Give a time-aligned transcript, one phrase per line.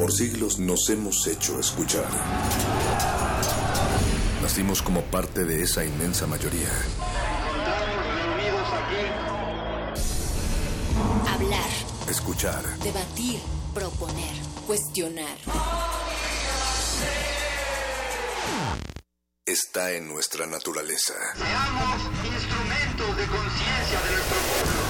[0.00, 2.08] Por siglos nos hemos hecho escuchar.
[4.40, 6.70] Nacimos como parte de esa inmensa mayoría.
[11.28, 11.68] Hablar,
[12.08, 12.64] Escuchar.
[12.78, 13.40] debatir,
[13.74, 14.32] proponer,
[14.66, 15.36] cuestionar.
[19.44, 21.12] Está en nuestra naturaleza.
[21.36, 24.89] Seamos instrumentos de conciencia de nuestro pueblo.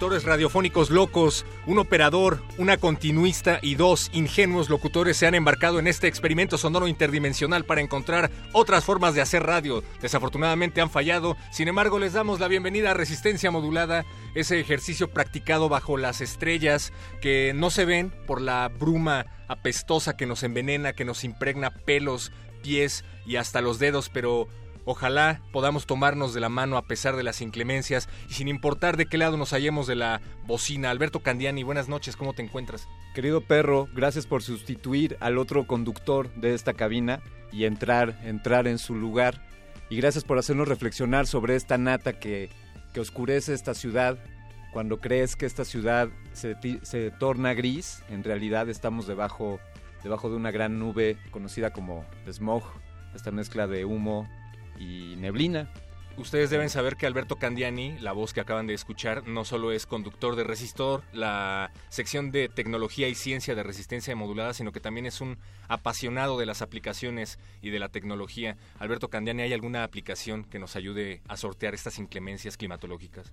[0.00, 6.08] Radiofónicos locos, un operador, una continuista y dos ingenuos locutores se han embarcado en este
[6.08, 9.84] experimento sonoro interdimensional para encontrar otras formas de hacer radio.
[10.00, 15.68] Desafortunadamente han fallado, sin embargo les damos la bienvenida a Resistencia Modulada, ese ejercicio practicado
[15.68, 21.04] bajo las estrellas que no se ven por la bruma apestosa que nos envenena, que
[21.04, 24.48] nos impregna pelos, pies y hasta los dedos, pero
[24.84, 29.06] Ojalá podamos tomarnos de la mano a pesar de las inclemencias y sin importar de
[29.06, 30.90] qué lado nos hallemos de la bocina.
[30.90, 32.88] Alberto Candiani, buenas noches, ¿cómo te encuentras?
[33.14, 37.20] Querido perro, gracias por sustituir al otro conductor de esta cabina
[37.52, 39.46] y entrar, entrar en su lugar.
[39.90, 42.48] Y gracias por hacernos reflexionar sobre esta nata que,
[42.94, 44.18] que oscurece esta ciudad.
[44.72, 49.60] Cuando crees que esta ciudad se, se torna gris, en realidad estamos debajo,
[50.02, 52.62] debajo de una gran nube conocida como smog,
[53.14, 54.28] esta mezcla de humo
[54.80, 55.70] y neblina.
[56.16, 59.86] Ustedes deben saber que Alberto Candiani, la voz que acaban de escuchar, no solo es
[59.86, 65.06] conductor de Resistor, la sección de tecnología y ciencia de resistencia modulada, sino que también
[65.06, 65.38] es un
[65.68, 68.56] apasionado de las aplicaciones y de la tecnología.
[68.78, 73.32] Alberto Candiani, ¿hay alguna aplicación que nos ayude a sortear estas inclemencias climatológicas?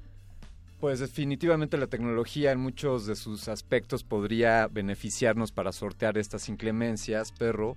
[0.80, 7.32] Pues definitivamente la tecnología en muchos de sus aspectos podría beneficiarnos para sortear estas inclemencias,
[7.32, 7.76] perro.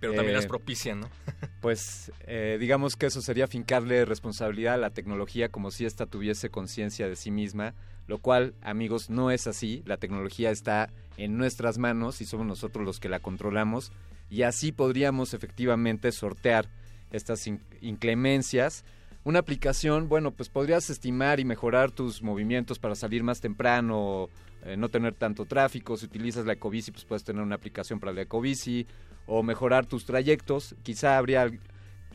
[0.00, 1.10] Pero también Eh, las propician, ¿no?
[1.60, 6.48] Pues eh, digamos que eso sería fincarle responsabilidad a la tecnología como si ésta tuviese
[6.50, 7.74] conciencia de sí misma,
[8.06, 9.82] lo cual, amigos, no es así.
[9.84, 13.90] La tecnología está en nuestras manos y somos nosotros los que la controlamos
[14.30, 16.68] y así podríamos efectivamente sortear
[17.10, 18.84] estas in- inclemencias.
[19.24, 24.28] Una aplicación, bueno, pues podrías estimar y mejorar tus movimientos para salir más temprano,
[24.64, 25.96] eh, no tener tanto tráfico.
[25.96, 28.86] Si utilizas la Ecobici, pues puedes tener una aplicación para la Ecobici
[29.26, 30.74] o mejorar tus trayectos.
[30.82, 31.50] Quizá habría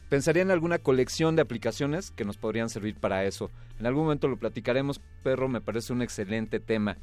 [0.10, 3.50] pensaría en alguna colección de aplicaciones que nos podrían servir para eso.
[3.80, 6.98] En algún momento lo platicaremos, perro, me parece un excelente tema.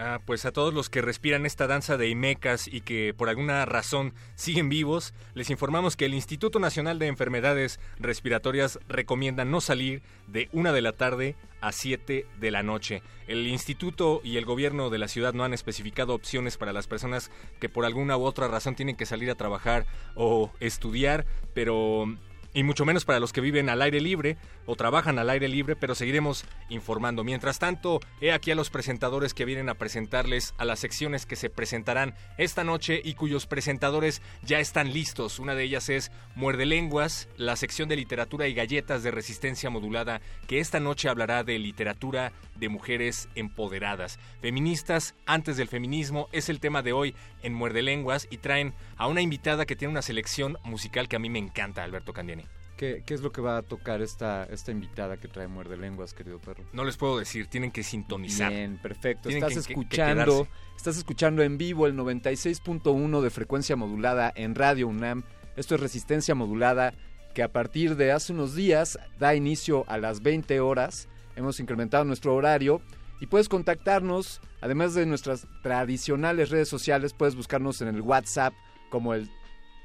[0.00, 3.64] Ah, pues a todos los que respiran esta danza de Imecas y que por alguna
[3.66, 10.02] razón siguen vivos, les informamos que el Instituto Nacional de Enfermedades Respiratorias recomienda no salir
[10.28, 13.02] de una de la tarde a 7 de la noche.
[13.26, 17.32] El instituto y el gobierno de la ciudad no han especificado opciones para las personas
[17.58, 22.06] que por alguna u otra razón tienen que salir a trabajar o estudiar, pero
[22.54, 24.36] y mucho menos para los que viven al aire libre
[24.66, 27.24] o trabajan al aire libre, pero seguiremos informando.
[27.24, 31.36] Mientras tanto, he aquí a los presentadores que vienen a presentarles a las secciones que
[31.36, 35.38] se presentarán esta noche y cuyos presentadores ya están listos.
[35.38, 40.20] Una de ellas es Muerde Lenguas, la sección de literatura y galletas de resistencia modulada,
[40.46, 44.18] que esta noche hablará de literatura de mujeres empoderadas.
[44.40, 49.06] Feministas antes del feminismo es el tema de hoy en Muerde Lenguas y traen a
[49.08, 52.44] una invitada que tiene una selección musical que a mí me encanta, Alberto Candiani.
[52.76, 56.14] ¿Qué, qué es lo que va a tocar esta, esta invitada que trae muerde lenguas,
[56.14, 56.62] querido perro?
[56.72, 58.52] No les puedo decir, tienen que sintonizar.
[58.52, 59.28] Bien, perfecto.
[59.28, 64.32] Tienen Estás que- que- que escuchando, estás escuchando en vivo el 96.1 de frecuencia modulada
[64.36, 65.24] en Radio UNAM.
[65.56, 66.94] Esto es resistencia modulada
[67.34, 71.08] que a partir de hace unos días da inicio a las 20 horas.
[71.36, 72.80] Hemos incrementado nuestro horario
[73.20, 78.54] y puedes contactarnos, además de nuestras tradicionales redes sociales, puedes buscarnos en el WhatsApp
[78.90, 79.30] como el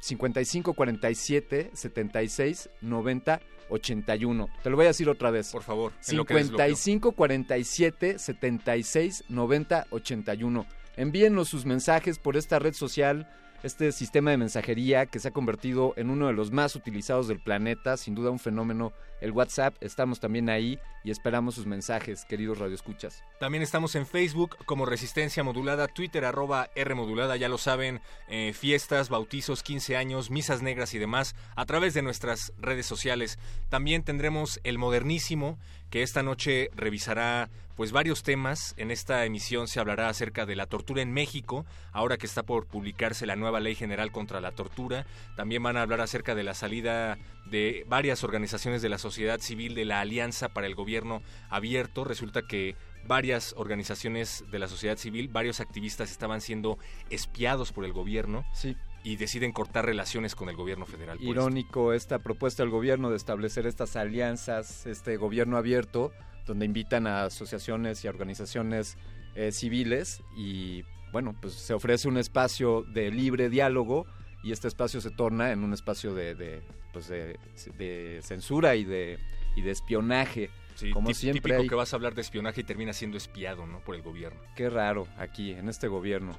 [0.02, 4.50] 55 47 76 90 81.
[4.62, 5.52] Te lo voy a decir otra vez.
[5.52, 6.76] Por favor, en lo que desbloqueo.
[6.76, 10.66] 55 47 76 90 81.
[10.96, 13.30] Envíennos sus mensajes por esta red social.
[13.64, 17.40] Este sistema de mensajería que se ha convertido en uno de los más utilizados del
[17.40, 22.58] planeta, sin duda un fenómeno, el WhatsApp, estamos también ahí y esperamos sus mensajes, queridos
[22.60, 23.24] radioescuchas.
[23.40, 28.52] También estamos en Facebook como Resistencia Modulada, Twitter arroba R Modulada, ya lo saben, eh,
[28.54, 33.40] fiestas, bautizos, 15 años, misas negras y demás, a través de nuestras redes sociales.
[33.70, 35.58] También tendremos el modernísimo,
[35.90, 38.74] que esta noche revisará pues varios temas.
[38.78, 42.68] En esta emisión se hablará acerca de la tortura en México, ahora que está por
[42.68, 45.06] publicarse la nueva Ley General contra la Tortura.
[45.36, 49.76] También van a hablar acerca de la salida de varias organizaciones de la sociedad civil
[49.76, 52.04] de la Alianza para el Gobierno Abierto.
[52.04, 52.76] Resulta que
[53.08, 56.78] varias organizaciones de la sociedad civil, varios activistas estaban siendo
[57.10, 58.46] espiados por el gobierno.
[58.54, 61.22] Sí y deciden cortar relaciones con el gobierno federal.
[61.22, 66.14] Irónico esta propuesta del gobierno de establecer estas alianzas, este gobierno abierto,
[66.46, 68.98] donde invitan a asociaciones y organizaciones
[69.36, 74.06] eh, civiles y bueno, pues se ofrece un espacio de libre diálogo
[74.44, 79.20] y este espacio se torna en un espacio de, de, pues de, censura y de,
[79.56, 80.50] y de espionaje.
[80.76, 83.80] Sí, como siempre típico que vas a hablar de espionaje y termina siendo espiado, ¿no?
[83.80, 84.42] Por el gobierno.
[84.56, 86.34] Qué raro aquí, en este gobierno.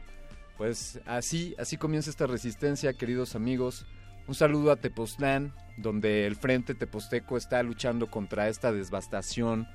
[0.58, 3.86] Pues así, así comienza esta resistencia, queridos amigos.
[4.26, 9.68] Un saludo a Tepoztlán, donde el Frente Teposteco está luchando contra esta devastación,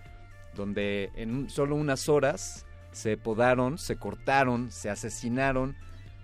[0.55, 5.75] donde en solo unas horas se podaron, se cortaron, se asesinaron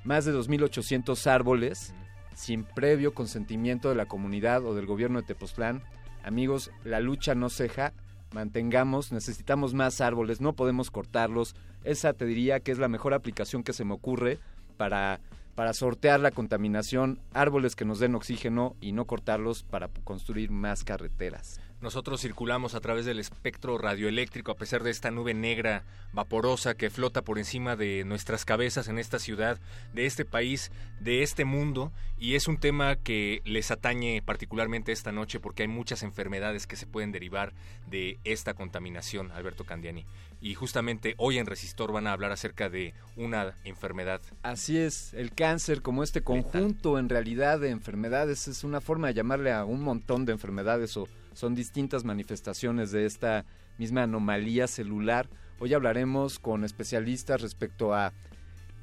[0.04, 1.94] más de 2.800 árboles
[2.36, 5.84] sin previo consentimiento de la comunidad o del gobierno de Tepoztlán.
[6.24, 7.94] Amigos, la lucha no ceja,
[8.34, 11.56] mantengamos, necesitamos más árboles, no podemos cortarlos.
[11.84, 14.40] Esa te diría que es la mejor aplicación que se me ocurre
[14.78, 15.22] para,
[15.56, 20.84] para sortear la contaminación, árboles que nos den oxígeno y no cortarlos para construir más
[20.84, 21.62] carreteras.
[21.82, 25.84] Nosotros circulamos a través del espectro radioeléctrico a pesar de esta nube negra
[26.14, 29.60] vaporosa que flota por encima de nuestras cabezas en esta ciudad,
[29.94, 35.12] de este país, de este mundo y es un tema que les atañe particularmente esta
[35.12, 37.54] noche porque hay muchas enfermedades que se pueden derivar
[37.88, 40.06] de esta contaminación, Alberto Candiani.
[40.42, 44.22] Y justamente hoy en Resistor van a hablar acerca de una enfermedad.
[44.44, 49.16] Así es, el cáncer como este conjunto en realidad de enfermedades es una forma de
[49.16, 53.46] llamarle a un montón de enfermedades o son distintas manifestaciones de esta
[53.78, 55.30] misma anomalía celular.
[55.60, 58.14] Hoy hablaremos con especialistas respecto a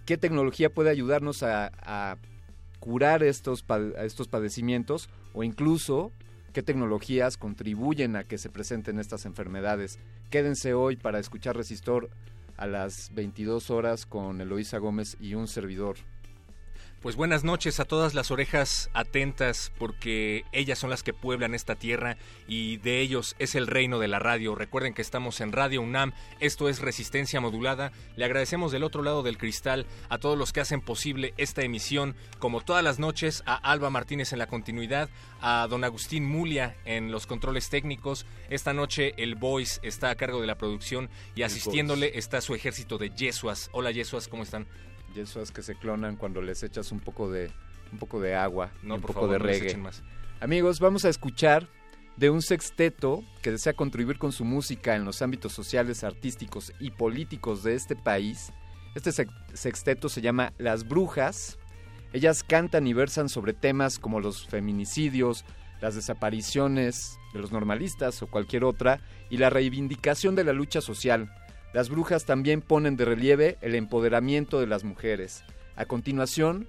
[0.05, 2.19] qué tecnología puede ayudarnos a,
[2.79, 3.65] curar estos,
[3.99, 6.11] estos padecimientos o incluso
[6.53, 9.99] qué tecnologías contribuyen a que se presenten estas enfermedades.
[10.31, 12.11] Quédense hoy para escuchar Resistor
[12.57, 15.97] a las 22 horas con Eloísa Gómez y un servidor
[17.03, 21.75] pues buenas noches a todas las orejas atentas porque ellas son las que pueblan esta
[21.75, 22.17] tierra
[22.47, 24.55] y de ellos es el reino de la radio.
[24.55, 27.91] Recuerden que estamos en Radio UNAM, esto es Resistencia Modulada.
[28.15, 32.15] Le agradecemos del otro lado del cristal a todos los que hacen posible esta emisión,
[32.39, 35.11] como todas las noches, a Alba Martínez en la continuidad,
[35.41, 38.27] a don Agustín Mulia en los controles técnicos.
[38.49, 42.97] Esta noche el Voice está a cargo de la producción y asistiéndole está su ejército
[42.97, 43.71] de Yesuas.
[43.73, 44.69] Hola Yesuas, ¿cómo están?
[45.15, 47.51] Y eso es que se clonan cuando les echas un poco de,
[47.93, 49.79] un poco de agua, un poco de reggae.
[50.41, 51.69] Amigos, vamos a escuchar
[52.17, 56.91] de un sexteto que desea contribuir con su música en los ámbitos sociales, artísticos y
[56.91, 58.53] políticos de este país.
[58.95, 59.13] Este
[59.55, 61.59] sexteto se llama Las Brujas.
[62.13, 65.45] Ellas cantan y versan sobre temas como los feminicidios,
[65.81, 69.01] las desapariciones de los normalistas o cualquier otra,
[69.31, 71.33] y la reivindicación de la lucha social.
[71.73, 75.43] Las brujas también ponen de relieve el empoderamiento de las mujeres.
[75.75, 76.69] A continuación,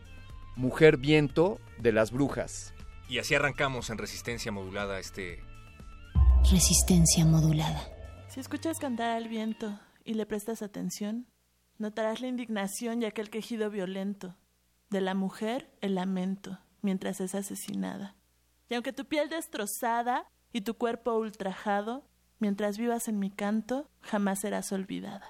[0.55, 2.73] Mujer Viento de las Brujas.
[3.09, 5.43] Y así arrancamos en resistencia modulada este...
[6.49, 7.81] Resistencia modulada.
[8.29, 11.27] Si escuchas cantar al viento y le prestas atención,
[11.77, 14.37] notarás la indignación y aquel quejido violento.
[14.89, 18.15] De la mujer el lamento mientras es asesinada.
[18.69, 22.05] Y aunque tu piel destrozada y tu cuerpo ultrajado
[22.43, 25.23] Mientras vivas en mi canto, jamás serás olvidada.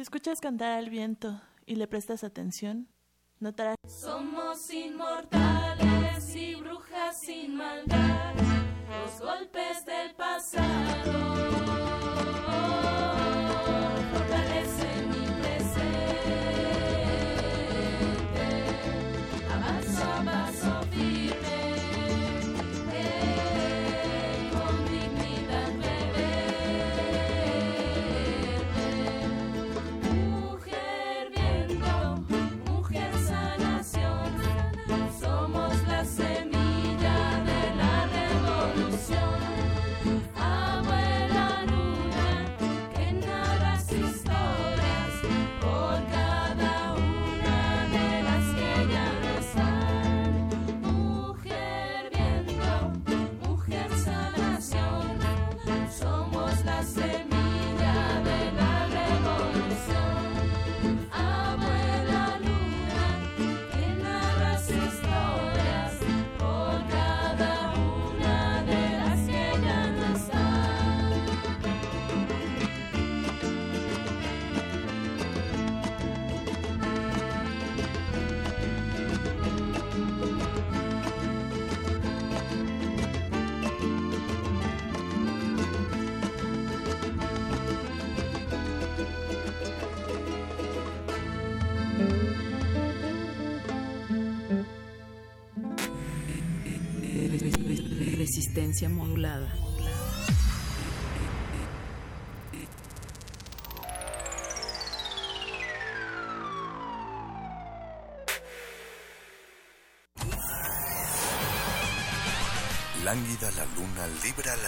[0.00, 2.88] Si escuchas cantar al viento y le prestas atención,
[3.38, 3.76] notarás...
[3.86, 8.34] Somos inmortales y brujas sin maldad,
[8.88, 11.59] los golpes del pasado.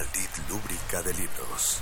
[0.02, 1.80] La lid lúbrica de libros.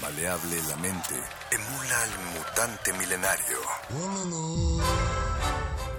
[0.00, 1.14] Maleable la mente,
[1.50, 3.58] emula al mutante milenario.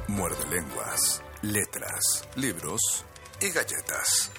[0.07, 3.05] Muerde lenguas, letras, libros
[3.41, 4.31] y galletas.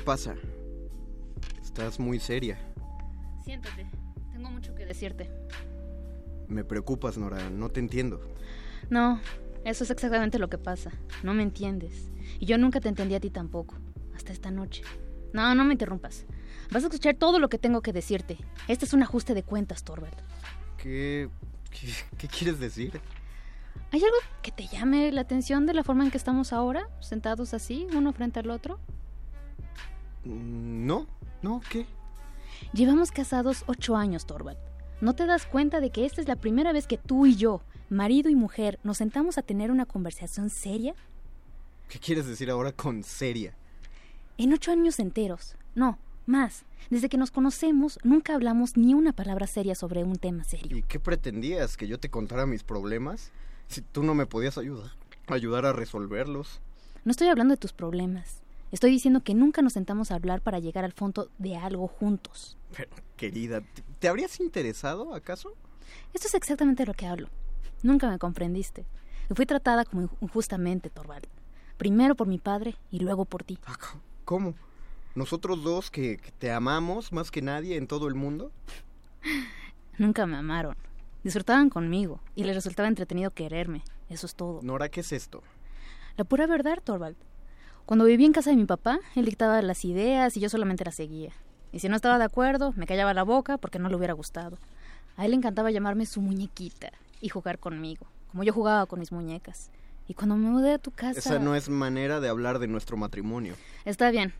[0.00, 0.34] ¿Qué pasa?
[1.62, 2.56] Estás muy seria.
[3.44, 3.86] Siéntate,
[4.32, 5.30] tengo mucho que decirte.
[6.48, 8.18] Me preocupas, Nora, no te entiendo.
[8.88, 9.20] No,
[9.62, 10.90] eso es exactamente lo que pasa.
[11.22, 12.10] No me entiendes.
[12.38, 13.76] Y yo nunca te entendí a ti tampoco.
[14.16, 14.84] Hasta esta noche.
[15.34, 16.24] No, no me interrumpas.
[16.70, 18.38] Vas a escuchar todo lo que tengo que decirte.
[18.68, 20.16] Este es un ajuste de cuentas, Torvald.
[20.78, 21.28] ¿Qué,
[21.70, 22.98] qué, qué quieres decir?
[23.92, 27.52] ¿Hay algo que te llame la atención de la forma en que estamos ahora, sentados
[27.52, 28.80] así, uno frente al otro?
[30.24, 31.06] Mm, No,
[31.42, 31.86] no, ¿qué?
[32.72, 34.58] Llevamos casados ocho años, Torvald.
[35.00, 37.62] ¿No te das cuenta de que esta es la primera vez que tú y yo,
[37.88, 40.94] marido y mujer, nos sentamos a tener una conversación seria?
[41.88, 43.54] ¿Qué quieres decir ahora con seria?
[44.36, 45.56] En ocho años enteros.
[45.74, 46.64] No, más.
[46.90, 50.76] Desde que nos conocemos, nunca hablamos ni una palabra seria sobre un tema serio.
[50.76, 51.76] ¿Y qué pretendías?
[51.76, 53.32] ¿Que yo te contara mis problemas?
[53.68, 54.90] Si tú no me podías ayudar,
[55.28, 56.60] ayudar a resolverlos.
[57.04, 58.39] No estoy hablando de tus problemas.
[58.72, 62.56] Estoy diciendo que nunca nos sentamos a hablar para llegar al fondo de algo juntos.
[62.76, 65.54] Pero, querida, ¿te- ¿te habrías interesado acaso?
[66.12, 67.28] Esto es exactamente lo que hablo.
[67.82, 68.84] Nunca me comprendiste.
[69.28, 71.26] Y fui tratada como inju- injustamente, Torvald.
[71.78, 73.58] Primero por mi padre y luego por ti.
[74.24, 74.54] ¿Cómo?
[75.16, 78.52] ¿Nosotros dos que, que te amamos más que nadie en todo el mundo?
[79.98, 80.76] Nunca me amaron.
[81.24, 83.82] Disfrutaban conmigo y les resultaba entretenido quererme.
[84.08, 84.60] Eso es todo.
[84.62, 85.42] Nora, ¿qué es esto?
[86.16, 87.16] La pura verdad, Torvald.
[87.86, 90.94] Cuando viví en casa de mi papá, él dictaba las ideas y yo solamente las
[90.94, 91.32] seguía.
[91.72, 94.58] Y si no estaba de acuerdo, me callaba la boca porque no le hubiera gustado.
[95.16, 99.12] A él le encantaba llamarme su muñequita y jugar conmigo, como yo jugaba con mis
[99.12, 99.70] muñecas.
[100.08, 101.18] Y cuando me mudé a tu casa...
[101.18, 103.54] Esa no es manera de hablar de nuestro matrimonio.
[103.84, 104.32] Está bien.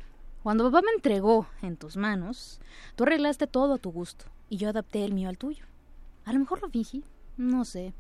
[0.43, 2.61] Cuando papá me entregó en tus manos,
[2.97, 5.65] tú arreglaste todo a tu gusto y yo adapté el mío al tuyo.
[6.25, 7.05] A lo mejor lo fingí,
[7.37, 7.93] no sé.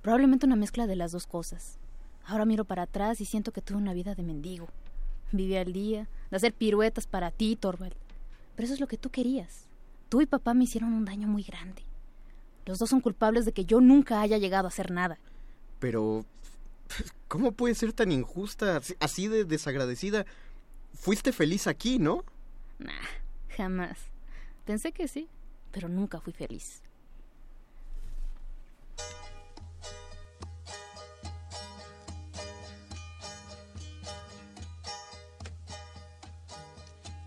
[0.00, 1.78] Probablemente una mezcla de las dos cosas.
[2.24, 4.68] Ahora miro para atrás y siento que tuve una vida de mendigo.
[5.32, 7.94] Viví al día, de hacer piruetas para ti, Torvald.
[8.54, 9.66] Pero eso es lo que tú querías.
[10.08, 11.82] Tú y papá me hicieron un daño muy grande.
[12.66, 15.18] Los dos son culpables de que yo nunca haya llegado a hacer nada.
[15.78, 16.24] Pero...
[17.28, 20.26] ¿Cómo puede ser tan injusta, así de desagradecida?
[20.92, 22.24] Fuiste feliz aquí, ¿no?
[22.78, 22.92] Nah,
[23.56, 23.98] jamás.
[24.66, 25.28] Pensé que sí,
[25.70, 26.82] pero nunca fui feliz.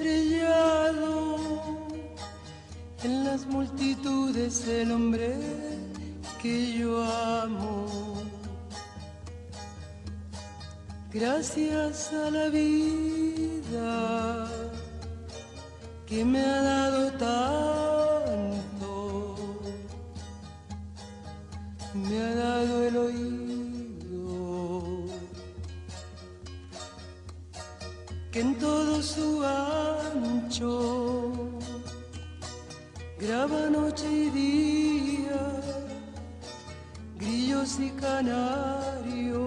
[0.00, 1.36] estrellado.
[3.02, 5.34] En las multitudes el hombre
[6.42, 7.86] que yo amo.
[11.12, 14.48] Gracias a la vida
[16.06, 19.36] que me ha dado tanto,
[21.94, 23.49] me ha dado el oído
[28.30, 31.32] que en todo su ancho
[33.18, 35.60] graba noche y día,
[37.18, 39.40] grillos y canarios,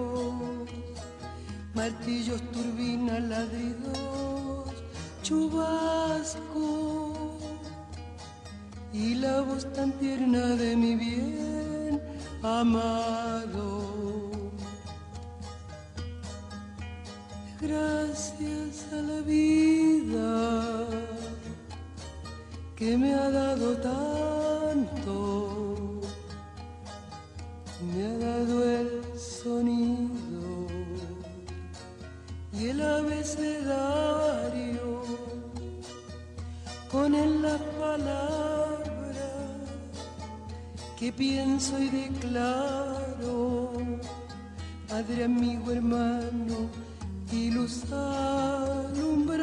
[1.74, 4.70] martillos, turbinas, ladridos,
[5.22, 7.14] chubasco
[8.92, 12.02] y la voz tan tierna de mi bien
[12.42, 13.83] amado.
[17.66, 20.86] Gracias a la vida
[22.76, 25.22] que me ha dado tanto,
[27.80, 30.66] me ha dado el sonido
[32.52, 34.04] y el abecedario,
[36.92, 39.30] con él la palabra
[40.98, 43.72] que pienso y declaro,
[44.86, 46.68] Padre, amigo, hermano
[47.34, 49.34] y luz alumbrando.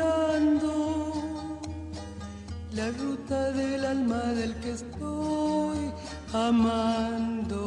[2.74, 5.92] La ruta del alma del que estoy
[6.32, 7.62] amando.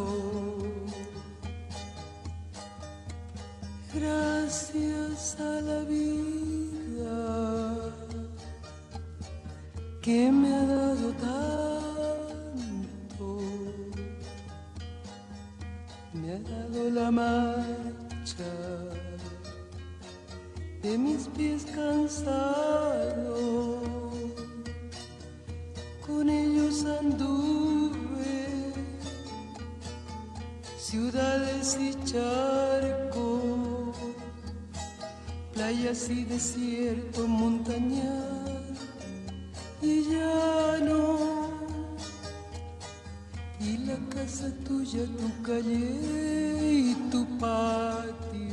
[3.95, 7.17] Gracias a la vida
[10.03, 12.49] que me ha dado tanto,
[16.13, 19.04] me ha dado la marcha
[20.85, 22.29] de mis pies cansados,
[26.07, 27.95] con ellos anduve
[30.77, 33.97] ciudades y charcos,
[35.55, 38.79] playas y desierto, montañas
[39.81, 41.49] y llano,
[43.59, 48.44] y la casa tuya, tu calle y tu patio.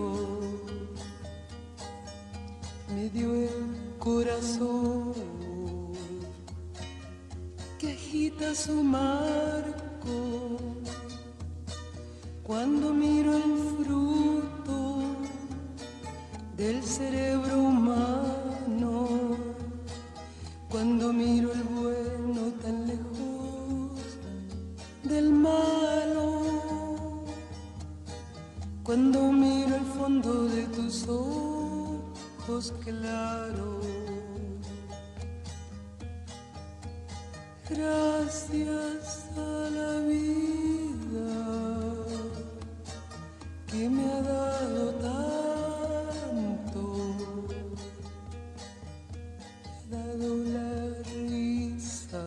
[2.93, 5.13] me dio el corazón
[7.79, 10.57] que agita su marco.
[12.43, 15.03] Cuando miro el fruto
[16.57, 19.50] del cerebro humano,
[20.71, 24.17] cuando miro el bueno tan lejos
[25.03, 26.43] del malo,
[28.81, 33.86] cuando miro el fondo de tus ojos claros.
[37.69, 41.31] Gracias a la vida
[43.67, 45.70] que me ha dado tanto,
[49.91, 50.71] dado la
[51.04, 52.25] risa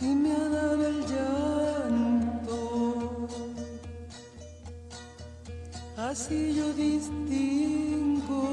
[0.00, 2.58] y me ha dado el llanto.
[5.98, 8.50] Así yo distingo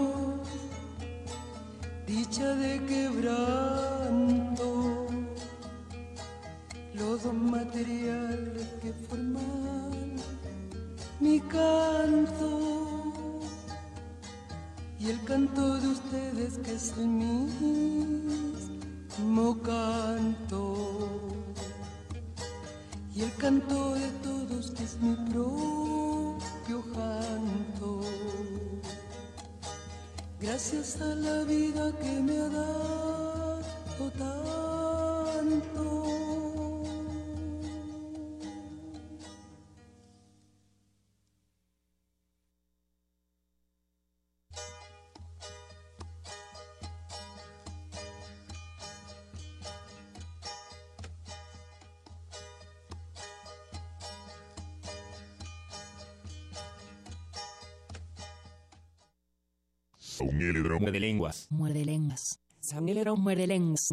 [2.05, 3.47] dicha de quebranto,
[6.93, 10.17] los dos materiales que forman
[11.21, 12.96] mi canto
[15.07, 17.47] y el canto de ustedes que es el mismo
[19.61, 21.21] canto
[23.15, 28.01] y el canto de todos que es mi propio canto.
[30.41, 33.61] Gracias a la vida que me ha dado
[34.17, 36.06] tanto.
[60.19, 61.47] Muerde lenguas.
[61.51, 62.39] Muerde lenguas.
[63.17, 63.89] Muerde lenguas.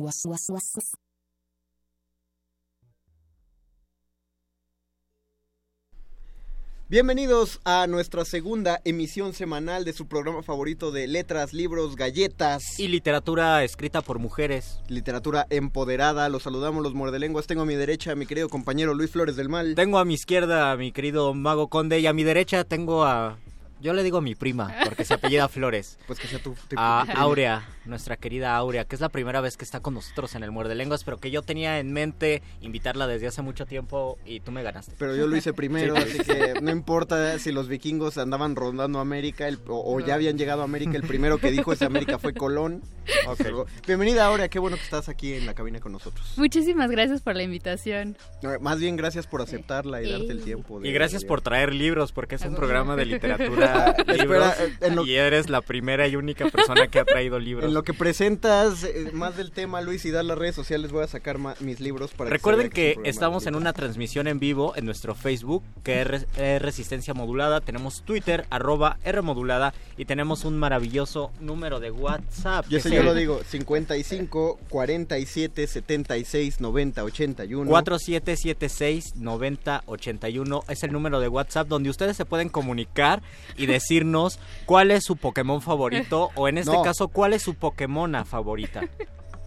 [6.88, 12.78] Bienvenidos a nuestra segunda emisión semanal de su programa favorito de letras, libros, galletas.
[12.78, 14.80] Y literatura escrita por mujeres.
[14.88, 16.28] Literatura empoderada.
[16.28, 17.46] Los saludamos los muerdelenguas.
[17.46, 19.74] Tengo a mi derecha a mi querido compañero Luis Flores del Mal.
[19.74, 23.38] Tengo a mi izquierda a mi querido Mago Conde y a mi derecha tengo a
[23.85, 25.99] yo le digo mi prima, porque se apellida Flores.
[26.07, 27.20] Pues que sea tu, tu a prima.
[27.20, 30.51] Aurea, nuestra querida Aurea, que es la primera vez que está con nosotros en el
[30.51, 34.51] Muerde Lenguas, pero que yo tenía en mente invitarla desde hace mucho tiempo y tú
[34.53, 34.94] me ganaste.
[34.99, 38.99] Pero yo lo hice primero, Sí, así que no importa si los vikingos andaban rondando
[39.01, 40.92] América el- o, o ya habían llegado a América.
[40.97, 42.83] El primero que dijo ese América fue Colón.
[43.86, 44.48] Bienvenida, Aurea.
[44.48, 46.32] Qué bueno que estás aquí en la cabina con nosotros.
[46.36, 48.16] Muchísimas gracias por la invitación.
[48.42, 50.80] No, Más bien, gracias por aceptarla y darte el tiempo.
[50.80, 54.54] de- Y gracias de- por traer libros, porque es un programa de literatura, libros,
[54.92, 57.66] lo- y eres la primera y única persona que ha traído libros.
[57.68, 61.04] En lo que presentas eh, más del tema, Luis, y dar las redes sociales, voy
[61.04, 65.14] a sacar mis libros para Recuerden que, estamos en una transmisión en vivo en nuestro
[65.14, 67.60] Facebook, que es, Res- es Resistencia Modulada.
[67.60, 72.66] Tenemos Twitter, arroba R Modulada, y tenemos un maravilloso número de WhatsApp.
[72.68, 77.68] Yo que yo lo digo, 55 47 76 90 81.
[77.70, 83.22] 4776 90 81 es el número de WhatsApp donde ustedes se pueden comunicar
[83.57, 86.83] y decirnos cuál es su Pokémon favorito o en este No.
[86.83, 88.83] caso cuál es su Pokémona favorita.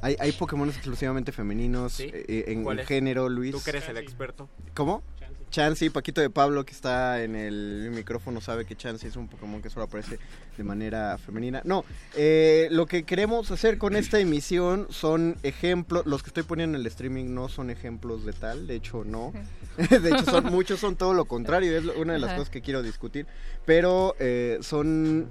[0.01, 2.11] Hay, hay Pokémon exclusivamente femeninos ¿Sí?
[2.13, 3.51] eh, en, ¿Cuál en género, Luis.
[3.51, 4.47] Tú que eres el experto.
[4.75, 5.01] ¿Cómo?
[5.49, 9.61] Chansey, Paquito de Pablo, que está en el micrófono, sabe que Chansey es un Pokémon
[9.61, 10.19] que solo aparece
[10.57, 11.61] de manera femenina.
[11.63, 16.77] No, eh, lo que queremos hacer con esta emisión son ejemplos, los que estoy poniendo
[16.77, 19.33] en el streaming no son ejemplos de tal, de hecho no.
[19.77, 22.37] de hecho, son, muchos son todo lo contrario, es una de las Ajá.
[22.39, 23.25] cosas que quiero discutir.
[23.65, 25.27] Pero eh, son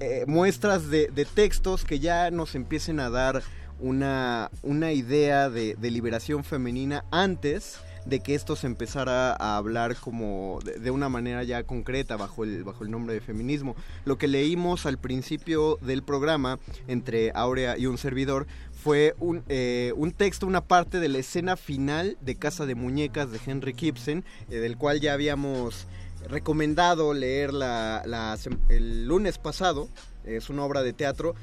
[0.00, 3.42] eh, muestras de, de textos que ya nos empiecen a dar
[3.78, 9.96] una, una idea de, de liberación femenina antes de que esto se empezara a hablar
[9.96, 13.74] como de, una manera ya concreta bajo el, bajo el nombre de feminismo.
[14.04, 19.92] Lo que leímos al principio del programa entre Aurea y un servidor fue un, eh,
[19.96, 24.24] un texto, una parte de la escena final de Casa de Muñecas de Henry Gibson,
[24.50, 25.86] eh, del cual ya habíamos
[26.28, 28.38] recomendado leer la, la
[28.68, 29.88] el lunes pasado.
[30.24, 31.34] Es una obra de teatro.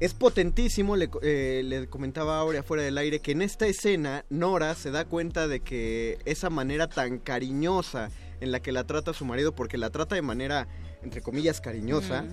[0.00, 4.74] Es potentísimo, le, eh, le comentaba ahora fuera del aire, que en esta escena Nora
[4.74, 9.24] se da cuenta de que esa manera tan cariñosa en la que la trata su
[9.24, 10.66] marido, porque la trata de manera,
[11.02, 12.24] entre comillas, cariñosa,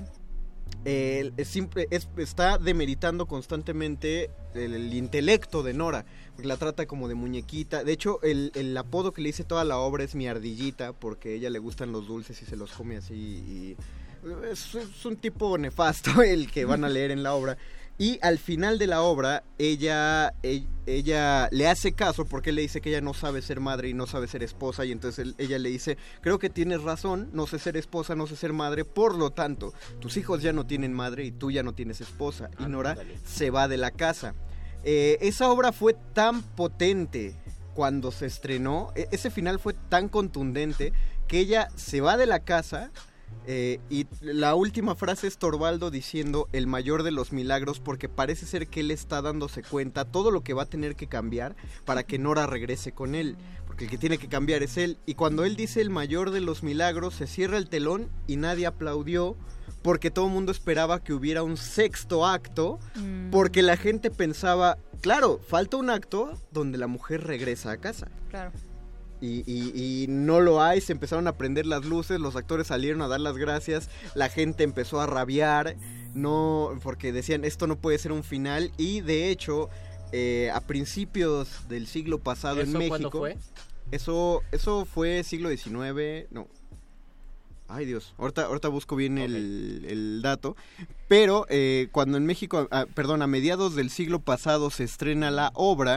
[0.86, 6.88] eh, es simple- es- está demeritando constantemente el, el intelecto de Nora, porque la trata
[6.88, 7.84] como de muñequita.
[7.84, 11.30] De hecho, el, el apodo que le hice toda la obra es mi ardillita, porque
[11.30, 13.14] a ella le gustan los dulces y se los come así.
[13.14, 13.78] Y
[14.52, 17.58] es, es un tipo nefasto el que van a leer en la obra.
[17.98, 22.82] Y al final de la obra, ella, e- ella, le hace caso porque le dice
[22.82, 24.86] que ella no sabe ser madre y no sabe ser esposa.
[24.86, 28.26] Y entonces él- ella le dice, creo que tienes razón, no sé ser esposa, no
[28.26, 28.86] sé ser madre.
[28.86, 32.50] Por lo tanto, tus hijos ya no tienen madre y tú ya no tienes esposa.
[32.60, 34.34] Y Nora se va de la casa.
[34.84, 37.36] Eh, esa obra fue tan potente
[37.76, 40.92] cuando se estrenó, e- ese final fue tan contundente
[41.28, 42.90] que ella se va de la casa
[43.48, 48.46] eh, y la última frase es Torvaldo diciendo el mayor de los milagros porque parece
[48.46, 52.04] ser que él está dándose cuenta todo lo que va a tener que cambiar para
[52.04, 54.98] que Nora regrese con él, porque el que tiene que cambiar es él.
[55.06, 58.68] Y cuando él dice el mayor de los milagros se cierra el telón y nadie
[58.68, 59.36] aplaudió
[59.82, 62.80] porque todo el mundo esperaba que hubiera un sexto acto
[63.32, 68.08] porque la gente pensaba, claro, falta un acto donde la mujer regresa a casa.
[68.30, 68.52] Claro.
[69.22, 73.02] Y, y- y no lo hay, se empezaron a prender las luces, los actores salieron
[73.04, 75.76] a dar las gracias, la gente empezó a rabiar,
[76.16, 79.70] no, porque decían esto no puede ser un final y de hecho
[80.12, 83.38] eh, a principios del siglo pasado en ¿Eso México, cuándo fue?
[83.92, 86.48] eso eso fue siglo XIX, no,
[87.68, 90.58] Ay Dios, ahorita, ahorita busco bien el, el dato.
[91.08, 95.52] Pero eh, cuando en México, ah, perdón, a mediados del siglo pasado se estrena la
[95.54, 95.96] obra,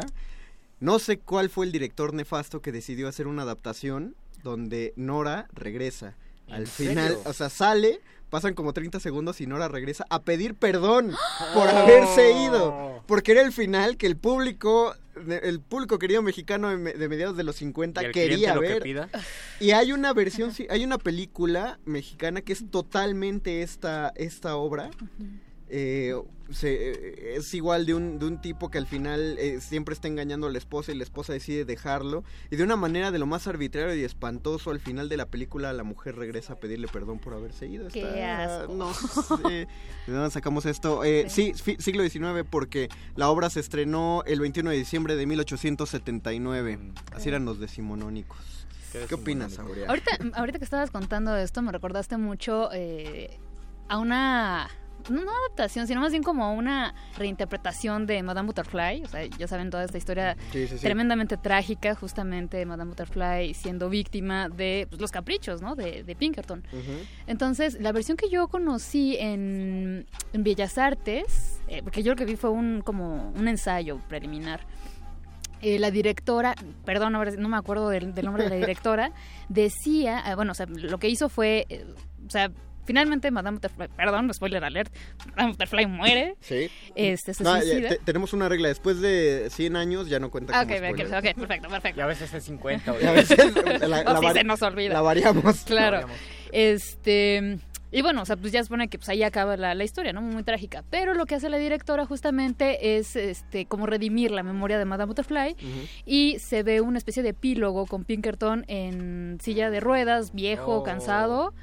[0.85, 6.15] no sé cuál fue el director nefasto que decidió hacer una adaptación donde Nora regresa.
[6.49, 7.23] Al ¿En final, serio?
[7.25, 11.13] o sea, sale, pasan como 30 segundos y Nora regresa a pedir perdón
[11.55, 13.03] por haberse ido.
[13.07, 14.95] Porque era el final que el público,
[15.27, 18.59] el público querido mexicano de me- de mediados de los 50 ¿Y el quería que
[18.61, 19.09] ver.
[19.61, 24.91] Y hay una versión, hay una película mexicana que es totalmente esta, esta obra.
[25.77, 26.15] Eh,
[26.53, 30.07] se- eh, es igual de un, de un tipo que al final eh, siempre está
[30.07, 32.23] engañando a la esposa y la esposa decide dejarlo.
[32.51, 35.73] Y de una manera de lo más arbitrario y espantoso, al final de la película
[35.73, 37.89] la mujer regresa a pedirle perdón por haberse ido.
[37.89, 38.75] Qué Está- asco.
[38.75, 38.95] No
[39.49, 39.67] sé.
[40.07, 41.03] ¿De dónde sacamos esto?
[41.03, 46.79] Eh, sí, siglo XIX porque la obra se estrenó el 21 de diciembre de 1879.
[47.13, 48.39] Así eran los decimonónicos.
[49.09, 49.89] ¿Qué, opinas, Aurea?
[49.89, 53.37] Ahorita, ahorita que estabas contando esto, me recordaste mucho eh,
[53.89, 54.69] a una.
[55.11, 59.03] No una adaptación, sino más bien como una reinterpretación de Madame Butterfly.
[59.05, 60.83] O sea, ya saben toda esta historia Sí, sí, sí.
[60.83, 65.75] tremendamente trágica, justamente de Madame Butterfly siendo víctima de pues, los caprichos, ¿no?
[65.75, 66.65] De, de Pinkerton.
[67.27, 72.25] Entonces, la versión que yo conocí en, en Bellas Artes, eh, porque yo lo que
[72.25, 74.61] vi fue un como un ensayo preliminar.
[75.63, 79.13] eh, la directora, perdón, no me acuerdo del, del nombre de la directora,
[79.49, 81.87] decía, eh, bueno, o sea, lo que hizo fue, eh,
[82.27, 82.51] o sea,
[82.85, 84.93] finalmente Madame Butterfly, perdón, spoiler alert,
[85.37, 86.37] Madame Butterfly muere.
[86.41, 86.71] Sí.
[86.95, 87.89] Este, se No, ya, suicida.
[87.91, 88.69] te- tenemos una regla.
[88.69, 91.07] Después de 100 años ya no cuenta Ah, como ok, ok, spoiler.
[91.19, 92.01] ok, perfecto, perfecto.
[92.01, 92.93] Y a veces es 50.
[92.93, 94.93] o Y a veces la, O la sí vari- se nos olvida.
[94.95, 95.61] la variamos.
[95.65, 95.97] Claro.
[95.99, 96.19] La variamos.
[96.53, 97.59] Este.
[97.93, 100.13] Y bueno, o sea, pues ya se supone que pues ahí acaba la, la historia,
[100.13, 100.21] ¿no?
[100.21, 100.83] Muy trágica.
[100.91, 105.07] Pero lo que hace la directora justamente es este como redimir la memoria de Madame
[105.11, 105.55] Butterfly
[106.05, 110.83] y se ve una especie de epílogo con Pinkerton en silla de ruedas, viejo, Oh.
[110.83, 111.55] cansado.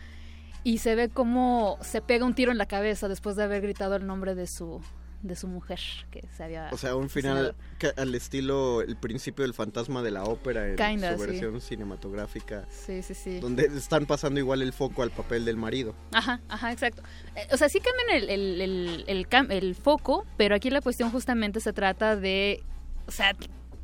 [0.64, 3.96] Y se ve como se pega un tiro en la cabeza después de haber gritado
[3.96, 4.82] el nombre de su
[5.24, 9.44] de su mujer que se había O sea, un final que- al estilo el principio
[9.44, 11.28] del fantasma de la ópera en Kinda, su sí.
[11.30, 12.66] versión cinematográfica.
[12.72, 13.40] Sí, sí, sí.
[13.40, 15.94] Donde están pasando igual el foco al papel del marido.
[16.12, 17.04] Ajá, ajá, exacto.
[17.36, 18.30] Eh, o sea, sí cambian el,
[18.62, 22.64] el, el, el foco, pero aquí la cuestión justamente se trata de,
[23.06, 23.36] o sea,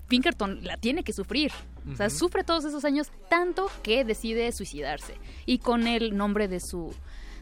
[0.08, 1.52] Pinkerton la tiene que sufrir.
[1.92, 5.16] O sea, sufre todos esos años tanto que decide suicidarse.
[5.46, 6.94] Y con el nombre de su,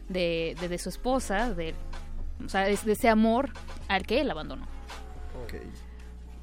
[0.08, 1.74] de, de, de su esposa, de,
[2.44, 3.50] o sea, es de ese amor
[3.88, 4.64] al que él abandonó.
[5.44, 5.54] Ok.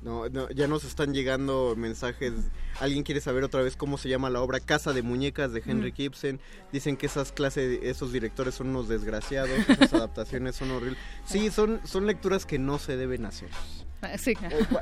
[0.02, 2.34] No, no, ya nos están llegando mensajes.
[2.82, 5.92] Alguien quiere saber otra vez cómo se llama la obra Casa de Muñecas de Henry
[5.92, 5.96] Mm.
[5.96, 6.40] Gibson.
[6.74, 11.00] Dicen que esas clases, esos directores son unos desgraciados, esas adaptaciones son horribles.
[11.26, 13.48] Sí, son, son lecturas que no se deben hacer.
[14.18, 14.34] Sí.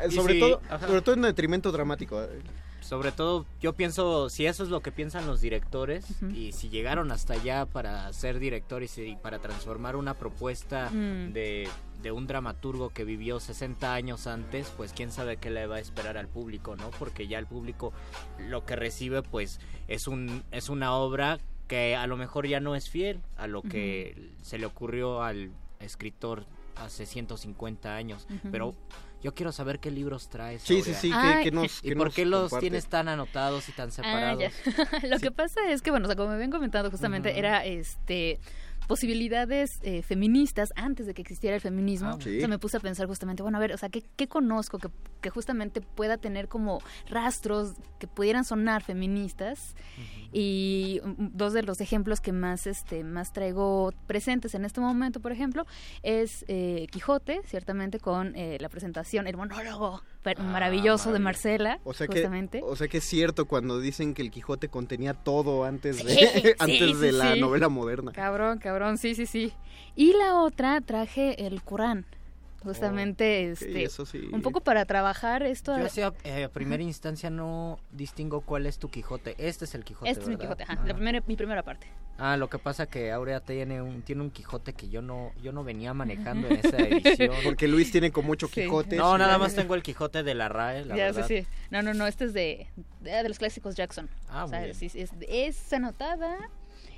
[0.09, 0.87] Y Sobre todo, ajá.
[0.87, 2.21] sobre todo en detrimento dramático.
[2.81, 7.11] Sobre todo, yo pienso, si eso es lo que piensan los directores, y si llegaron
[7.11, 11.31] hasta allá para ser directores y para transformar una propuesta Mm.
[11.31, 11.69] de,
[12.01, 15.79] de un dramaturgo que vivió 60 años antes, pues quién sabe qué le va a
[15.79, 16.89] esperar al público, ¿no?
[16.99, 17.93] Porque ya el público
[18.39, 22.75] lo que recibe, pues, es, un, es una obra que a lo mejor ya no
[22.75, 28.73] es fiel a lo que se le ocurrió al escritor hace 150 años, pero
[29.21, 30.61] yo quiero saber qué libros traes.
[30.63, 30.99] Sí, sí, Aurea.
[31.01, 31.43] sí, que- Ay.
[31.43, 32.61] que nos- ¿Y que por nos qué los comparte.
[32.61, 34.39] tienes tan anotados y tan Ah, separados?
[34.41, 34.51] ya.
[35.09, 38.39] Lo que pasa es que, bueno, o sea, como me habían comentado justamente, era este
[38.91, 42.09] posibilidades eh, feministas antes de que existiera el feminismo.
[42.09, 42.39] Ah, O sí.
[42.39, 44.89] sea, me puse a pensar justamente, bueno, a ver, o sea, ¿qué, qué conozco que,
[45.21, 49.77] que justamente pueda tener como rastros que pudieran sonar feministas?
[50.33, 55.31] Y dos de los ejemplos que más, este, más traigo presentes en este momento, por
[55.31, 55.65] ejemplo,
[56.03, 61.93] es eh, Quijote, ciertamente con eh, la presentación, el monólogo per- maravilloso de Marcela, O
[61.93, 62.61] sea, que, justamente.
[62.63, 66.49] o sea que es cierto cuando dicen que el Quijote contenía todo antes de, Sí,
[66.59, 67.39] antes sí, de sí, la sí.
[67.39, 68.11] novela moderna.
[68.11, 69.53] Cabrón, cabrón, sí, sí, sí.
[69.95, 72.05] Y la otra traje el Corán.
[72.63, 74.29] Justamente, ok, este, eso sí.
[74.31, 75.75] un poco para trabajar esto.
[75.95, 79.35] Yo eh, a primera instancia no distingo cuál es tu Quijote.
[79.37, 80.37] Este es el Quijote, este es mi.
[80.37, 81.87] Quijote, ajá, la primera, mi primera parte.
[82.17, 85.51] Ah, lo que pasa que Aurea tiene un, tiene un Quijote que yo no, yo
[85.51, 87.31] no venía manejando en esa edición.
[87.43, 88.61] Porque Luis tiene como ocho Sí.
[88.61, 88.99] Quijotes.
[88.99, 91.25] No, nada más tengo el Quijote de la RAE, la ya, verdad.
[91.27, 91.47] sí, sí.
[91.71, 92.67] No, no, no, este es de,
[92.99, 94.07] de, de los clásicos Jackson.
[94.29, 94.75] Ah, O sea, muy bien.
[94.77, 96.37] sí, sí, es, es anotada.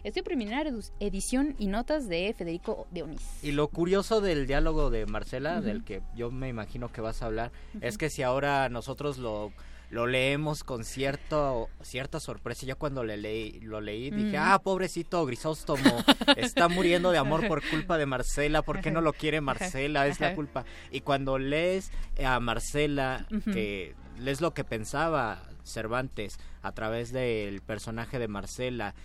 [0.03, 0.67] Estoy preliminar,
[0.99, 3.21] edición y notas de Federico de Onís.
[3.41, 7.27] Y lo curioso del diálogo de Marcela, del que yo me imagino que vas a
[7.27, 9.53] hablar, es que si ahora nosotros lo,
[9.89, 14.41] lo leemos con cierto, cierta sorpresa, yo cuando le leí, lo leí dije, Mm.
[14.41, 16.03] ah, pobrecito Grisóstomo,
[16.35, 20.05] está muriendo de amor por culpa de Marcela, ¿por qué no lo quiere Marcela?
[20.07, 20.65] Es la culpa.
[20.91, 28.19] Y cuando lees a Marcela, que lees lo que pensaba Cervantes a través del personaje
[28.19, 28.95] de Marcela,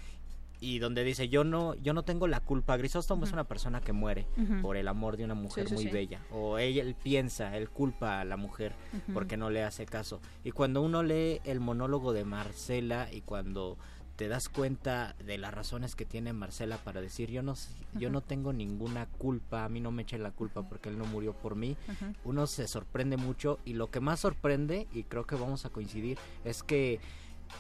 [0.60, 3.92] y donde dice yo no yo no tengo la culpa Grisóstomo es una persona que
[3.92, 4.26] muere
[4.62, 5.90] por el amor de una mujer sí, muy sí.
[5.90, 8.74] bella o ella él piensa él culpa a la mujer
[9.14, 10.20] porque no le hace caso.
[10.44, 13.76] Y cuando uno lee el monólogo de Marcela y cuando
[14.16, 17.54] te das cuenta de las razones que tiene Marcela para decir yo no
[17.94, 21.04] yo no tengo ninguna culpa a mí no me echen la culpa porque él no
[21.04, 21.76] murió por mí
[22.24, 26.18] uno se sorprende mucho y lo que más sorprende y creo que vamos a coincidir
[26.44, 27.00] es que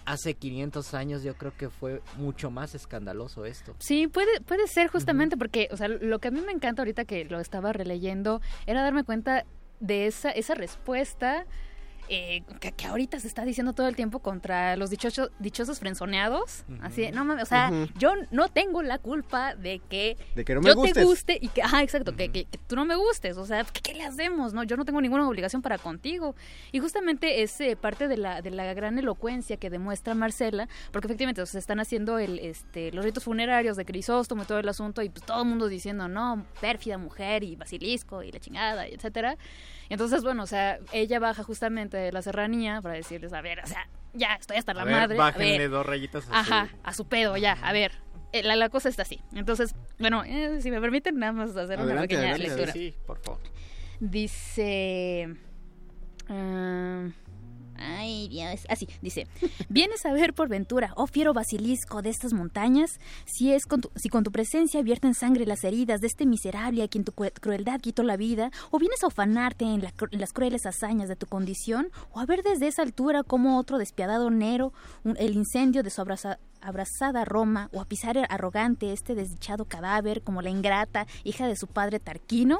[0.04, 3.74] hace 500 años yo creo que fue mucho más escandaloso esto.
[3.78, 7.04] Sí, puede, puede ser justamente porque, o sea, lo que a mí me encanta ahorita
[7.04, 9.44] que lo estaba releyendo era darme cuenta
[9.80, 11.46] de esa, esa respuesta
[12.08, 16.64] eh, que, que ahorita se está diciendo todo el tiempo contra los dichosos, dichosos frenzoneados.
[16.80, 20.54] Así, de, no mames, o sea, yo no tengo la culpa de que, De que
[20.54, 22.96] no me yo te guste y que, ah, exacto, que, que- que tú no me
[22.96, 23.36] gustes.
[23.36, 24.52] O sea, ¿qué, qué le hacemos?
[24.54, 26.34] no Yo no tengo ninguna obligación para contigo.
[26.72, 31.06] Y justamente es eh, parte de la, de la gran elocuencia que demuestra Marcela, porque
[31.08, 34.68] efectivamente o se están haciendo el, este, los ritos funerarios de Crisóstomo y todo el
[34.68, 38.88] asunto, y pues todo el mundo diciendo, no, pérfida mujer y basilisco y la chingada,
[38.88, 39.36] y etcétera.
[39.88, 43.60] Y entonces, bueno, o sea, ella baja justamente de la serranía para decirles, a ver,
[43.60, 45.14] o sea, ya estoy hasta la A ver, madre.
[45.16, 45.70] a bájenle ver.
[45.70, 47.92] dos rayitas a Ajá, su- a su pedo, ya, a ver.
[48.32, 49.20] eh, La, la cosa está así.
[49.34, 52.72] Entonces, bueno, eh, si me permiten nada más hacer una pequeña adelante, lectura.
[52.72, 53.40] Sí, por favor.
[54.00, 55.34] Dice...
[56.28, 57.08] ah,
[57.78, 58.60] ay, Dios.
[58.68, 59.26] Así, dice.
[59.68, 62.98] ¿Vienes a ver por ventura, oh fiero basilisco de estas montañas?
[63.24, 66.82] Si es con tu, si con tu presencia vierten sangre las heridas de este miserable
[66.82, 70.66] a quien tu cru- crueldad quitó la vida, o vienes a ufanarte en, las crueles
[70.66, 74.72] hazañas de tu condición, o a ver desde esa altura como otro despiadado Nero
[75.04, 80.42] el incendio de su abraza- abrazada Roma, o a pisar arrogante este desdichado cadáver como
[80.42, 82.58] la ingrata hija de su padre Tarquino?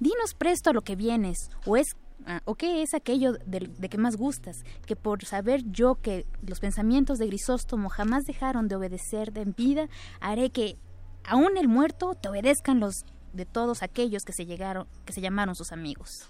[0.00, 1.94] Dinos presto a lo que vienes, o es
[2.26, 6.26] ah, o qué es aquello de, de que más gustas, que por saber yo que
[6.46, 9.88] los pensamientos de Grisóstomo jamás dejaron de obedecer de vida,
[10.20, 10.76] haré que
[11.24, 15.54] aún el muerto te obedezcan los de todos aquellos que se llegaron, que se llamaron
[15.54, 16.28] sus amigos.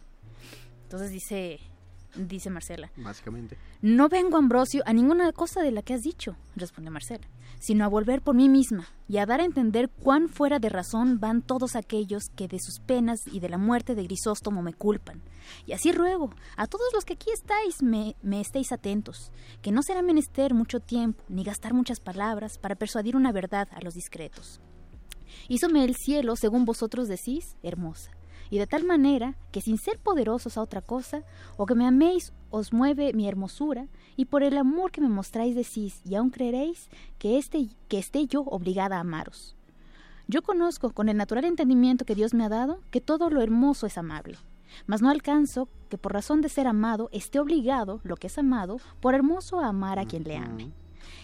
[0.85, 1.59] Entonces dice,
[2.15, 2.91] dice Marcela.
[2.97, 3.57] Básicamente.
[3.81, 7.27] No vengo, Ambrosio, a ninguna cosa de la que has dicho, responde Marcela,
[7.63, 11.21] sino a volver por mí misma y a dar a entender cuán fuera de razón
[11.21, 15.23] van todos aquellos que de sus penas y de la muerte de Grisóstomo me culpan.
[15.65, 19.31] Y así ruego a todos los que aquí estáis me, me estéis atentos,
[19.63, 23.81] que no será menester mucho tiempo ni gastar muchas palabras para persuadir una verdad a
[23.81, 24.61] los discretos.
[25.49, 28.11] Hízome el cielo, según vosotros decís, hermosa,
[28.53, 31.25] y de tal manera que sin ser poderosos a otra cosa,
[31.57, 35.57] o que me améis os mueve mi hermosura, y por el amor que me mostráis
[35.57, 39.57] decís, y aún creeréis que, este, que esté yo obligada a amaros.
[40.29, 43.87] Yo conozco, con el natural entendimiento que Dios me ha dado, que todo lo hermoso
[43.87, 44.37] es amable,
[44.85, 48.81] mas no alcanzo que por razón de ser amado esté obligado, lo que es amado,
[49.01, 50.73] por hermoso a amar a quien le ame.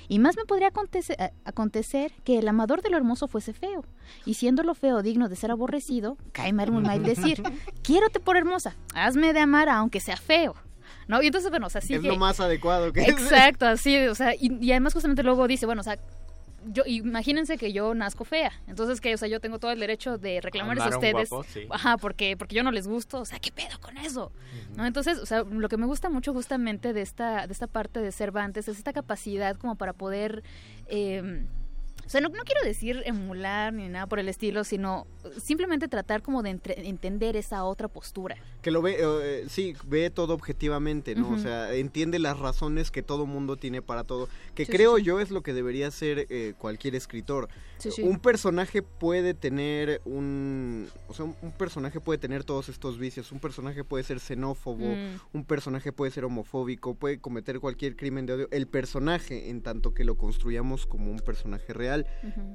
[0.08, 3.84] Y más me podría acontecer, a- acontecer que el amador de lo hermoso fuese feo.
[4.24, 7.42] Y siendo lo feo digno de ser aborrecido, cae mal muy mal decir,
[7.82, 10.54] quiérote por hermosa, hazme de amar aunque sea feo.
[11.06, 11.22] ¿No?
[11.22, 14.14] Y entonces, bueno, o sea, sí es que- lo más adecuado que Exacto, así, o
[14.14, 15.98] sea, y, y además justamente luego dice, bueno, o sea,
[16.66, 20.18] yo imagínense que yo nazco fea, entonces que, o sea, yo tengo todo el derecho
[20.18, 21.66] de reclamarles Amar a ustedes, guapo, sí.
[21.70, 24.32] ajá, porque porque yo no les gusto, o sea, qué pedo con eso,
[24.76, 24.86] ¿no?
[24.86, 28.12] Entonces, o sea, lo que me gusta mucho justamente de esta de esta parte de
[28.12, 30.42] Cervantes es esta capacidad como para poder
[30.86, 31.44] eh,
[32.08, 35.06] o sea, no, no quiero decir emular ni nada por el estilo, sino
[35.42, 38.36] simplemente tratar como de entre- entender esa otra postura.
[38.62, 41.30] que lo ve, eh, sí, ve todo objetivamente, ¿no?
[41.30, 45.04] O sea, entiende las razones que todo mundo tiene para todo, que Sí, creo sí,
[45.04, 47.48] yo es lo que debería ser eh, cualquier escritor.
[47.78, 48.02] Sí.
[48.02, 53.30] Un personaje puede tener un, o sea, un, un personaje puede tener todos estos vicios,
[53.32, 55.20] un personaje puede ser xenófobo, Mm.
[55.34, 59.92] un personaje puede ser homofóbico, puede cometer cualquier crimen de odio, el personaje en tanto
[59.94, 61.97] que lo construyamos como un personaje real,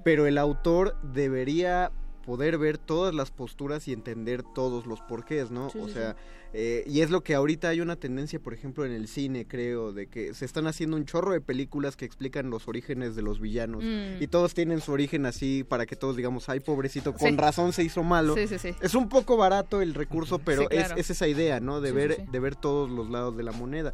[0.03, 1.91] Pero el autor debería
[2.25, 5.69] poder ver todas las posturas y entender todos los porqués, ¿no?
[5.69, 6.15] Sí, o sí, sea,
[6.53, 9.91] eh, y es lo que ahorita hay una tendencia, por ejemplo, en el cine, creo,
[9.91, 13.41] de que se están haciendo un chorro de películas que explican los orígenes de los
[13.41, 13.83] villanos.
[13.83, 14.21] Mm.
[14.23, 17.35] Y todos tienen su origen así para que todos digamos, ay, pobrecito, con Sí.
[17.35, 18.35] razón se hizo malo.
[18.35, 18.73] Sí, sí, sí.
[18.81, 20.93] Es un poco barato el recurso, pero Sí, claro.
[20.95, 21.81] es, es esa idea, ¿no?
[21.81, 22.23] De, Sí, sí, ver, sí.
[22.31, 23.93] de ver todos los lados de la moneda.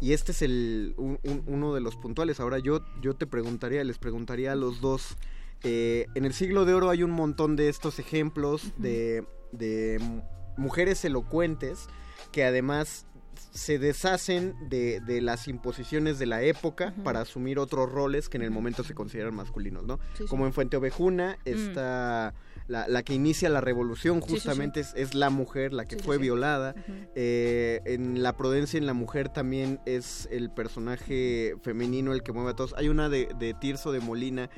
[0.00, 2.40] Y este es el, un- un- uno de los puntuales.
[2.40, 5.16] Ahora yo, yo te preguntaría, les preguntaría a los dos.
[5.62, 10.22] eh, en el siglo de oro hay un montón de estos ejemplos de, de mu-
[10.56, 11.86] mujeres elocuentes
[12.32, 13.04] que además
[13.52, 18.42] se deshacen de, de las imposiciones de la época para asumir otros roles que en
[18.44, 19.98] el momento se consideran masculinos, ¿no?
[20.14, 20.28] Sí, sí.
[20.28, 21.48] Como en Fuente Ovejuna Mm.
[21.48, 22.32] está
[22.70, 24.34] la, la que inicia la revolución Sí, sí, sí.
[24.34, 26.74] justamente Es, es la mujer la que fue violada.
[27.14, 32.50] Eh, en La Prudencia en la Mujer también es el personaje femenino el que mueve
[32.50, 32.74] a todos.
[32.76, 34.50] Hay una de, de Tirso de Molina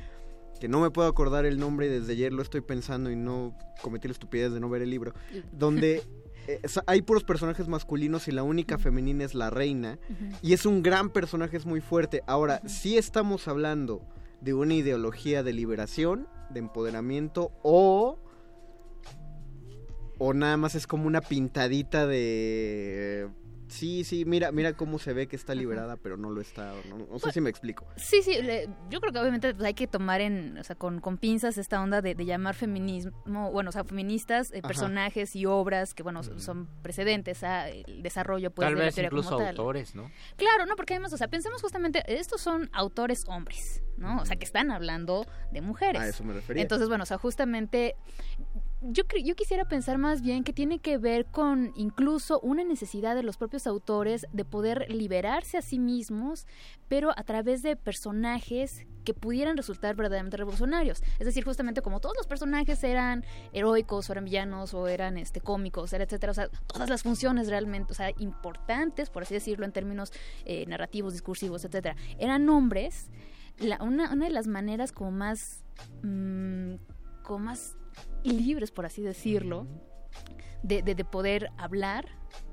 [0.61, 3.57] que no me puedo acordar el nombre y desde ayer lo estoy pensando y no
[3.81, 5.13] cometí la estupidez de no ver el libro,
[5.51, 6.05] donde
[6.47, 9.99] eh, hay puros personajes masculinos y la única femenina es la reina
[10.41, 12.23] y es un gran personaje, es muy fuerte.
[12.27, 14.07] Ahora, sí estamos hablando
[14.41, 18.19] de una ideología de liberación, de empoderamiento o
[20.19, 23.29] o nada más es como una pintadita de
[23.73, 26.75] Sí, sí, mira, mira cómo se ve que está liberada, pero no lo está.
[26.91, 27.87] No, no sé si me explico.
[27.97, 31.01] Sí, sí, le- yo creo que obviamente pues, hay que tomar en, o sea, con,
[31.01, 35.47] con pinzas esta onda de, de llamar feminismo, bueno, o sea, feministas, eh, personajes y
[35.47, 39.41] obras que, bueno, son precedentes al desarrollo pues, Tal de la vez teoría incluso como
[39.41, 39.49] tal.
[39.57, 40.11] autores, ¿no?
[40.37, 44.21] Claro, no, porque además, o sea, pensemos justamente, estos son autores hombres, ¿no?
[44.21, 46.03] O sea, que están hablando de mujeres.
[46.03, 46.63] A eso me refería.
[46.63, 47.97] Entonces, bueno, o sea, justamente
[48.83, 53.23] yo, yo quisiera pensar más bien que tiene que ver con incluso una necesidad de
[53.23, 56.47] los propios autores de poder liberarse a sí mismos,
[56.89, 61.03] pero a través de personajes que pudieran resultar verdaderamente revolucionarios.
[61.19, 65.41] Es decir, justamente como todos los personajes eran heroicos, o eran villanos, o eran este
[65.41, 69.65] cómicos, era etcétera, o sea, todas las funciones realmente, o sea, importantes, por así decirlo,
[69.65, 70.13] en términos
[70.45, 73.11] eh, narrativos, discursivos, etcétera, eran hombres.
[73.81, 75.63] Una, una de las maneras como más,
[76.03, 76.75] mm,
[77.23, 77.77] como más
[78.25, 79.67] libres, por así decirlo,
[80.63, 82.07] de, de- de poder hablar,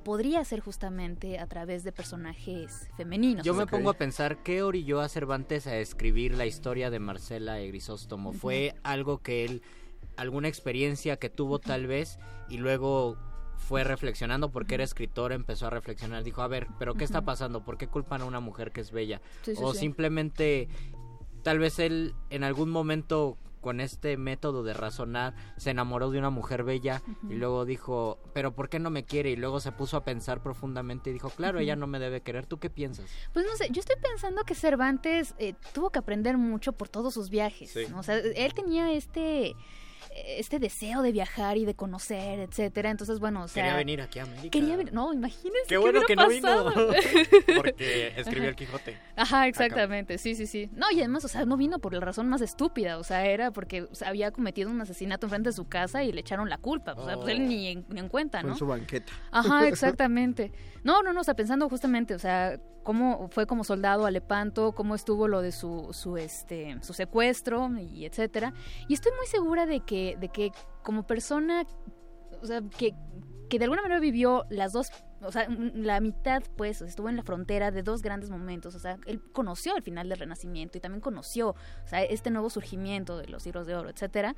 [0.03, 3.45] podría ser justamente a través de personajes femeninos.
[3.45, 7.61] Yo me pongo a pensar qué orilló a Cervantes a escribir la historia de Marcela
[7.61, 8.33] y Grisóstomo.
[8.33, 9.61] ¿Fue algo que él,
[10.17, 12.17] alguna experiencia que tuvo tal vez
[12.49, 13.17] y luego
[13.57, 17.63] fue reflexionando porque era escritor, empezó a reflexionar, dijo, a ver, pero ¿qué está pasando?
[17.63, 19.21] ¿Por qué culpan a una mujer que es bella?
[19.43, 19.79] Sí, sí, o sí.
[19.79, 20.69] simplemente,
[21.43, 26.29] tal vez él en algún momento con este método de razonar se enamoró de una
[26.29, 29.31] mujer bella y luego dijo, pero ¿por qué no me quiere?
[29.31, 32.45] Y luego se puso a pensar profundamente y dijo, claro, ella no me debe querer.
[32.45, 33.09] ¿Tú qué piensas?
[33.33, 37.13] Pues no sé, yo estoy pensando que Cervantes eh, tuvo que aprender mucho por todos
[37.13, 37.71] sus viajes.
[37.71, 37.85] Sí.
[37.89, 37.99] ¿no?
[37.99, 39.55] O sea, él tenía este
[40.25, 42.89] este deseo de viajar y de conocer, etcétera.
[42.91, 44.49] Entonces, bueno, o sea, Quería venir aquí a América.
[44.49, 46.73] Quería venir, no, imagínense Qué bueno que no vino.
[47.55, 48.49] Porque escribió Ajá.
[48.49, 48.97] el Quijote.
[49.15, 50.69] Ajá, exactamente, sí, sí, sí.
[50.73, 53.51] No, y además, o sea, no vino por la razón más estúpida, o sea, era
[53.51, 56.57] porque o sea, había cometido un asesinato enfrente de su casa y le echaron la
[56.57, 57.47] culpa, o sea, pues él Oh.
[57.47, 58.49] ni en, ni en cuenta, ¿no?
[58.49, 59.11] en su banqueta.
[59.31, 60.51] Ajá, exactamente.
[60.83, 64.71] No, no, no, o sea, pensando justamente, o sea, cómo fue como soldado a Lepanto,
[64.71, 68.53] cómo estuvo lo de su, su, este, su secuestro y etcétera.
[68.87, 70.51] Y estoy muy segura de que, de que
[70.83, 71.65] como persona,
[72.41, 72.93] o sea, que,
[73.49, 74.91] que de alguna manera vivió las dos,
[75.21, 78.79] o sea, m- la mitad, pues, estuvo en la frontera de dos grandes momentos, o
[78.79, 83.17] sea, él conoció el final del Renacimiento y también conoció, o sea, este nuevo surgimiento
[83.17, 84.35] de los siglos de oro, etcétera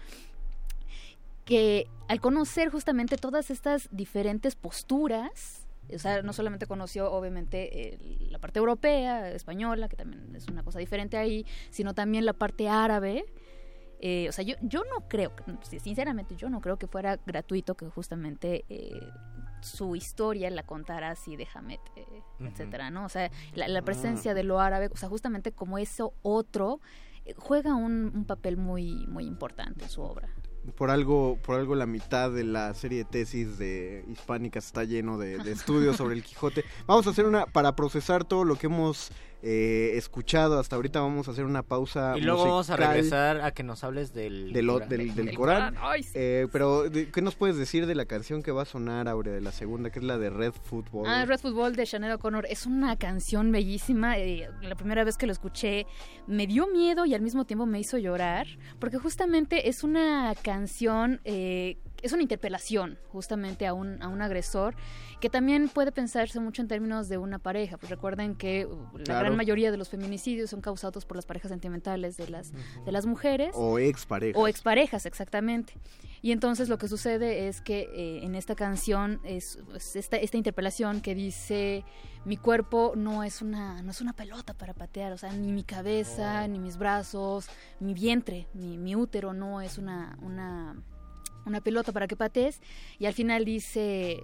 [1.45, 7.97] que al conocer justamente todas estas diferentes posturas, o sea, no solamente conoció obviamente
[8.29, 12.69] la parte europea, española, que también es una cosa diferente ahí, sino también la parte
[12.69, 13.25] árabe.
[14.03, 15.31] Eh, o sea, yo, yo no creo,
[15.61, 18.99] sinceramente yo no creo que fuera gratuito que justamente eh,
[19.61, 23.05] su historia la contara así de Hamed, eh, etcétera, ¿no?
[23.05, 26.79] O sea, la, la presencia de lo árabe, o sea, justamente como eso otro,
[27.25, 30.29] eh, juega un, un papel muy, muy importante en su obra.
[30.75, 35.19] Por algo, por algo la mitad de la serie de tesis de hispánicas está lleno
[35.19, 36.65] de, de estudios sobre el Quijote.
[36.87, 39.11] Vamos a hacer una, para procesar todo lo que hemos
[39.43, 42.13] eh, escuchado hasta ahorita, vamos a hacer una pausa.
[42.17, 44.53] Y luego vamos a regresar a que nos hables del...
[44.53, 44.89] del, Corán.
[44.89, 45.73] del, del Del Corán.
[45.75, 46.11] Corán, ay, sí.
[46.15, 49.41] Eh, pero, ¿qué nos puedes decir de la canción que va a sonar, Aurea, de
[49.41, 51.07] la segunda, que es la de Red Football?
[51.07, 54.17] Ah, Red Football de Sinead O'Connor es una canción bellísima.
[54.17, 55.85] eh, la primera vez que lo escuché
[56.27, 58.47] me dio miedo y al mismo tiempo me hizo llorar,
[58.79, 64.75] porque justamente es una canción, eh, es una interpelación justamente a un, a un agresor,
[65.19, 67.77] que también puede pensarse mucho en términos de una pareja.
[67.77, 69.19] Pues recuerden que uh, la Claro.
[69.25, 72.51] gran mayoría de los feminicidios son causados por las parejas sentimentales de las,
[72.85, 73.51] de las mujeres.
[73.55, 74.41] O exparejas.
[74.41, 75.73] O exparejas, exactamente.
[76.23, 80.37] Y entonces lo que sucede es que eh, en esta canción es, es esta, esta
[80.37, 81.83] interpelación que dice
[82.25, 85.63] mi cuerpo no es una no es una pelota para patear, o sea, ni mi
[85.63, 87.47] cabeza, ni mis brazos,
[87.79, 90.75] mi vientre, mi, mi útero no es una, una,
[91.45, 92.61] una pelota para que patees.
[92.99, 94.21] Y al final dice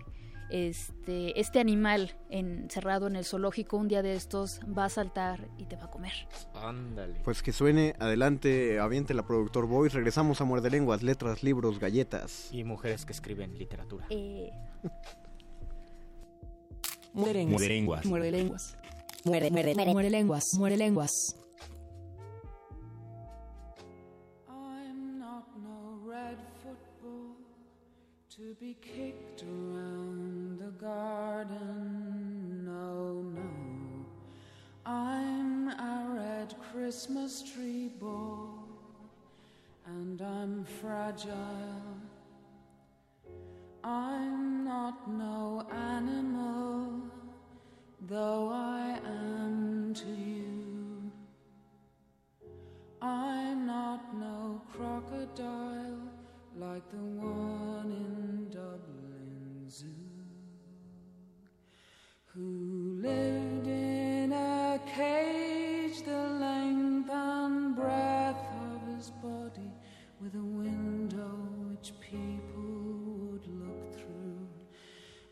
[0.49, 5.65] este, este animal encerrado en el zoológico un día de estos va a saltar y
[5.65, 6.13] te va a comer.
[6.53, 7.19] Ándale.
[7.23, 9.95] Pues que suene, adelante, aviente la productor Voice.
[9.95, 12.49] Regresamos a Muerde Lenguas, letras, libros, galletas.
[12.51, 14.05] Y mujeres que escriben literatura.
[14.09, 14.51] Eh,
[17.13, 18.05] Muere lenguas.
[18.05, 18.77] Muerde lenguas.
[19.25, 19.93] Muerde lenguas.
[19.93, 20.53] Muere, lenguas.
[20.53, 21.35] Muere lenguas.
[28.37, 32.63] To be kicked around the garden.
[32.63, 34.05] No, no.
[34.85, 38.63] I'm a red Christmas tree ball,
[39.87, 41.33] and I'm fragile.
[43.83, 47.01] I'm not no animal,
[48.07, 51.11] though I am to you.
[53.01, 56.16] I'm not no crocodile
[56.59, 59.85] like the one in Dublin Zoo,
[62.25, 68.43] who lived in a cage the length and breadth
[68.73, 69.71] of his body,
[70.19, 71.37] with a window
[71.69, 72.63] which people
[73.29, 74.47] would look through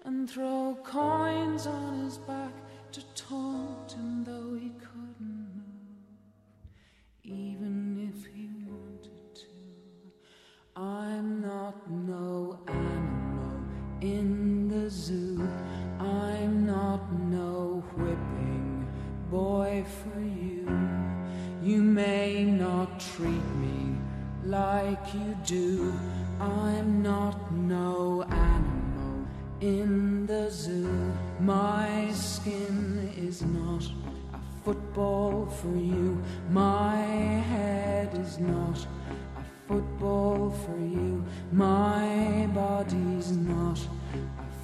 [0.04, 2.54] and throw coins on his back
[2.92, 5.66] to taunt him though he couldn't move.
[7.24, 7.85] Even
[10.78, 13.64] I'm not no animal
[14.02, 15.48] in the zoo.
[16.00, 18.86] I'm not no whipping
[19.32, 20.68] boy for you.
[21.64, 23.96] You may not treat me
[24.44, 25.94] like you do.
[26.42, 29.26] I'm not no animal
[29.62, 31.14] in the zoo.
[31.40, 33.86] My skin is not
[34.34, 36.22] a football for you.
[36.50, 38.86] My head is not
[39.68, 41.24] football for you.
[41.52, 44.20] My body's not a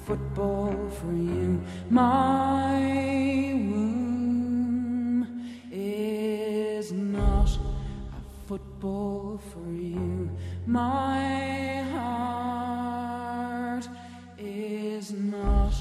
[0.06, 1.60] football for you.
[1.90, 2.78] My
[3.54, 5.26] womb
[5.70, 10.30] is not a football for you.
[10.66, 13.88] My heart
[14.38, 15.74] is not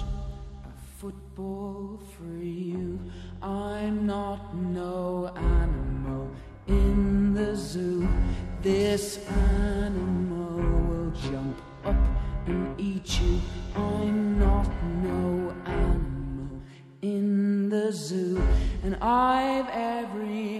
[0.65, 2.99] a football for you.
[3.41, 6.31] I'm not no animal
[6.67, 8.10] in the zoo.
[8.61, 10.57] This animal
[10.87, 11.95] will jump up
[12.45, 13.41] and eat you.
[13.75, 14.69] I'm not
[15.01, 16.61] no animal
[17.01, 18.39] in the zoo,
[18.83, 20.59] and I've every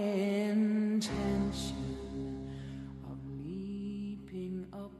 [0.50, 1.78] intention
[3.08, 4.90] of leaping up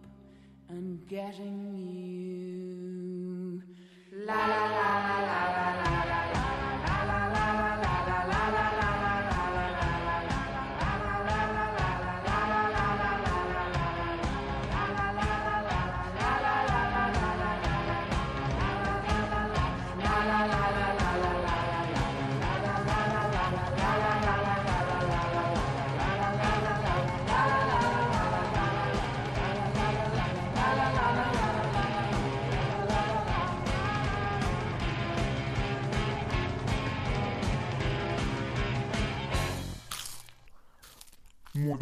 [0.68, 3.64] and getting you.
[4.26, 5.81] La la la la la la.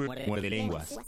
[0.06, 0.98] Muerde lenguas.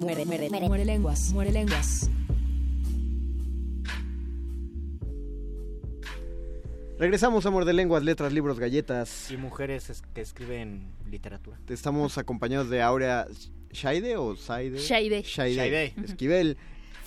[0.00, 2.10] Muerde, muerde, muerde, muerde lenguas, muerde lenguas.
[6.98, 9.30] Regresamos, amor de lenguas, letras, libros, galletas.
[9.30, 11.58] Y mujeres es- que escriben literatura.
[11.68, 13.26] Estamos acompañados de Aurea
[13.72, 14.78] Shaide o Saide.
[14.78, 15.22] Shaide.
[15.22, 15.94] Shaide.
[16.04, 16.56] Esquivel.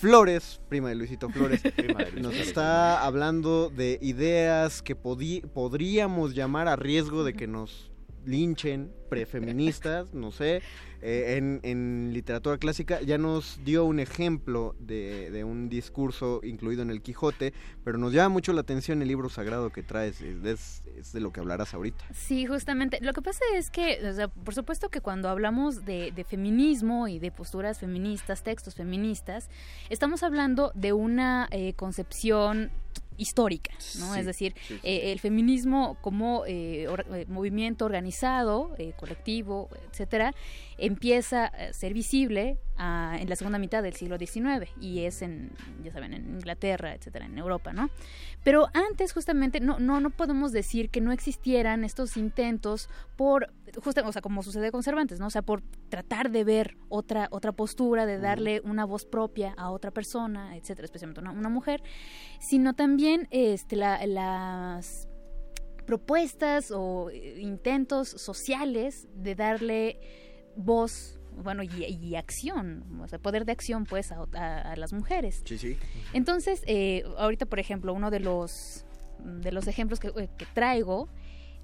[0.04, 2.46] Flores, prima de Luisito Flores, Prima de nos Flores.
[2.46, 7.90] está hablando de ideas que podríamos llamar a riesgo de que nos
[8.26, 10.60] linchen, prefeministas, no sé,
[11.06, 12.98] eh, en, en literatura clásica.
[13.02, 17.52] Ya nos dio un ejemplo de, un discurso incluido en el Quijote,
[17.84, 20.82] pero nos llama mucho la atención el libro sagrado que traes, es,
[21.12, 22.02] de lo que hablarás ahorita.
[22.14, 23.00] Sí, justamente.
[23.02, 27.06] Lo que pasa es que, o sea, por supuesto que cuando hablamos de, de feminismo
[27.06, 29.50] y de posturas feministas, textos feministas,
[29.90, 32.70] estamos hablando de una eh, concepción
[33.16, 34.14] histórica, ¿no?
[34.14, 34.80] Sí, es decir, sí, sí.
[34.82, 40.34] eh, el feminismo como eh, or- eh, movimiento organizado, eh, colectivo, etcétera,
[40.78, 45.52] empieza a ser visible ah, en la segunda mitad del siglo XIX y es en,
[45.82, 47.90] ya saben, en Inglaterra, etcétera, en Europa, ¿no?
[48.42, 53.52] Pero antes justamente no, no, no podemos decir que no existieran estos intentos por,
[53.82, 55.26] justa- o sea, como sucede con Cervantes, ¿no?
[55.26, 59.70] O sea, por tratar de ver otra, otra postura, de darle una voz propia a
[59.70, 61.82] otra persona, etcétera, especialmente una, una mujer,
[62.40, 65.08] sino también este, la- las
[65.86, 70.00] propuestas o eh, intentos sociales de darle
[70.56, 74.92] voz, bueno, y, y acción, o sea, poder de acción, pues, a, a- a las
[74.92, 75.42] mujeres.
[75.44, 75.76] Sí, sí.
[76.12, 78.84] Entonces, eh, ahorita, por ejemplo, uno de los,
[79.18, 81.08] de los ejemplos que, eh, que traigo,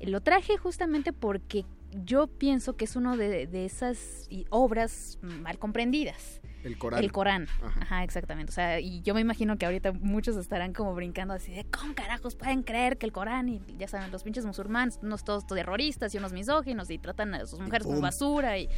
[0.01, 1.65] lo traje justamente porque
[2.05, 6.41] yo pienso que es uno de, de esas obras mal comprendidas.
[6.62, 7.03] El Corán.
[7.03, 7.49] El Corán.
[7.62, 7.80] Ajá.
[7.80, 8.05] Ajá.
[8.05, 8.51] exactamente.
[8.51, 11.95] O sea, y yo me imagino que ahorita muchos estarán como brincando así de, ¿cómo
[11.95, 16.14] carajos pueden creer que el Corán y ya saben, los pinches musulmanes, unos todos terroristas
[16.14, 18.68] y unos misóginos y tratan a sus mujeres como basura y...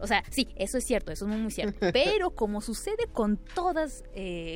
[0.00, 1.78] O sea, sí, eso es cierto, eso es muy, muy cierto.
[1.92, 4.04] Pero como sucede con todos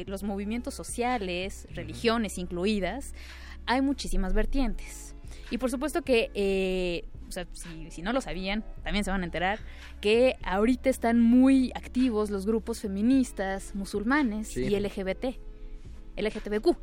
[0.07, 3.15] los movimientos sociales, religiones incluidas,
[3.67, 5.15] hay muchísimas vertientes.
[5.51, 9.23] Y por supuesto que, eh, o sea, si, si no lo sabían, también se van
[9.23, 9.59] a enterar
[10.01, 14.65] que ahorita están muy activos los grupos feministas, musulmanes Sí.
[14.67, 15.39] y LGBT,
[16.17, 16.77] LGTBQ.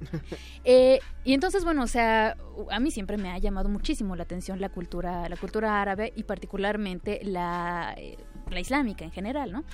[0.64, 2.34] Eh, y entonces, bueno, o sea,
[2.70, 6.22] a mí siempre me ha llamado muchísimo la atención la cultura, la cultura árabe y
[6.22, 8.16] particularmente la, eh,
[8.50, 9.64] la islámica en general, ¿no?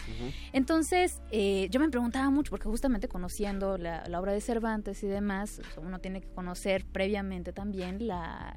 [0.52, 5.06] Entonces, eh, yo me preguntaba mucho, porque justamente conociendo la, la obra de Cervantes y
[5.06, 8.52] demás, o sea, uno tiene que conocer previamente también la,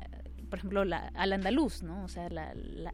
[0.50, 2.04] por ejemplo, la, al andaluz, ¿no?
[2.04, 2.94] O sea, la, la,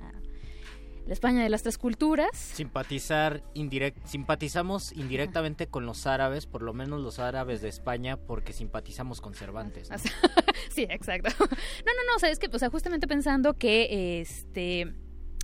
[1.05, 2.29] la España de las tres culturas.
[2.33, 8.53] Simpatizar indirect, simpatizamos indirectamente con los árabes, por lo menos los árabes de España, porque
[8.53, 9.89] simpatizamos con Cervantes.
[9.89, 9.97] ¿no?
[10.69, 11.29] sí, exacto.
[11.39, 14.93] No, no, no, o sea, es que, o sea, justamente pensando que este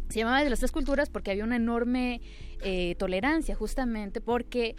[0.10, 2.22] se llamaba de las tres culturas porque había una enorme
[2.62, 4.76] eh, tolerancia, justamente porque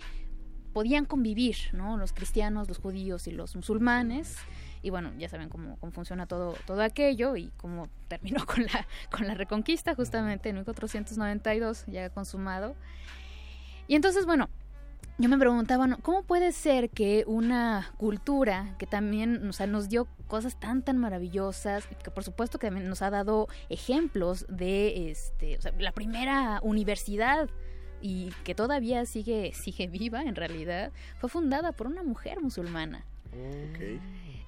[0.72, 1.96] podían convivir, ¿no?
[1.96, 4.36] Los cristianos, los judíos y los musulmanes.
[4.82, 8.86] Y bueno, ya saben cómo, cómo funciona todo, todo aquello y cómo terminó con la,
[9.10, 12.74] con la reconquista justamente en 1492, ya consumado.
[13.86, 14.48] Y entonces, bueno,
[15.18, 15.86] yo me preguntaba.
[16.02, 20.98] ¿cómo puede ser que una cultura que también o sea, nos dio cosas tan, tan
[20.98, 25.92] maravillosas, que por supuesto que también nos ha dado ejemplos de este, o sea, la
[25.92, 27.48] primera universidad
[28.00, 33.04] y que todavía sigue, sigue viva en realidad, fue fundada por una mujer musulmana.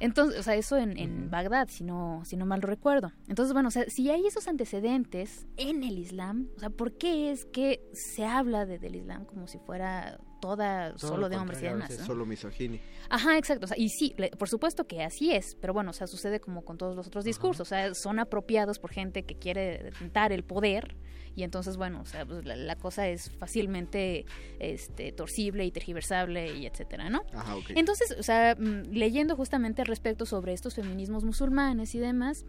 [0.01, 3.13] Entonces, o sea, eso en, en Bagdad, si no, si no mal lo recuerdo.
[3.29, 7.31] Entonces, bueno, o sea, si hay esos antecedentes en el Islam, o sea, ¿por qué
[7.31, 11.37] es que se habla de, del Islam como si fuera toda Todo solo lo de
[11.37, 11.99] hombres y demás?
[11.99, 12.05] ¿no?
[12.07, 12.81] Solo misoginia.
[13.09, 13.65] Ajá, exacto.
[13.65, 16.41] O sea, y sí, le- por supuesto que así es, pero bueno, o sea, sucede
[16.41, 17.67] como con todos los otros discursos.
[17.67, 20.97] O sea, son apropiados por gente que quiere tentar el poder.
[21.37, 24.25] Y entonces, bueno, o sea, pues, la, la cosa es fácilmente
[24.61, 27.23] este, torcible y tergiversable y etcétera, ¿no?
[27.33, 27.71] Ajá, ok.
[27.75, 32.45] Entonces, o sea, mm, leyendo justamente al respecto sobre estos feminismos musulmanes y demás,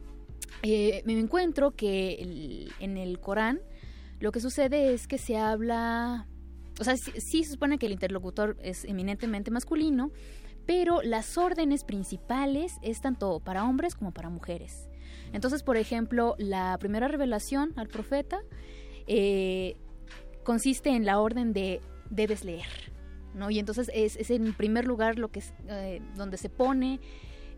[0.61, 3.59] eh, me encuentro que el- en el Corán
[4.19, 6.27] lo que sucede es que se habla,
[6.79, 10.11] o sea, sí, sí se supone que el interlocutor es eminentemente masculino,
[10.65, 14.87] pero las órdenes principales es tanto para hombres como para mujeres.
[15.33, 18.41] Entonces, por ejemplo, la primera revelación al profeta
[19.07, 19.75] eh,
[20.43, 22.91] consiste en la orden de debes leer,
[23.33, 23.49] ¿no?
[23.49, 26.99] Y entonces es, es en primer lugar lo que es, eh, donde se pone,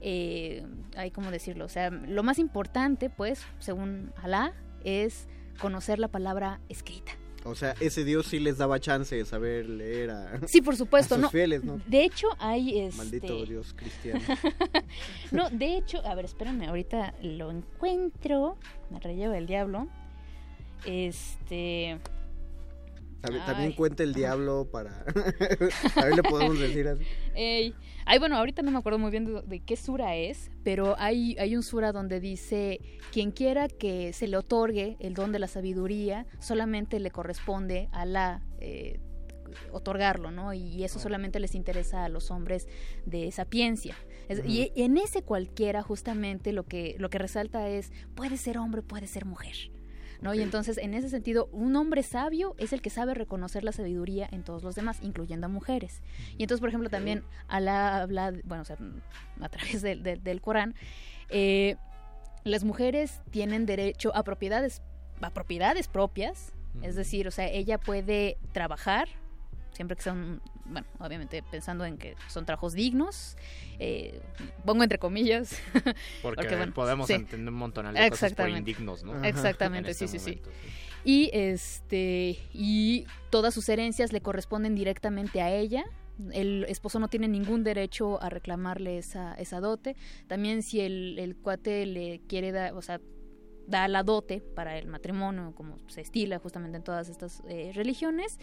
[0.02, 5.28] eh, hay como decirlo, o sea, lo más importante, pues, según Alá, es
[5.60, 7.14] conocer la palabra escrita.
[7.44, 11.16] O sea, ese Dios sí les daba chance de saber leer a, Sí, por supuesto,
[11.16, 11.30] a sus no.
[11.30, 11.80] fieles, ¿no?
[11.88, 12.98] De hecho, hay este...
[12.98, 14.20] Maldito Dios cristiano.
[15.32, 18.58] no, de hecho, a ver, espérenme, ahorita lo encuentro.
[18.90, 19.88] Me relleva el diablo.
[20.86, 22.00] Este.
[23.22, 25.04] También, también cuenta el diablo para...
[25.96, 27.04] a ver, le podemos decir así.
[27.36, 27.74] Ey.
[28.06, 31.36] Ay, bueno, ahorita no me acuerdo muy bien de, de qué sura es, pero hay,
[31.40, 32.80] hay un sura donde dice:
[33.12, 38.06] quien quiera que se le otorgue el don de la sabiduría, solamente le corresponde a
[38.06, 38.44] la.
[38.60, 39.00] eh,
[39.72, 40.54] otorgarlo, ¿no?
[40.54, 42.68] Y eso solamente les interesa a los hombres
[43.06, 43.96] de sapiencia.
[44.28, 44.46] Es-.
[44.46, 49.08] Y en ese cualquiera, justamente, lo que, lo que resalta es, puede ser hombre, puede
[49.08, 49.72] ser mujer.
[50.22, 50.34] ¿No?
[50.34, 54.28] Y entonces, en ese sentido, un hombre sabio es el que sabe reconocer la sabiduría
[54.32, 56.02] en todos los demás, incluyendo a mujeres.
[56.38, 58.78] Y entonces, por ejemplo, también Alá habla, bueno, o sea,
[59.42, 60.76] a través del- Corán,
[61.30, 61.76] eh,
[62.44, 64.82] las mujeres tienen derecho a propiedades,
[65.22, 69.10] a propiedades propias, es decir, o sea, ella puede trabajar,
[69.72, 73.38] siempre que son, bueno, obviamente pensando en que son trabajos dignos,
[73.80, 74.22] eh,
[74.66, 75.60] pongo entre comillas.
[76.22, 77.14] Porque, bueno, podemos sí.
[77.14, 79.24] entender un montón de cosas por indignos, ¿no?
[79.24, 80.32] Exactamente, En sí, este sí, sí.
[80.32, 80.50] momento,
[81.04, 85.86] Y este y todas sus herencias le corresponden directamente a ella.
[86.32, 89.96] El esposo no tiene ningún derecho a reclamarle esa, esa dote.
[90.28, 93.00] También si el, el cuate le quiere dar, o sea,
[93.68, 98.40] da la dote para el matrimonio, como se estila justamente en todas estas eh, religiones,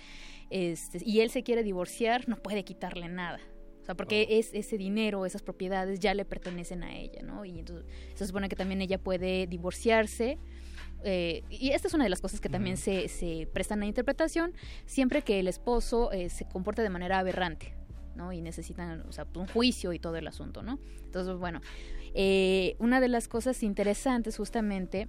[0.50, 3.40] este, y él se quiere divorciar, no puede quitarle nada.
[3.80, 7.44] O sea, porque es ese dinero, esas propiedades ya le pertenecen a ella, ¿no?
[7.44, 10.38] Y entonces se supone que también ella puede divorciarse.
[11.04, 14.54] eh, y esta es una de las cosas que también se, se prestan a interpretación,
[14.86, 17.74] siempre que el esposo eh, se comporte de manera aberrante,
[18.14, 18.32] ¿no?
[18.32, 19.04] Y necesitan,
[19.34, 20.78] un juicio y todo el asunto, ¿no?
[21.04, 21.60] Entonces, bueno,
[22.14, 25.08] eh, una de las cosas interesantes justamente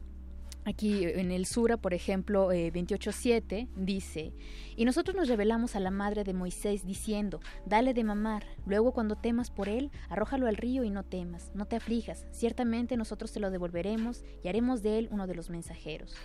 [0.68, 4.34] Aquí en el Sura, por ejemplo, eh, 28.7 dice,
[4.76, 9.16] y nosotros nos revelamos a la madre de Moisés diciendo, dale de mamar, luego cuando
[9.16, 13.40] temas por él, arrójalo al río y no temas, no te aflijas, ciertamente nosotros te
[13.40, 16.16] lo devolveremos y haremos de él uno de los mensajeros.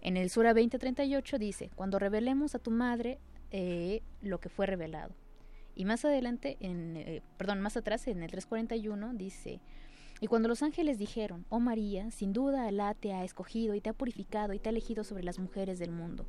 [0.00, 3.18] En el Sura 20.38 dice, cuando revelemos a tu madre
[3.50, 5.14] eh, lo que fue revelado.
[5.74, 9.60] Y más adelante, en, eh, perdón, más atrás, en el 341, dice,
[10.20, 13.90] y cuando los ángeles dijeron, oh María, sin duda Alá te ha escogido y te
[13.90, 16.26] ha purificado y te ha elegido sobre las mujeres del mundo.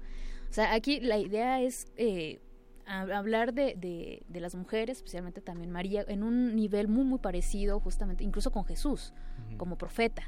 [0.49, 2.39] O sea, aquí la idea es eh,
[2.87, 7.19] hab- hablar de, de- de las mujeres, especialmente también María, en un nivel muy, muy
[7.19, 9.13] parecido justamente, incluso con Jesús,
[9.57, 10.23] como profeta,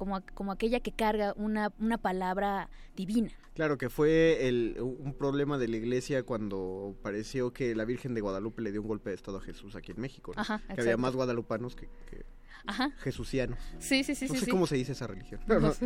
[0.00, 3.30] como, como aquella que carga una, una palabra divina.
[3.52, 8.22] Claro que fue el, un problema de la iglesia cuando pareció que la Virgen de
[8.22, 10.32] Guadalupe le dio un golpe de estado a Jesús aquí en México.
[10.34, 10.40] ¿no?
[10.40, 12.24] Ajá, que había más guadalupanos que, que
[12.66, 12.90] Ajá.
[12.98, 13.58] jesucianos.
[13.78, 14.50] Sí, sí, sí, No sí, sé sí.
[14.50, 15.40] cómo se dice esa religión.
[15.46, 15.72] No.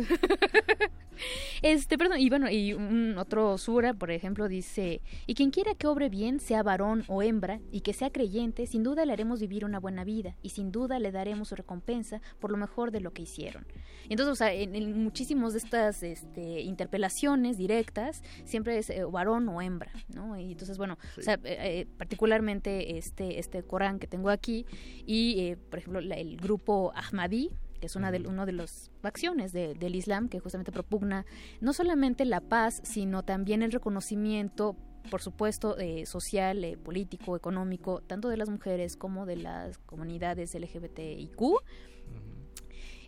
[1.61, 5.87] Este, perdón, y bueno, y un otro sura, por ejemplo, dice, y quien quiera que
[5.87, 9.63] obre bien, sea varón o hembra, y que sea creyente, sin duda le haremos vivir
[9.63, 13.13] una buena vida, y sin duda le daremos su recompensa por lo mejor de lo
[13.13, 13.65] que hicieron.
[14.09, 19.47] Entonces, o sea, en, en muchísimos de estas este, interpelaciones directas, siempre es eh, varón
[19.47, 20.37] o hembra, ¿no?
[20.37, 24.65] Y entonces, bueno, o sea, eh, eh, particularmente este, este Corán que tengo aquí,
[25.05, 26.64] y, eh, por ejemplo, la- el grupo
[26.95, 27.49] Ahmadí,
[27.79, 31.25] que es una de, uno de las facciones de- del Islam que justamente propugna
[31.61, 34.75] no solamente la paz, sino también el reconocimiento,
[35.11, 40.55] por supuesto, eh, social, eh, político, económico, tanto de las mujeres como de las comunidades
[40.55, 41.41] LGBTIQ,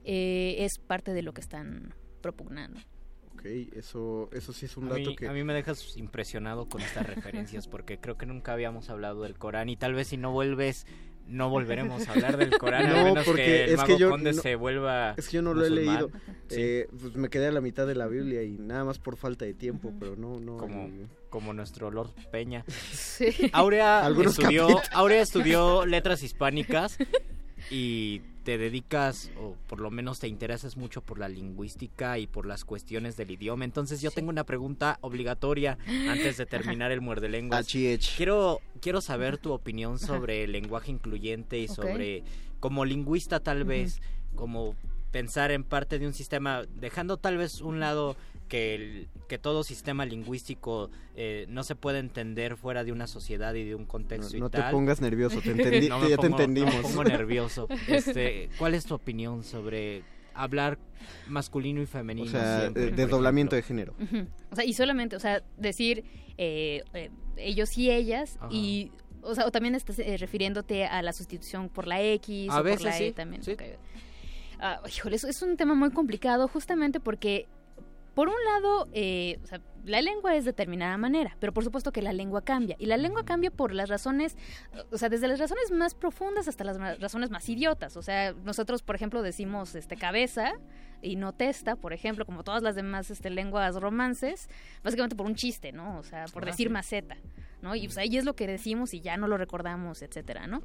[0.04, 2.80] eh, es parte de lo que están propugnando.
[3.34, 3.46] Ok,
[3.76, 5.28] eso, eso sí es un A dato mí, que...
[5.28, 9.38] a mí me dejas impresionado con estas referencias porque creo que nunca habíamos hablado del
[9.38, 10.88] Corán y tal vez si no vuelves
[11.28, 13.98] no volveremos a hablar del Corán a No, menos porque que el es mago que
[13.98, 16.10] yo conde no- se vuelva Es que yo no lo he leído.
[16.48, 16.56] Sí.
[16.62, 19.44] Eh, pues me quedé a la mitad de la Biblia y nada más por falta
[19.46, 20.58] de tiempo, pero no, no.
[20.58, 22.64] como, eh, como nuestro Lord Peña.
[22.92, 23.28] Sí.
[23.54, 24.90] Aurea estudió, capítulos.
[24.94, 26.98] Aurea estudió letras hispánicas
[27.70, 32.46] y te dedicas, o por lo menos te interesas mucho por la lingüística y por
[32.46, 33.66] las cuestiones del idioma.
[33.66, 37.68] Entonces yo tengo una pregunta obligatoria antes de terminar el muerde lenguas.
[37.68, 42.24] Quiero, quiero saber tu opinión sobre el lenguaje incluyente y sobre,
[42.62, 44.02] como lingüista tal vez,
[44.36, 44.76] como
[45.12, 48.16] pensar en parte de un sistema, dejando tal vez un lado
[48.48, 53.54] que, el- que todo sistema lingüístico eh, no se puede entender fuera de una sociedad
[53.56, 56.18] y de un contexto No, no y te pongas nervioso, te entendí- No me ya
[56.18, 56.76] te pongo- no me entendimos.
[56.84, 57.68] pongo nervioso.
[57.88, 60.78] Este, ¿Cuál es tu opinión sobre hablar
[61.28, 62.28] masculino y femenino?
[62.28, 63.94] O sea, siempre, desdoblamiento de género.
[64.52, 66.04] O sea, y solamente, o sea, decir
[66.38, 68.50] eh, eh, ellos y ellas Ajá.
[68.52, 68.92] y
[69.24, 72.64] o sea, o también estás eh, refiriéndote a la sustitución por la X A o
[72.64, 73.44] veces por la sí, E también.
[73.44, 73.52] sí.
[73.52, 73.64] ok.
[74.60, 77.48] Ah, híjole, eso es un tema muy complicado justamente porque
[78.18, 81.92] por un lado, eh, o sea, la lengua es de determinada manera, pero por supuesto
[81.92, 82.76] que la lengua cambia.
[82.80, 84.36] Y la lengua cambia por las razones,
[84.92, 87.96] o sea, desde las razones más profundas hasta las razones más idiotas.
[87.96, 90.54] O sea, nosotros, por ejemplo, decimos este cabeza
[91.04, 94.50] y no testa, por ejemplo, como todas las demás este, lenguas romances,
[94.84, 96.00] básicamente por un chiste, ¿no?
[96.00, 96.74] O sea, por Ah, decir sí.
[96.74, 97.18] maceta,
[97.62, 97.76] ¿no?
[97.76, 100.64] Y pues ahí es lo que decimos y ya no lo recordamos, etcétera, ¿no?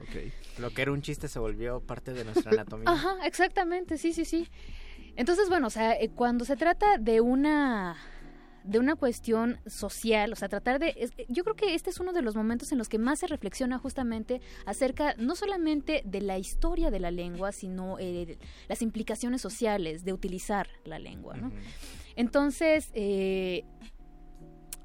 [0.59, 2.89] Lo que era un chiste se volvió parte de nuestra anatomía.
[2.91, 4.49] Ajá, exactamente, sí, sí, sí.
[5.17, 7.97] Entonces, bueno, o sea, eh, cuando se trata de una
[8.65, 10.95] de una cuestión social, o sea, tratar de...
[10.97, 13.27] es- yo creo que este es uno de los momentos en los que más se
[13.27, 18.39] reflexiona justamente acerca no solamente de la historia de la lengua, sino eh,
[18.69, 21.51] las implicaciones sociales de utilizar la lengua, ¿no?
[22.15, 23.65] Entonces, eh,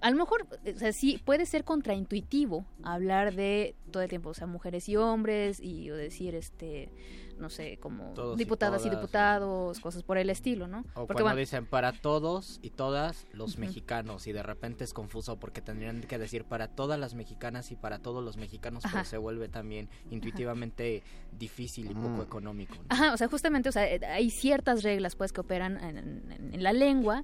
[0.01, 4.34] a lo mejor, o sea, sí, puede ser contraintuitivo hablar de todo el tiempo, o
[4.34, 6.91] sea, mujeres y hombres, y o decir, este,
[7.38, 10.80] no sé, como Todos diputadas y, todas, diputados, cosas por el estilo, ¿no?
[10.80, 14.94] O Porque, cuando bueno, dicen para todos y todas los mexicanos y de repente es
[14.94, 18.98] confuso porque tendrían que decir para todas las mexicanas y para todos los mexicanos, Ajá.
[19.00, 21.04] pero se vuelve también intuitivamente
[21.38, 22.76] difícil y poco económico.
[22.76, 22.86] ¿no?
[22.90, 26.50] Ajá, o sea, justamente, o sea, eh, hay ciertas reglas, pues, que operan en, en-
[26.54, 27.24] en la lengua,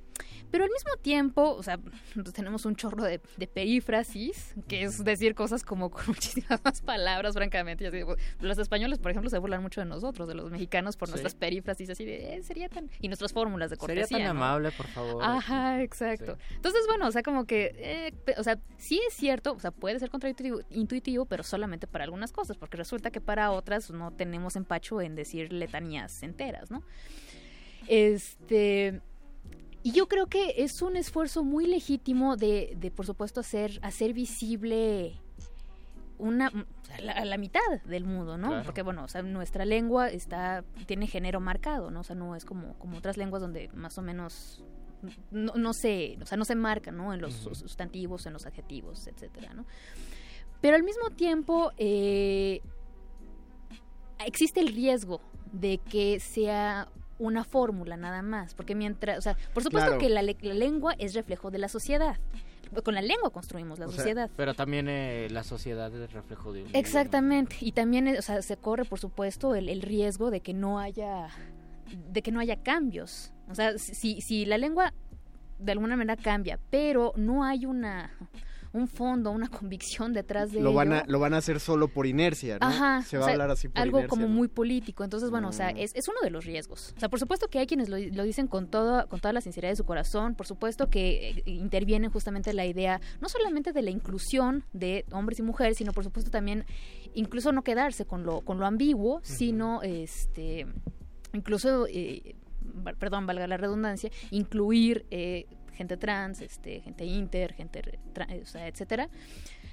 [0.51, 1.77] pero al mismo tiempo, o sea,
[2.15, 6.81] nosotros tenemos un chorro de, de perífrasis, que es decir cosas como con muchísimas más
[6.81, 7.83] palabras, francamente.
[7.83, 10.97] y así, pues, los españoles, por ejemplo, se burlan mucho de nosotros, de los mexicanos,
[10.97, 11.13] por Sí.
[11.13, 12.89] nuestras perífrasis, así de, eh, sería tan...
[12.99, 14.43] Y nuestras fórmulas de Sería cortesía, tan ¿no?
[14.43, 15.23] amable, por favor.
[15.23, 16.37] Ajá, exacto.
[16.55, 19.97] Entonces, bueno, o sea, como que, eh, o sea, sí es cierto, o sea, puede
[19.99, 24.55] ser contraintuitivo, intuitivo, pero solamente para algunas cosas, porque resulta que para otras no tenemos
[24.55, 26.83] empacho en decir letanías enteras, ¿no?
[27.87, 29.01] Este.
[29.85, 34.13] Y yo creo que es un esfuerzo muy legítimo de, de por supuesto, hacer, hacer
[34.13, 35.19] visible
[36.17, 36.49] una
[36.83, 38.49] sea, la, la mitad del mundo, ¿no?
[38.49, 38.63] Claro.
[38.63, 42.01] Porque bueno, o sea, nuestra lengua está tiene género marcado, ¿no?
[42.01, 44.63] O sea, no es como como otras lenguas donde más o menos
[45.31, 47.13] no, no se, o sea, no se marca, ¿no?
[47.13, 49.65] En los sustantivos, en los adjetivos, etcétera, ¿no?
[50.61, 52.61] Pero al mismo tiempo eh,
[54.25, 55.19] existe el riesgo
[55.51, 56.87] de que sea
[57.19, 59.99] una fórmula nada más, porque mientras, o sea, por supuesto Claro.
[59.99, 60.21] que la
[60.53, 62.17] lengua es reflejo de la sociedad.
[62.81, 64.29] Con la lengua construimos la O sea, sociedad.
[64.35, 68.41] pero también eh, la sociedad es reflejo de un Exactamente, y también eh, o sea,
[68.41, 71.27] se corre, por supuesto, el, el riesgo de que no haya
[72.11, 73.31] de que no haya cambios.
[73.49, 74.93] O sea, si, si la lengua
[75.59, 78.11] de alguna manera cambia, pero no hay una
[78.73, 81.05] un fondo, una convicción detrás de Lo van, a, ello.
[81.07, 82.67] lo van a hacer solo por inercia, ¿no?
[82.67, 84.33] Ajá, Se o va a hablar así por algo inercia, como ¿no?
[84.33, 85.03] muy político.
[85.03, 85.77] Entonces, bueno, o sea, Mm.
[85.77, 86.93] es, es uno de los riesgos.
[86.97, 89.41] O sea, por supuesto que hay quienes lo, lo dicen con todo, con toda la
[89.41, 90.35] sinceridad de su corazón.
[90.35, 95.39] Por supuesto que eh, intervienen justamente la idea, no solamente de la inclusión de hombres
[95.39, 96.65] y mujeres, sino por supuesto también,
[97.13, 100.65] incluso no quedarse con lo, con lo ambiguo, sino este
[101.33, 102.35] incluso eh,
[102.99, 107.81] perdón, valga la redundancia, incluir eh, gente trans, este, gente inter, gente,
[108.41, 109.09] o sea, etcétera.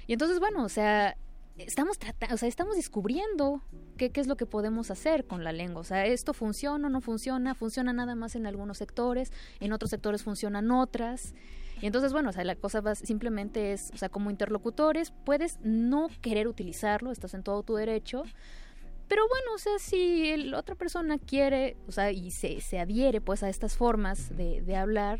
[0.07, 1.15] Y entonces, bueno, o sea,
[1.57, 3.61] estamos tratando, o sea, estamos descubriendo
[3.97, 5.81] qué, qué es lo que podemos hacer con la lengua.
[5.81, 9.89] O sea, esto funciona o no funciona, funciona nada más en algunos sectores, en otros
[9.91, 11.33] sectores funcionan otras.
[11.81, 15.59] Y entonces, bueno, o sea, la cosa va- simplemente es, o sea, como interlocutores, puedes
[15.63, 18.23] no querer utilizarlo, estás en todo tu derecho,
[19.07, 23.19] pero bueno, o sea, si el- otra persona quiere, o sea, y se, se adhiere
[23.19, 25.19] pues a estas formas de, de hablar,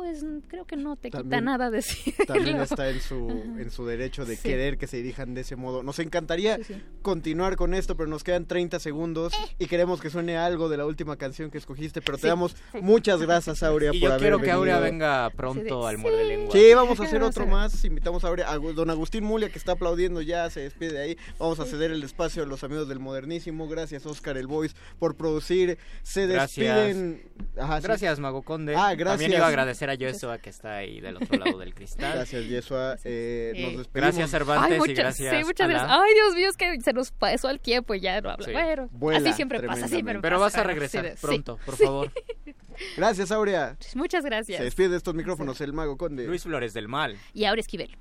[0.00, 2.14] pues mm, creo que no te quita También- nada decir.
[2.26, 3.28] También está en su,
[3.58, 4.48] en su derecho de Sí.
[4.48, 5.82] querer que se dirijan de ese modo.
[5.82, 6.82] Nos encantaría Sí, sí.
[7.02, 10.86] continuar con esto, pero nos quedan 30 segundos y queremos que suene algo de la
[10.86, 12.28] última canción que escogiste, pero te Sí.
[12.28, 16.24] damos muchas gracias, Aurea, Y por yo haber quiero que Aurea venga pronto al Muerde
[16.24, 16.52] Lengua.
[16.54, 17.84] Sí, vamos a hacer otro más.
[17.84, 18.50] Invitamos a Aurea.
[18.50, 21.18] A don Agustín Mulia, que está aplaudiendo ya, se despide de ahí.
[21.38, 23.68] Vamos a ceder el espacio a los amigos del Modernísimo.
[23.68, 25.76] Gracias, Oscar El Voice, por producir.
[26.02, 26.74] Se Gracias.
[26.86, 27.22] despiden.
[27.58, 27.80] Ajá.
[27.80, 28.74] Gracias, Mago Conde.
[28.74, 29.18] Ah, gracias.
[29.20, 32.12] También iba a agradecer a Joshua que está ahí del otro lado del cristal.
[32.14, 32.96] Gracias, Yeshua.
[33.04, 33.88] Eh, nos Eh, despedimos.
[33.92, 35.36] Gracias, Cervantes, Ay, y muchas, gracias.
[35.38, 35.78] sí, muchas Ala.
[35.78, 35.98] gracias.
[36.02, 38.36] Ay, Dios mío, es que se nos pasó el tiempo y ya no.
[38.40, 38.52] Sí.
[38.52, 40.20] Bueno, Vuela así siempre pasa, siempre.
[40.20, 41.18] Pero vas a regresar Sí, sí.
[41.26, 42.10] pronto, por favor.
[42.96, 43.76] Gracias, Aurea.
[43.94, 44.56] Muchas gracias.
[44.58, 46.26] Se despide de estos micrófonos el Mago Conde.
[46.26, 47.16] Luis Flores del Mal.
[47.34, 47.94] Y ahora Esquivel.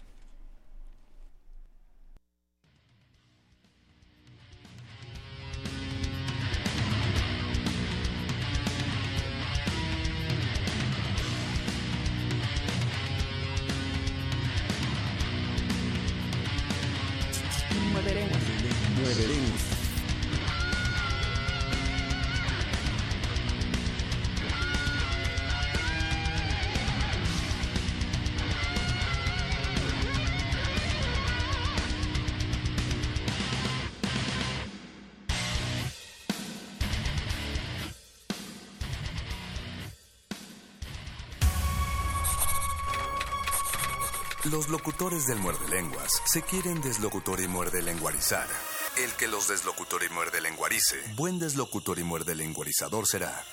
[44.80, 48.48] Locutores del muerde lenguas se quieren deslocutor y muerde lenguarizar.
[48.96, 53.44] El que los deslocutor y muerde lenguarice, buen deslocutor y muerde lenguarizador será.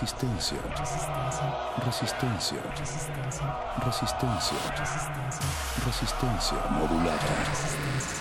[0.00, 0.58] Resistencia.
[1.84, 2.58] Resistencia.
[3.84, 4.58] Resistencia.
[5.84, 7.18] Resistencia modulada.
[7.48, 8.17] Resistencia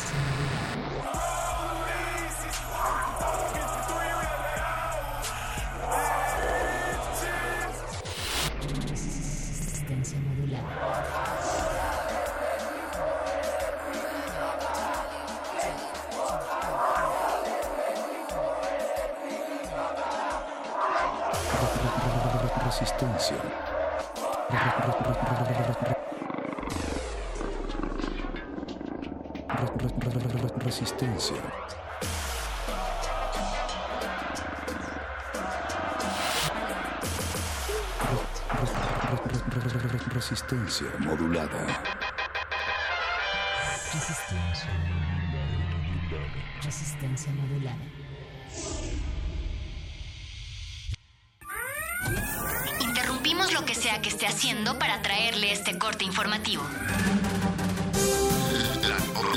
[54.78, 56.64] para traerle este corte informativo.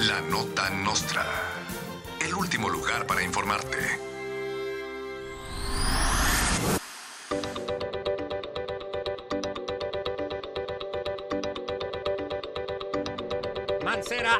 [0.07, 1.25] La nota nostra.
[2.21, 4.10] El último lugar para informarte.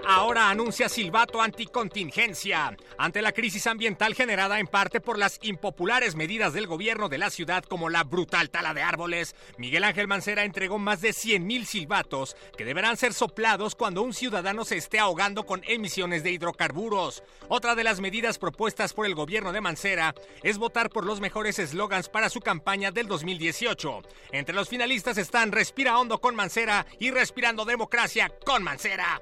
[0.07, 6.53] Ahora anuncia silbato anticontingencia ante la crisis ambiental generada en parte por las impopulares medidas
[6.53, 9.35] del gobierno de la ciudad como la brutal tala de árboles.
[9.59, 14.65] Miguel Ángel Mancera entregó más de 100.000 silbatos que deberán ser soplados cuando un ciudadano
[14.65, 17.23] se esté ahogando con emisiones de hidrocarburos.
[17.49, 21.59] Otra de las medidas propuestas por el gobierno de Mancera es votar por los mejores
[21.59, 24.03] eslogans para su campaña del 2018.
[24.33, 29.21] Entre los finalistas están Respira hondo con Mancera y Respirando democracia con Mancera.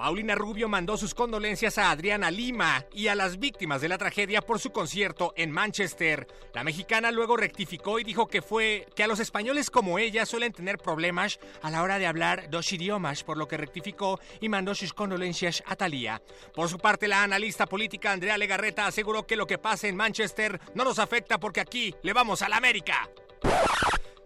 [0.00, 4.40] Paulina Rubio mandó sus condolencias a Adriana Lima y a las víctimas de la tragedia
[4.40, 6.26] por su concierto en Manchester.
[6.54, 10.54] La mexicana luego rectificó y dijo que fue que a los españoles como ella suelen
[10.54, 14.74] tener problemas a la hora de hablar dos idiomas, por lo que rectificó y mandó
[14.74, 16.22] sus condolencias a Talía.
[16.54, 20.58] Por su parte, la analista política Andrea Legarreta aseguró que lo que pasa en Manchester
[20.74, 23.10] no nos afecta porque aquí le vamos a la América.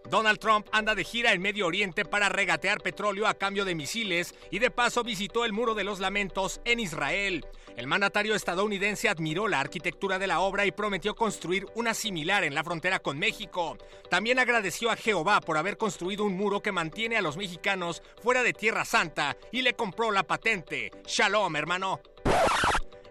[0.09, 4.35] Donald Trump anda de gira en Medio Oriente para regatear petróleo a cambio de misiles
[4.51, 7.45] y de paso visitó el Muro de los Lamentos en Israel.
[7.75, 12.55] El mandatario estadounidense admiró la arquitectura de la obra y prometió construir una similar en
[12.55, 13.77] la frontera con México.
[14.09, 18.43] También agradeció a Jehová por haber construido un muro que mantiene a los mexicanos fuera
[18.43, 20.91] de Tierra Santa y le compró la patente.
[21.05, 21.99] Shalom, hermano.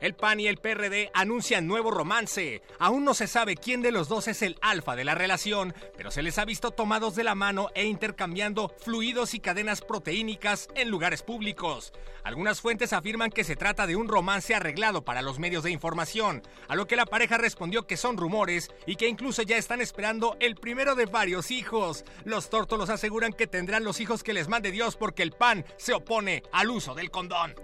[0.05, 2.61] El PAN y el PRD anuncian nuevo romance.
[2.79, 6.11] Aún no se sabe quién de los dos es el alfa de la relación, pero
[6.11, 10.91] se les ha visto tomados de la mano e intercambiando fluidos y cadenas proteínicas en
[10.91, 11.95] lugares públicos.
[12.23, 16.43] Algunas fuentes afirman que se trata de un romance arreglado para los medios de información,
[16.69, 20.37] a lo que la pareja respondió que son rumores y que incluso ya están esperando
[20.39, 22.05] el primero de varios hijos.
[22.27, 25.95] Los tórtolos aseguran que tendrán los hijos que les mande Dios porque el PAN se
[25.95, 27.55] opone al uso del condón.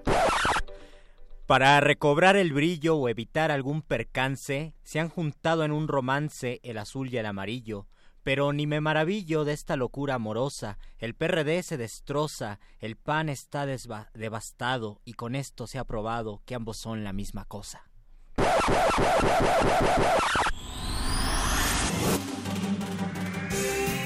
[1.51, 6.78] Para recobrar el brillo o evitar algún percance, se han juntado en un romance el
[6.78, 7.88] azul y el amarillo.
[8.22, 10.78] Pero ni me maravillo de esta locura amorosa.
[10.98, 16.55] El PRD se destroza, el PAN está devastado y con esto se ha probado que
[16.55, 17.82] ambos son la misma cosa.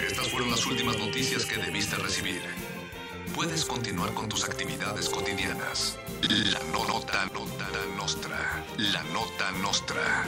[0.08, 2.40] Estas fueron las últimas noticias que debiste recibir.
[3.34, 5.98] Puedes continuar con tus actividades cotidianas.
[6.22, 7.66] La nota, nota
[7.96, 8.64] nostra.
[8.78, 10.24] La nota nostra.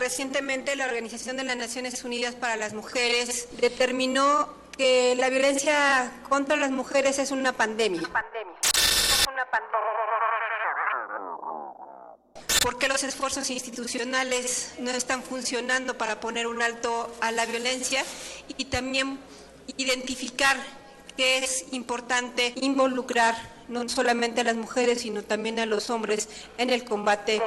[0.00, 6.56] Recientemente la Organización de las Naciones Unidas para las Mujeres determinó que la violencia contra
[6.56, 8.00] las mujeres es una pandemia.
[8.02, 10.15] Es una pandemia.
[12.66, 18.04] ¿Por qué los esfuerzos institucionales no están funcionando para poner un alto a la violencia?
[18.58, 19.20] Y también
[19.76, 20.56] identificar
[21.16, 23.36] que es importante involucrar
[23.68, 27.40] no solamente a las mujeres, sino también a los hombres en el combate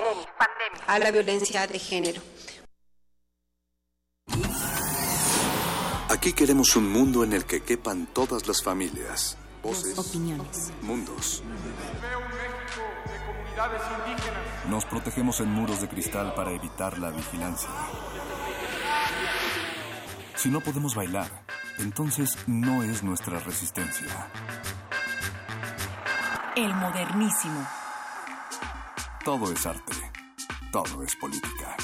[0.88, 2.22] a la violencia de género.
[6.07, 10.72] Aquí queremos un mundo en el que quepan todas las familias, voces, Opiniones.
[10.82, 11.43] mundos.
[14.69, 17.69] Nos protegemos en muros de cristal para evitar la vigilancia.
[20.35, 21.29] Si no podemos bailar,
[21.79, 24.29] entonces no es nuestra resistencia.
[26.55, 27.67] El modernísimo.
[29.23, 29.93] Todo es arte.
[30.71, 31.75] Todo es política.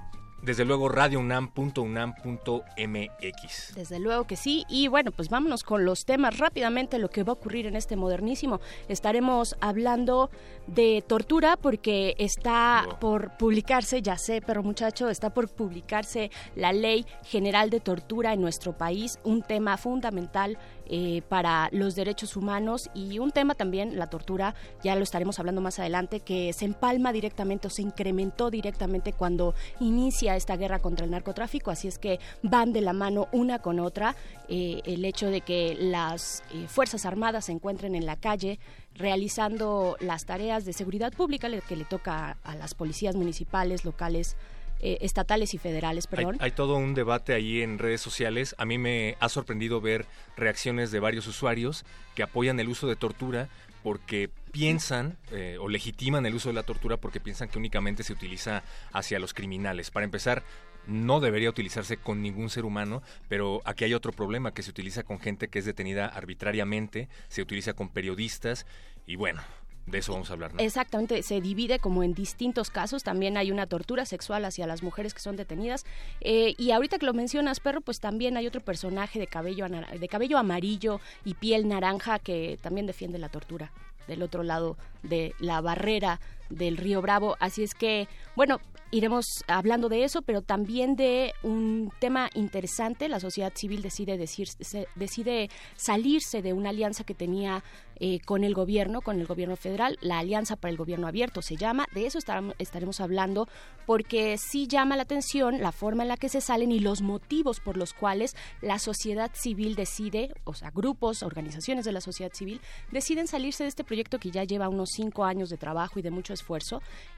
[0.42, 3.74] desde luego radiounam.unam.mx.
[3.74, 4.64] Desde luego que sí.
[4.68, 7.96] Y bueno, pues vámonos con los temas rápidamente, lo que va a ocurrir en este
[7.96, 8.60] modernísimo.
[8.88, 10.30] Estaremos hablando
[10.66, 17.06] de tortura porque está por publicarse, ya sé, pero muchacho, está por publicarse la Ley
[17.24, 23.18] General de Tortura en nuestro país, un tema fundamental eh, para los derechos humanos y
[23.18, 27.68] un tema también, la tortura, ya lo estaremos hablando más adelante, que se empalma directamente
[27.68, 32.72] o se incrementó directamente cuando inicia esta guerra contra el narcotráfico, así es que van
[32.72, 34.16] de la mano una con otra.
[34.48, 38.58] Eh, el hecho de que las eh, Fuerzas Armadas se encuentren en la calle
[38.94, 44.36] realizando las tareas de seguridad pública que le toca a las policías municipales, locales,
[44.84, 48.56] eh, estatales y federales, Hay, hay todo un debate ahí en redes sociales.
[48.58, 50.06] A mí me ha sorprendido ver
[50.36, 51.84] reacciones de varios usuarios
[52.16, 53.48] que apoyan el uso de tortura
[53.82, 58.12] porque piensan eh, o legitiman el uso de la tortura porque piensan que únicamente se
[58.12, 58.62] utiliza
[58.92, 59.90] hacia los criminales.
[59.90, 60.42] Para empezar,
[60.86, 65.02] no debería utilizarse con ningún ser humano, pero aquí hay otro problema que se utiliza
[65.02, 68.66] con gente que es detenida arbitrariamente, se utiliza con periodistas
[69.06, 69.42] y bueno,
[69.86, 70.54] de eso vamos a hablar.
[70.54, 70.60] ¿no?
[70.60, 73.02] Exactamente, se divide como en distintos casos.
[73.02, 75.84] También hay una tortura sexual hacia las mujeres que son detenidas.
[76.20, 80.08] Eh, y ahorita que lo mencionas, perro, pues también hay otro personaje de cabello, de
[80.08, 83.72] cabello amarillo y piel naranja que también defiende la tortura
[84.06, 86.20] del otro lado de la barrera
[86.52, 87.36] del río Bravo.
[87.40, 88.58] Así es que, bueno,
[88.90, 93.08] iremos hablando de eso, pero también de un tema interesante.
[93.08, 97.64] La sociedad civil decide, decir, se- decide salirse de una alianza que tenía
[98.04, 101.56] eh, con el gobierno, con el gobierno federal, la Alianza para el Gobierno Abierto se
[101.56, 101.86] llama.
[101.94, 103.46] De eso estaremos, estaremos hablando
[103.86, 107.60] porque sí llama la atención la forma en la que se salen y los motivos
[107.60, 112.60] por los cuales la sociedad civil decide, o sea, grupos, organizaciones de la sociedad civil,
[112.90, 116.10] deciden salirse de este proyecto que ya lleva unos cinco años de trabajo y de
[116.10, 116.41] mucho esfuerzo.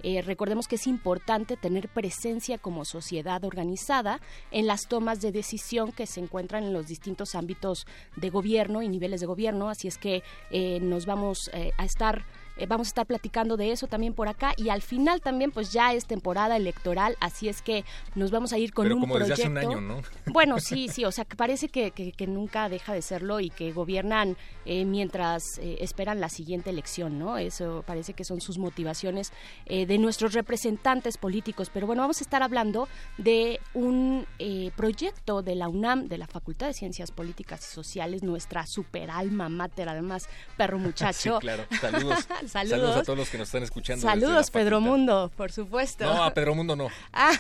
[0.03, 4.21] Eh, recordemos que es importante tener presencia como sociedad organizada
[4.51, 7.87] en las tomas de decisión que se encuentran en los distintos ámbitos
[8.17, 12.25] de gobierno y niveles de gobierno, así es que eh, nos vamos eh, a estar
[12.57, 15.73] eh, vamos a estar platicando de eso también por acá y al final también pues
[15.73, 19.19] ya es temporada electoral, así es que nos vamos a ir con Pero un como
[19.19, 19.59] desde proyecto.
[19.59, 20.03] hace un año, ¿no?
[20.33, 23.51] Bueno, sí, sí, o sea, que parece que, que- que nunca deja de serlo y
[23.51, 24.37] que gobiernan
[24.67, 27.39] eh, mientras eh, esperan la siguiente elección, ¿no?
[27.39, 29.33] Eso parece que son sus motivaciones
[29.67, 31.71] eh, de nuestros representantes políticos.
[31.73, 36.27] Pero bueno, vamos a estar hablando de un eh, proyecto de la UNAM, de la
[36.27, 41.35] Facultad de Ciencias Políticas y Sociales, nuestra super alma mater, además, perro muchacho.
[41.35, 41.65] Sí, claro.
[41.81, 42.27] Saludos.
[42.49, 42.97] Saludos.
[42.97, 44.03] a todos los que nos están escuchando.
[44.03, 44.81] Saludos, Pedro.
[44.81, 46.05] Mundo, por supuesto.
[46.05, 46.89] No, a Pedro Mundo no.
[47.13, 47.33] Ah,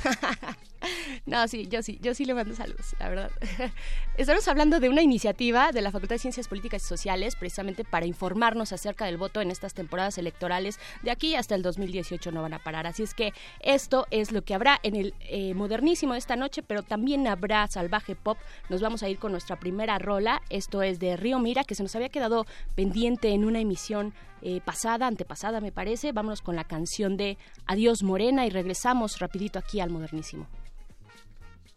[1.26, 3.30] no, sí, yo sí, yo sí le mando saludos, la verdad.
[4.16, 8.06] Estamos hablando de una iniciativa de la Facultad de Ciencias Políticas y Sociales, precisamente para
[8.06, 10.78] informarnos acerca del voto en estas temporadas electorales.
[11.02, 12.86] De aquí hasta el 2018 no van a parar.
[12.86, 16.62] Así es que esto es lo que habrá en el eh, modernísimo de esta noche,
[16.62, 18.38] pero también habrá salvaje pop.
[18.68, 20.42] Nos vamos a ir con nuestra primera rola.
[20.50, 24.14] Esto es de Río Mira, que se nos había quedado pendiente en una emisión
[24.44, 26.12] eh, pasada, antepasada me parece.
[26.12, 30.46] Vámonos con la canción de Adiós Morena y regresamos rapidito aquí al modernísimo.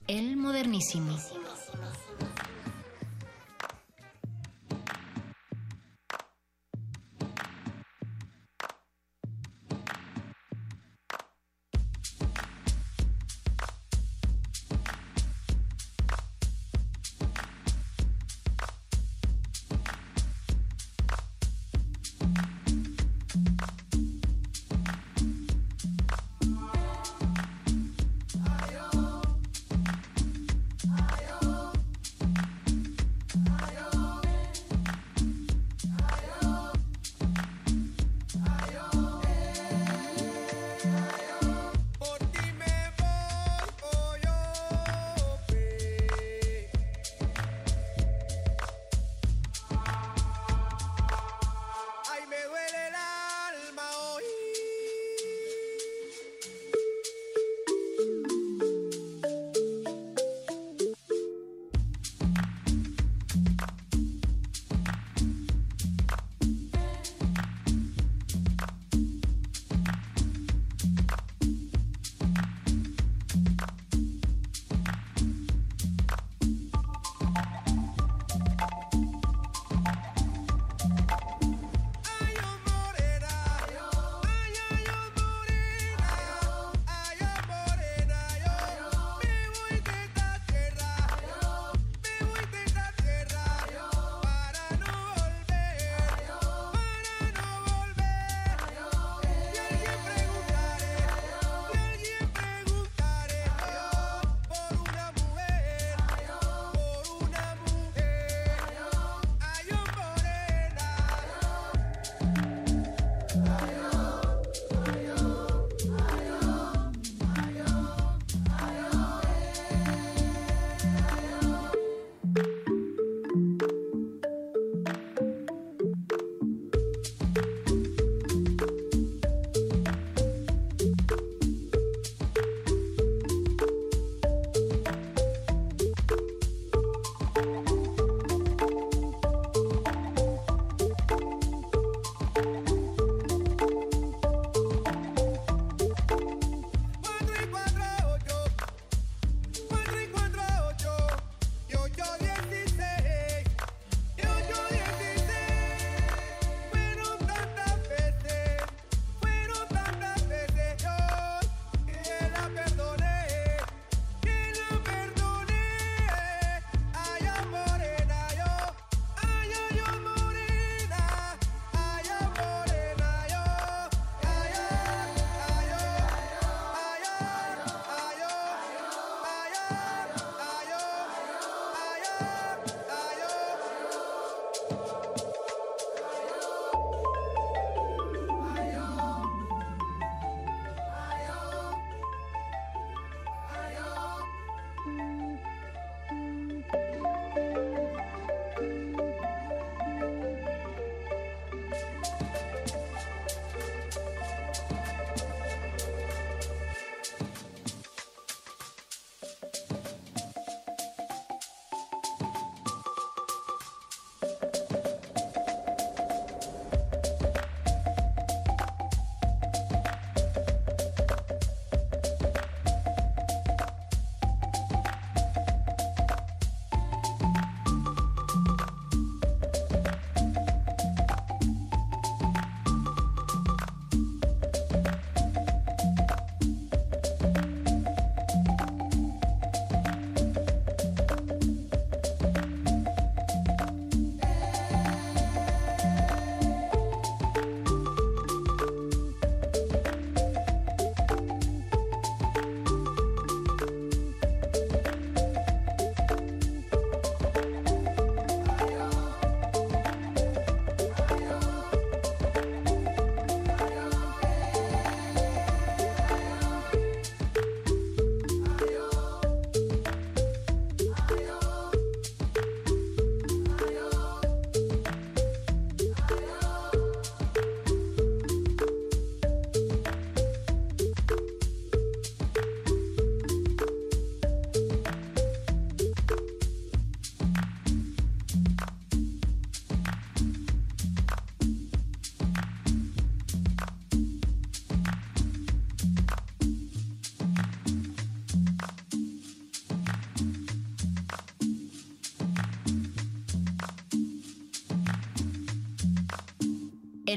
[0.07, 1.17] El modernísimo.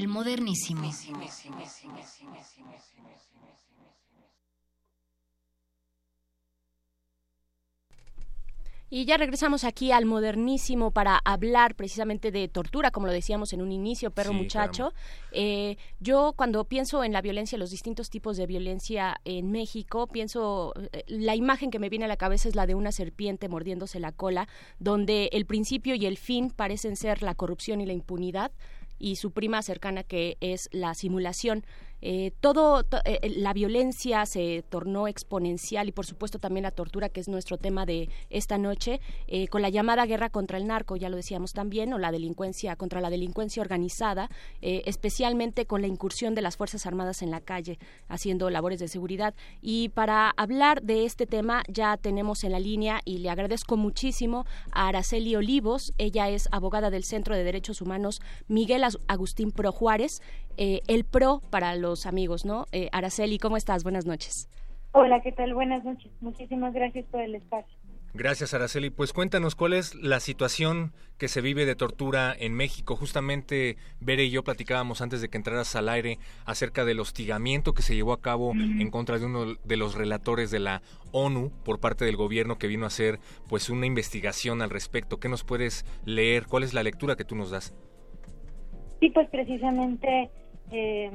[0.01, 0.81] El modernísimo.
[8.89, 13.61] Y ya regresamos aquí al modernísimo para hablar precisamente de tortura, como lo decíamos en
[13.61, 14.91] un inicio, perro Sí, muchacho.
[15.31, 20.73] Eh, yo cuando pienso en la violencia, los distintos tipos de violencia en México, pienso,
[20.93, 23.99] eh, la imagen que me viene a la cabeza es la de una serpiente mordiéndose
[23.99, 24.47] la cola,
[24.79, 28.51] donde el principio y el fin parecen ser la corrupción y la impunidad
[29.01, 31.65] y su prima cercana que es la simulación.
[32.01, 37.09] Eh, todo to- eh, la violencia se tornó exponencial y por supuesto también la tortura
[37.09, 40.95] que es nuestro tema de esta noche eh, con la llamada guerra contra el narco
[40.95, 44.29] ya lo decíamos también o la delincuencia contra la delincuencia organizada
[44.61, 48.87] eh, especialmente con la incursión de las fuerzas armadas en la calle haciendo labores de
[48.87, 49.33] seguridad.
[49.61, 54.45] Y para hablar de este tema ya tenemos en la línea y le agradezco muchísimo
[54.71, 55.93] a Araceli Olivos.
[55.97, 60.21] Ella es abogada del Centro de Derechos Humanos Miguel Agustín Pro Juárez
[60.57, 62.65] eh, el PRO para los amigos, ¿no?
[62.71, 63.83] Eh, Araceli, ¿cómo estás?
[63.83, 64.49] Buenas noches.
[64.93, 65.53] Hola, ¿qué tal?
[65.53, 66.11] Buenas noches.
[66.19, 67.77] Muchísimas gracias por el espacio.
[68.13, 68.89] Gracias, Araceli.
[68.89, 72.97] Pues cuéntanos cuál es la situación que se vive de tortura en México.
[72.97, 77.83] Justamente Bere y yo platicábamos antes de que entraras al aire acerca del hostigamiento que
[77.83, 80.81] se llevó a cabo en contra de uno de los relatores de la
[81.13, 85.17] ONU por parte del gobierno que vino a hacer pues una investigación al respecto.
[85.21, 86.47] ¿Qué nos puedes leer?
[86.47, 87.73] ¿Cuál es la lectura que tú nos das?
[88.99, 90.29] Sí, pues precisamente
[90.71, 91.11] eh,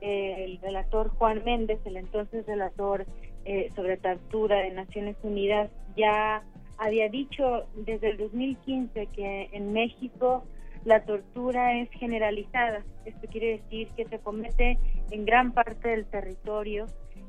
[0.00, 3.06] eh, el relator Juan Méndez, el entonces relator
[3.44, 6.42] eh, sobre tortura de Naciones Unidas, ya
[6.78, 10.44] había dicho desde el 2015 que en México
[10.84, 12.82] la tortura es generalizada.
[13.04, 14.78] Esto quiere decir que se comete
[15.10, 16.86] en gran parte del territorio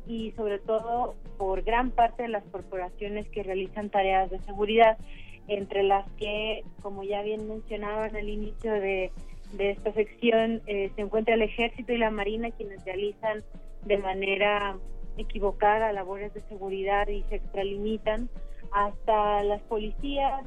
[0.07, 4.97] y sobre todo por gran parte de las corporaciones que realizan tareas de seguridad,
[5.47, 9.11] entre las que, como ya bien mencionaban al inicio de,
[9.53, 13.43] de esta sección, eh, se encuentra el ejército y la marina quienes realizan
[13.85, 14.77] de manera
[15.17, 18.29] equivocada labores de seguridad y se extralimitan
[18.71, 20.45] hasta las policías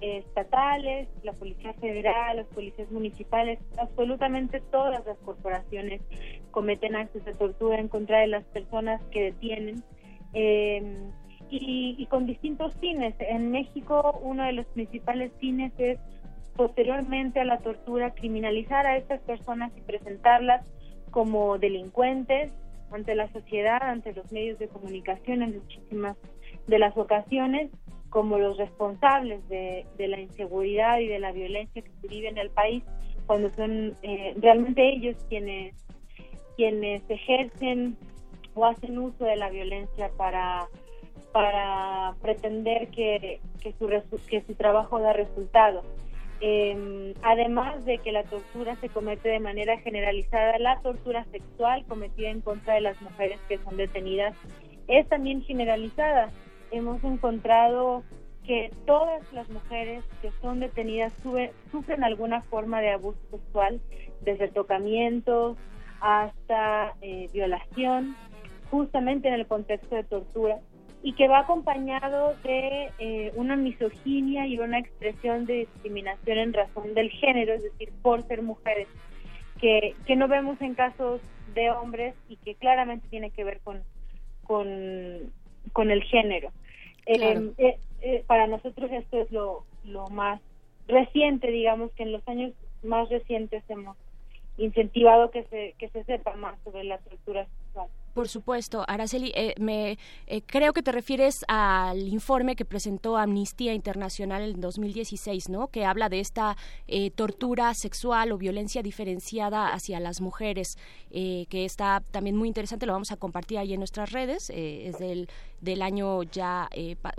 [0.00, 6.02] eh, estatales, la policía federal, las policías municipales, absolutamente todas las corporaciones
[6.50, 9.82] cometen actos de tortura en contra de las personas que detienen
[10.34, 10.82] eh,
[11.48, 13.14] y, y con distintos fines.
[13.20, 15.98] En México uno de los principales fines es
[16.56, 20.64] posteriormente a la tortura criminalizar a estas personas y presentarlas
[21.10, 22.52] como delincuentes
[22.90, 26.16] ante la sociedad, ante los medios de comunicación en muchísimas
[26.66, 27.70] de las ocasiones
[28.08, 32.50] como los responsables de, la inseguridad y de la violencia que se vive en el
[32.50, 32.84] país
[33.26, 35.74] cuando son eh, realmente ellos quienes
[36.56, 37.96] quienes ejercen
[38.54, 40.68] o hacen uso de la violencia para
[41.32, 43.88] para pretender que, que su
[44.28, 45.82] que su trabajo da resultado
[46.46, 52.28] Eh, además de que la tortura se comete de manera generalizada, la tortura sexual cometida
[52.28, 54.36] en contra de las mujeres que son detenidas
[54.86, 56.28] es también generalizada.
[56.70, 58.02] Hemos encontrado
[58.44, 63.80] que todas las mujeres que son detenidas sube- sufren alguna forma de abuso sexual,
[64.20, 65.56] desde tocamientos
[66.00, 68.16] hasta eh, violación,
[68.70, 70.58] justamente en el contexto de tortura
[71.04, 76.94] y que va acompañado de eh, una misoginia y una expresión de discriminación en razón
[76.94, 78.88] del género, es decir, por ser mujeres,
[79.60, 81.20] que, que no vemos en casos
[81.54, 83.82] de hombres y que claramente tiene que ver con,
[84.44, 85.30] con,
[85.74, 86.50] con el género.
[87.04, 87.52] Eh, Claro.
[87.58, 90.40] eh, eh, para nosotros esto es lo, lo más
[90.88, 93.98] reciente, digamos que en los años más recientes hemos
[94.56, 97.88] incentivado que se, que se sepa más sobre la tortura sexual.
[98.14, 103.74] Por supuesto, Araceli, eh, me eh, creo que te refieres al informe que presentó Amnistía
[103.74, 105.66] Internacional en 2016, ¿no?
[105.66, 110.78] Que habla de esta eh, tortura sexual o violencia diferenciada hacia las mujeres,
[111.10, 112.86] eh, que está también muy interesante.
[112.86, 114.48] Lo vamos a compartir ahí en nuestras redes.
[114.50, 115.28] eh, es del
[115.60, 116.68] del año ya,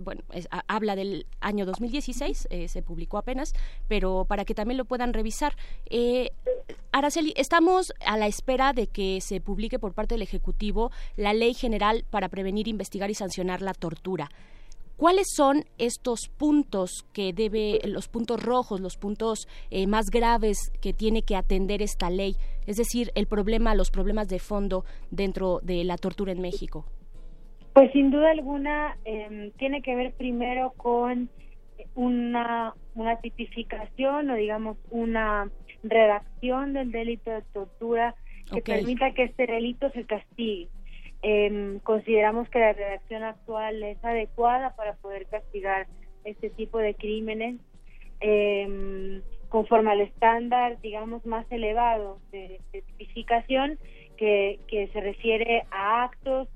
[0.03, 3.53] bueno, es- habla del año 2016, eh, se publicó apenas,
[3.87, 5.55] pero para que también lo puedan revisar.
[6.91, 10.84] Araceli, estamos a la espera de que se publique por parte del Ejecutivo
[11.15, 14.29] la Ley General para prevenir, investigar y sancionar la tortura.
[14.97, 20.93] ¿Cuáles son estos puntos que debe, los puntos rojos, los puntos eh, más graves que
[20.93, 22.35] tiene que atender esta ley?
[22.65, 26.85] Es decir, el problema, los problemas de fondo dentro de la tortura en México.
[27.73, 31.29] Pues sin duda alguna eh, tiene que ver primero con
[31.95, 35.51] una, una tipificación o digamos una
[35.83, 38.15] redacción del delito de tortura
[38.49, 40.69] que permita que este delito se castigue.
[41.27, 45.87] Eh, consideramos que la redacción actual es adecuada para poder castigar
[46.23, 47.59] este tipo de crímenes.
[48.21, 53.79] Eh, conforme al estándar, digamos, más elevado de, de tipificación
[54.17, 56.47] que, que se refiere a actos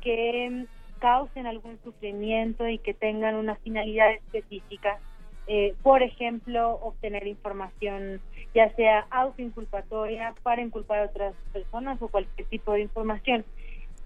[0.00, 5.00] que mm, causen algún sufrimiento y que tengan una finalidad específica.
[5.48, 8.20] Eh, por ejemplo, obtener información
[8.54, 13.44] ya sea autoinculpatoria para inculpar a otras personas o cualquier tipo de información.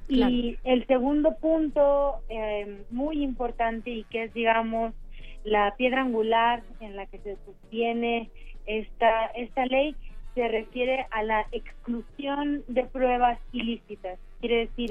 [0.09, 4.95] Y el segundo punto eh, muy importante y que es, digamos,
[5.45, 8.31] la piedra angular en la que se sostiene
[8.66, 9.97] esta, esta ley
[10.35, 14.19] se refiere a la exclusión de pruebas ilícitas.
[14.41, 14.91] Quiere decir,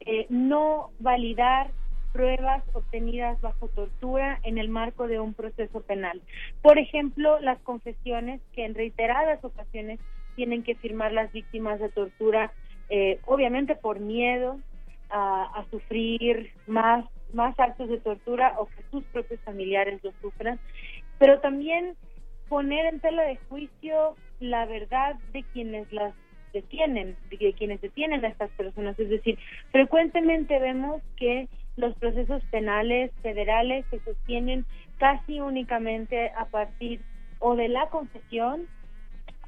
[0.00, 1.70] eh, no validar
[2.12, 6.20] pruebas obtenidas bajo tortura en el marco de un proceso penal.
[6.62, 10.00] Por ejemplo, las confesiones que en reiteradas ocasiones
[10.36, 12.52] tienen que firmar las víctimas de tortura,
[12.94, 14.60] eh, obviamente por miedo
[15.08, 20.60] a, a, sufrir más, más actos de tortura o que sus propios familiares lo sufran,
[21.18, 21.96] pero también
[22.50, 26.12] poner en tela de juicio la verdad de quienes las
[26.52, 28.98] detienen, de quienes detienen a estas personas.
[28.98, 29.38] Es decir,
[29.70, 34.66] frecuentemente vemos que los procesos penales federales se sostienen
[34.98, 37.00] casi únicamente a partir
[37.38, 38.68] o de la confesión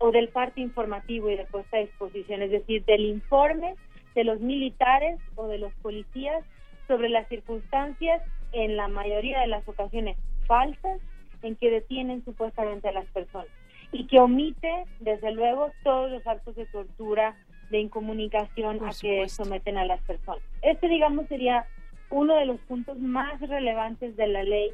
[0.01, 3.75] o del parte informativo y de puesta a disposición, es decir, del informe
[4.15, 6.45] de los militares o de los policías
[6.87, 8.23] sobre las circunstancias,
[8.53, 10.17] en la mayoría de las ocasiones
[10.47, 11.01] falsas,
[11.43, 13.49] en que detienen supuestamente a las personas
[13.95, 17.37] y que omite, desde luego, todos los actos de tortura,
[17.71, 20.43] de incomunicación a que someten a las personas.
[20.63, 21.65] Este, digamos, sería
[22.11, 24.73] uno de los puntos más relevantes de la ley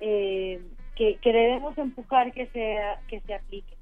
[0.00, 0.62] eh,
[0.96, 3.73] que, que, debemos empujar que se, que se aplique.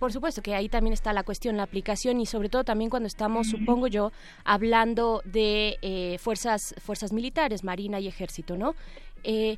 [0.00, 3.06] Por supuesto que ahí también está la cuestión, la aplicación y sobre todo también cuando
[3.06, 4.10] estamos, supongo yo,
[4.44, 8.74] hablando de eh, fuerzas, fuerzas militares, marina y ejército, ¿no?
[9.22, 9.56] Eh,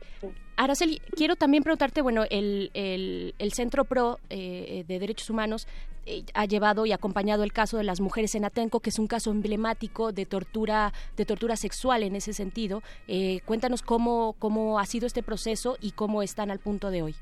[0.56, 5.66] Araceli, quiero también preguntarte, bueno, el, el, Centro PRO eh, de Derechos Humanos
[6.05, 9.06] eh, ha llevado y acompañado el caso de las mujeres en Atenco, que es un
[9.06, 12.82] caso emblemático de tortura, de tortura sexual en ese sentido.
[13.06, 17.14] Eh, cuéntanos cómo, cómo ha sido este proceso y cómo están al punto de hoy.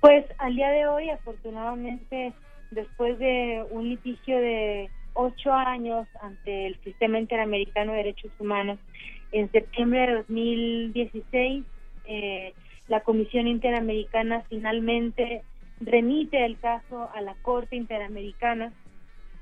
[0.00, 2.32] Pues al día de hoy, afortunadamente,
[2.70, 8.78] después de un litigio de ocho años ante el Sistema Interamericano de Derechos Humanos,
[9.32, 11.64] en septiembre de 2016,
[12.06, 12.54] eh,
[12.88, 15.42] la Comisión Interamericana finalmente
[15.80, 18.72] remite el caso a la Corte Interamericana,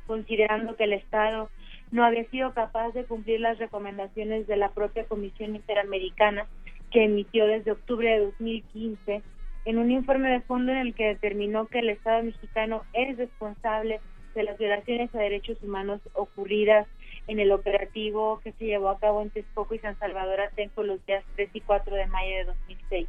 [0.08, 1.50] considerando que el Estado
[1.92, 6.46] no había sido capaz de cumplir las recomendaciones de la propia Comisión Interamericana
[6.90, 9.22] que emitió desde octubre de 2015
[9.68, 14.00] en un informe de fondo en el que determinó que el Estado mexicano es responsable
[14.34, 16.86] de las violaciones a derechos humanos ocurridas
[17.26, 21.04] en el operativo que se llevó a cabo en Texcoco y San Salvador Atenco los
[21.04, 23.08] días 3 y 4 de mayo de 2006.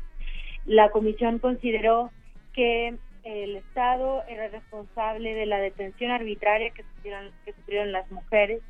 [0.65, 2.11] La comisión consideró
[2.51, 8.61] que el Estado era responsable de la detención arbitraria que sufrieron, que sufrieron las mujeres,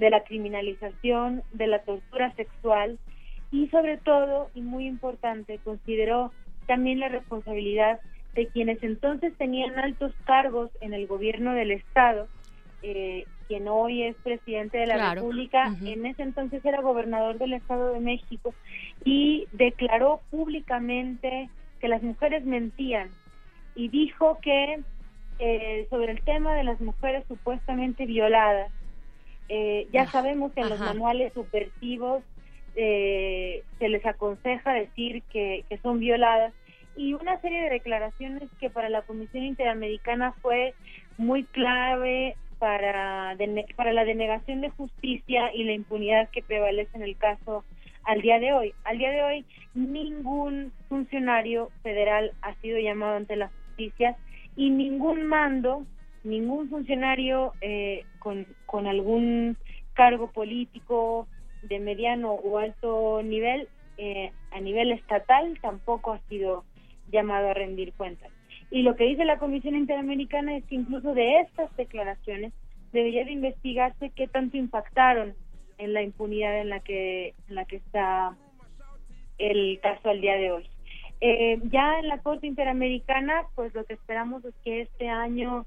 [0.00, 2.98] de la criminalización, de la tortura sexual
[3.52, 6.32] y sobre todo, y muy importante, consideró
[6.66, 8.00] también la responsabilidad
[8.34, 12.28] de quienes entonces tenían altos cargos en el gobierno del Estado
[12.82, 17.92] eh, quien hoy es presidente de la República, en ese entonces era gobernador del Estado
[17.92, 18.54] de México
[19.04, 21.48] y declaró públicamente
[21.80, 23.08] que las mujeres mentían
[23.74, 24.80] y dijo que
[25.38, 28.72] eh, sobre el tema de las mujeres supuestamente violadas,
[29.48, 32.24] eh, ya ah, sabemos que en los manuales subversivos
[32.76, 36.52] eh, se les aconseja decir que, son violadas
[36.94, 40.74] y una serie de declaraciones que para la Comisión Interamericana fue
[41.16, 43.34] muy clave para,
[43.76, 47.64] para la denegación de justicia y la impunidad que prevalece en el caso
[48.04, 48.74] al día de hoy.
[48.84, 49.44] Al día de hoy,
[49.74, 54.16] ningún funcionario federal ha sido llamado ante la justicia
[54.54, 55.86] y ningún mando,
[56.24, 59.56] ningún funcionario eh, con, con algún
[59.94, 61.26] cargo político
[61.68, 63.68] de mediano o alto nivel
[63.98, 66.64] eh, a nivel estatal tampoco ha sido
[67.10, 68.30] llamado a rendir cuentas.
[68.70, 72.52] Y lo que dice la Comisión Interamericana es que incluso de estas declaraciones
[72.92, 75.34] debería de investigarse qué tanto impactaron
[75.78, 78.36] en la impunidad en la que en la que está
[79.38, 80.68] el caso al día de hoy.
[81.20, 85.64] Eh, ya en la Corte Interamericana, pues lo que esperamos es que este año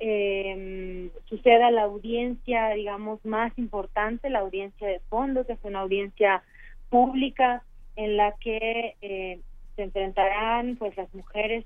[0.00, 6.42] eh, suceda la audiencia, digamos, más importante, la audiencia de fondo, que es una audiencia
[6.88, 7.62] pública
[7.96, 9.40] en la que eh,
[9.76, 11.64] se enfrentarán pues las mujeres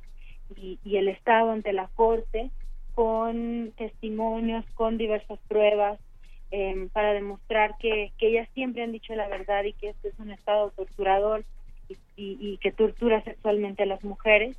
[0.57, 2.51] y, el Estado ante la Corte
[2.95, 5.99] con testimonios, con diversas pruebas
[6.51, 10.19] em, para demostrar que, que ellas siempre han dicho la verdad y que este es
[10.19, 11.45] un Estado torturador
[12.17, 14.57] y, que tortura sexualmente a las mujeres.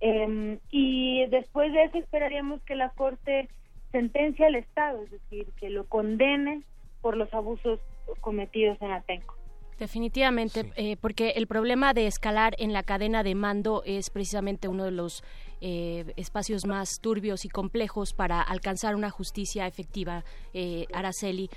[0.00, 3.48] Eh, y después de eso esperaríamos que la Corte
[3.92, 6.62] sentencia al Estado, es decir, que lo condene
[7.00, 7.80] por los abusos
[8.20, 9.38] cometidos en Atenco.
[9.78, 14.84] Definitivamente, eh, porque el problema de escalar en la cadena de mando es precisamente uno
[14.84, 15.22] de los
[15.60, 21.48] eh, espacios más turbios y complejos para alcanzar una justicia efectiva, eh, Araceli.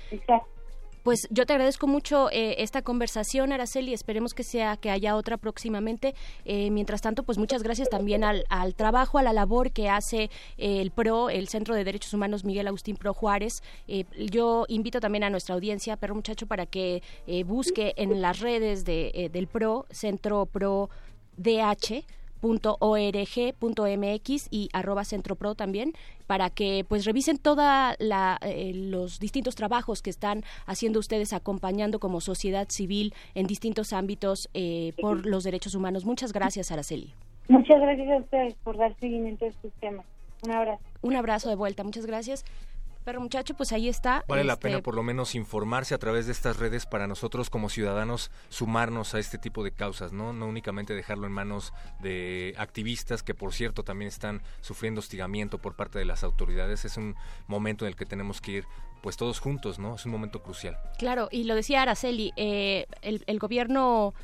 [1.02, 3.92] Pues yo te agradezco mucho eh, esta conversación, Araceli.
[3.92, 6.14] Esperemos que sea que haya otra próximamente.
[6.44, 10.30] Eh, mientras tanto, pues muchas gracias también al, al trabajo, a la labor que hace
[10.58, 13.62] eh, el PRO, el Centro de Derechos Humanos Miguel Agustín Pro Juárez.
[13.88, 17.02] Eh, yo invito también a nuestra audiencia, Perro Muchacho, para que
[17.46, 20.88] busque en las redes de, del PRO, Centro Pro
[21.36, 22.04] DH
[22.42, 23.68] .org.mx
[24.50, 25.92] y arroba centropro también
[26.26, 32.00] para que pues revisen toda la, eh, los distintos trabajos que están haciendo ustedes acompañando
[32.00, 36.04] como sociedad civil en distintos ámbitos eh, por los derechos humanos.
[36.04, 37.14] Muchas gracias, Araceli.
[37.48, 40.06] Muchas gracias a ustedes por dar seguimiento a estos temas.
[40.44, 40.82] Un abrazo.
[41.02, 42.44] Un abrazo de vuelta, muchas gracias.
[43.04, 44.24] Pero muchacho, pues ahí está.
[44.28, 47.50] Vale la Este, pena por lo menos informarse a través de estas redes para nosotros
[47.50, 50.32] como ciudadanos sumarnos a este tipo de causas, ¿no?
[50.32, 55.74] No únicamente dejarlo en manos de activistas que por cierto también están sufriendo hostigamiento por
[55.74, 56.84] parte de las autoridades.
[56.84, 57.16] Es un
[57.46, 58.64] momento en el que tenemos que ir
[59.02, 59.96] pues todos juntos, ¿no?
[59.96, 60.78] Es un momento crucial.
[60.98, 64.14] Claro, y lo decía Araceli, eh, el, el gobierno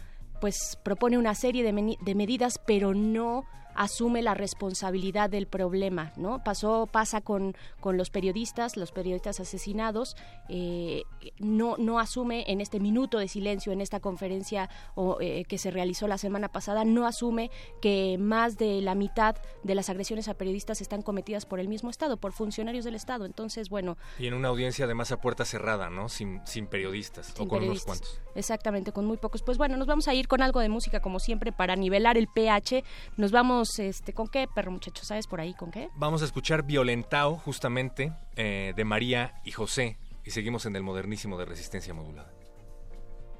[0.40, 3.44] pues propone una serie de, medidas, pero no
[3.78, 6.42] asume la responsabilidad del problema, ¿no?
[6.42, 10.16] Pasó, pasa con, con los periodistas, los periodistas asesinados,
[10.48, 11.04] eh,
[11.38, 15.70] no, no asume en este minuto de silencio, en esta conferencia o, eh, que se
[15.70, 20.34] realizó la semana pasada, no asume que más de la mitad de las agresiones a
[20.34, 23.26] periodistas están cometidas por el mismo Estado, por funcionarios del Estado.
[23.26, 26.08] Entonces, bueno, Y en una audiencia además a puerta cerrada, ¿no?
[26.08, 27.98] Sin, sin periodistas sin o con periodistas.
[27.98, 28.32] unos cuantos.
[28.34, 29.42] Exactamente, con muy pocos.
[29.42, 32.26] Pues bueno, nos vamos a ir con algo de música como siempre para nivelar el
[32.26, 32.82] pH.
[33.16, 35.04] Nos vamos, este, ¿con qué, perro muchacho?
[35.04, 35.88] ¿Sabes por ahí con qué?
[35.96, 41.38] Vamos a escuchar Violentao, justamente, eh, de María y José, y seguimos en el modernísimo
[41.38, 42.32] de resistencia modulada.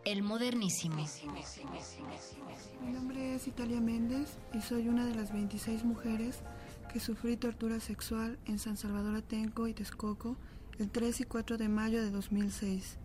[0.05, 1.05] El modernísimo.
[2.85, 6.41] Mi nombre es Italia Méndez y soy una de las 26 mujeres
[6.93, 10.37] que sufrí tortura sexual en San Salvador Atenco y Texcoco
[10.79, 12.99] el 3 y 4 de mayo de 2006.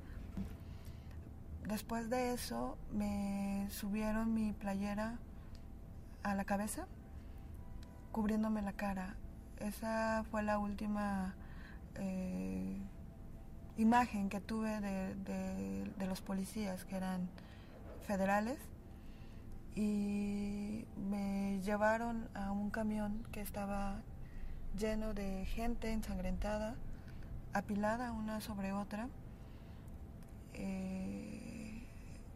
[1.67, 5.17] Después de eso me subieron mi playera
[6.21, 6.87] a la cabeza,
[8.13, 9.15] cubriéndome la cara.
[9.59, 11.35] Esa fue la última
[11.95, 12.77] eh,
[13.77, 17.27] imagen que tuve de, de- los policías que eran
[18.05, 18.59] federales
[19.75, 24.01] y me llevaron a un camión que estaba
[24.77, 26.75] lleno de gente ensangrentada,
[27.53, 29.07] apilada una sobre otra.
[30.53, 31.81] Eh,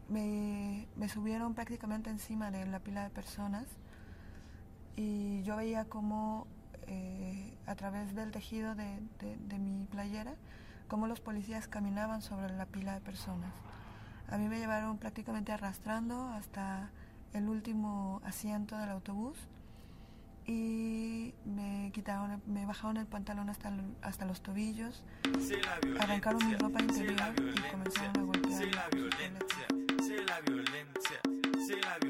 [0.09, 3.65] me, me subieron prácticamente encima de la pila de personas
[4.97, 6.45] y yo veía como
[6.87, 10.33] eh, a través del tejido de, de- de mi playera,
[10.89, 13.53] cómo los policías caminaban sobre la pila de personas.
[14.29, 16.89] A mí me llevaron prácticamente arrastrando hasta
[17.33, 19.37] el último asiento del autobús
[20.45, 23.71] y me quitaron, me bajaron el pantalón hasta,
[24.01, 25.03] hasta los tobillos,
[25.99, 28.63] arrancaron mi ropa interior y comenzaron a golpear.
[28.63, 29.67] Sí, la violencia,
[30.01, 31.19] sí, la violencia,
[31.65, 32.06] sí, la violencia,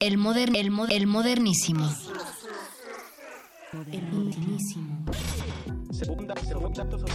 [0.00, 1.86] El, moder- el, mo- el modernísimo.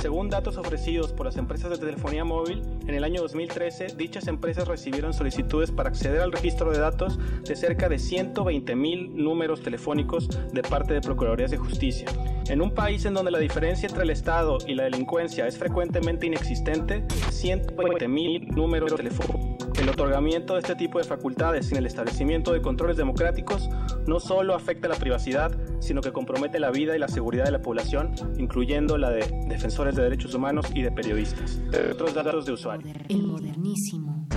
[0.02, 4.68] Según datos ofrecidos por las empresas de telefonía móvil, en el año 2013, dichas empresas
[4.68, 10.30] recibieron solicitudes para acceder al registro de datos de cerca de 120 mil números telefónicos
[10.54, 12.08] de parte de Procuradurías de Justicia.
[12.48, 16.28] En un país en donde la diferencia entre el Estado y la delincuencia es frecuentemente
[16.28, 19.45] inexistente, 120 mil números telefónicos.
[19.96, 23.70] El otorgamiento de este tipo de facultades sin el establecimiento de controles democráticos
[24.06, 27.62] no solo afecta la privacidad, sino que compromete la vida y la seguridad de la
[27.62, 31.62] población, incluyendo la de defensores de derechos humanos y de periodistas.
[31.94, 32.94] Otros datos de usuario.
[33.08, 34.28] El modernísimo.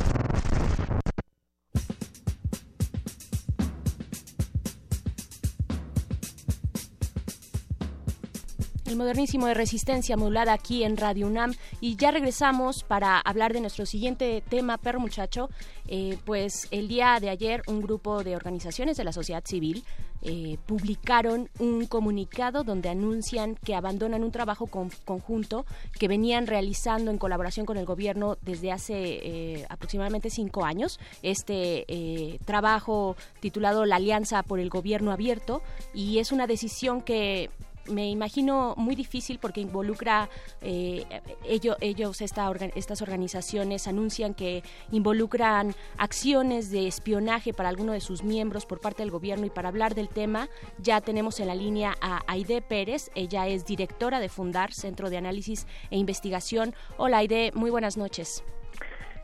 [8.86, 13.60] El modernísimo de resistencia modulada aquí en Radio UNAM y ya regresamos para hablar de
[13.60, 15.48] nuestro siguiente tema, perro muchacho.
[15.86, 19.84] Eh, pues el día de ayer un grupo de organizaciones de la sociedad civil
[20.20, 25.64] eh, publicaron un comunicado donde anuncian que abandonan un trabajo con- conjunto
[25.98, 30.98] que venían realizando en colaboración con el gobierno desde hace eh, aproximadamente cinco años.
[31.22, 35.62] Este eh, trabajo titulado La Alianza por el Gobierno Abierto
[35.94, 37.48] y es una decisión que
[37.90, 40.28] me imagino muy difícil porque involucra
[40.60, 41.04] eh,
[41.44, 44.62] ello- ellos esta orga- estas organizaciones anuncian que
[44.92, 49.68] involucran acciones de espionaje para alguno de sus miembros por parte del gobierno y para
[49.68, 50.48] hablar del tema
[50.78, 55.16] ya tenemos en la línea a Aide Pérez ella es directora de Fundar Centro de
[55.16, 58.44] Análisis e Investigación hola Aide muy buenas noches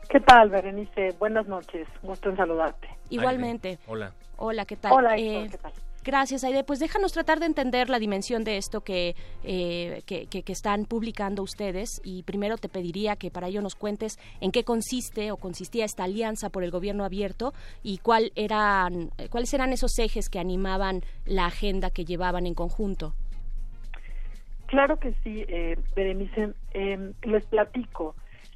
[0.07, 1.13] ¿Qué tal, Berenice?
[1.17, 1.87] Buenas noches.
[2.03, 2.87] Gusto en saludarte.
[3.09, 4.13] igualmente Hola.
[4.37, 4.93] Hola, ¿qué tal?
[4.93, 5.73] Hola, Eh, ¿qué tal?
[6.05, 6.63] Gracias, Aide.
[6.63, 11.41] Pues déjanos tratar de entender la dimensión de esto que, eh, que, que- están publicando
[11.41, 15.83] ustedes y primero te pediría que para ello nos cuentes en qué consiste o consistía
[15.83, 20.37] esta alianza por el gobierno abierto y cuál eran, eh, cuáles eran esos ejes que
[20.37, 23.15] animaban la agenda que llevaban en conjunto.
[24.67, 26.53] Claro que sí, eh, Berenice.
[26.73, 28.15] Eh, les platico.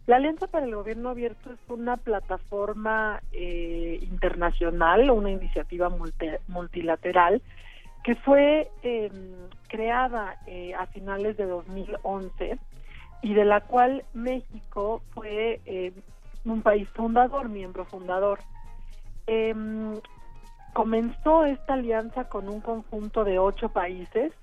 [0.10, 7.44] La Alianza para el Gobierno Abierto es una plataforma eh, internacional, una iniciativa multi- multilateral
[8.04, 9.12] que fue eh,
[9.68, 12.58] creada eh, a finales de 2011
[13.22, 15.94] y de la cual México fue eh,
[16.44, 18.40] un país fundador, miembro fundador.
[19.28, 19.94] Em,
[20.74, 24.34] comenzó esta alianza con un conjunto de ocho países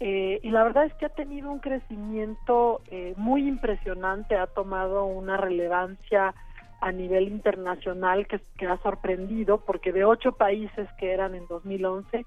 [0.00, 5.04] eh, y la verdad es que ha tenido un crecimiento eh, muy impresionante, ha tomado
[5.04, 6.34] una relevancia
[6.80, 12.24] a nivel internacional que, que ha sorprendido, porque de ocho países que eran en 2011,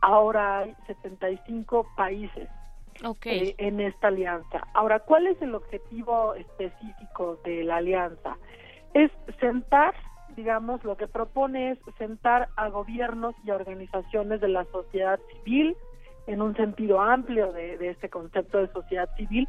[0.00, 2.48] ahora hay 75 países
[3.24, 4.66] eh, en esta alianza.
[4.72, 8.36] Ahora, ¿cuál es el objetivo específico de la alianza?
[8.94, 9.94] Es sentar,
[10.34, 15.76] digamos, lo que propone es sentar a gobiernos y organizaciones de la sociedad civil,
[16.26, 19.48] en un sentido amplio de, de este concepto de sociedad civil,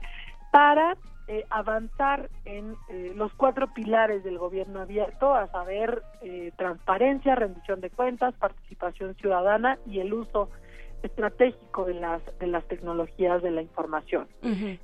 [0.51, 0.97] para
[1.27, 7.81] eh, avanzar en eh, los cuatro pilares del gobierno abierto, a saber, eh, transparencia, rendición
[7.81, 10.49] de cuentas, participación ciudadana y el uso
[11.03, 14.27] estratégico de las de las tecnologías de la información.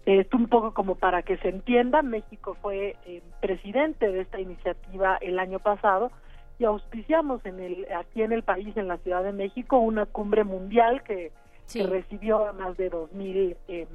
[0.06, 5.18] Esto un poco como para que se entienda, México fue eh, presidente de esta iniciativa
[5.22, 6.12] el año pasado
[6.60, 10.44] y auspiciamos en el aquí en el país, en la Ciudad de México, una cumbre
[10.44, 11.32] mundial que,
[11.72, 13.88] que recibió a más de 2.000 eh,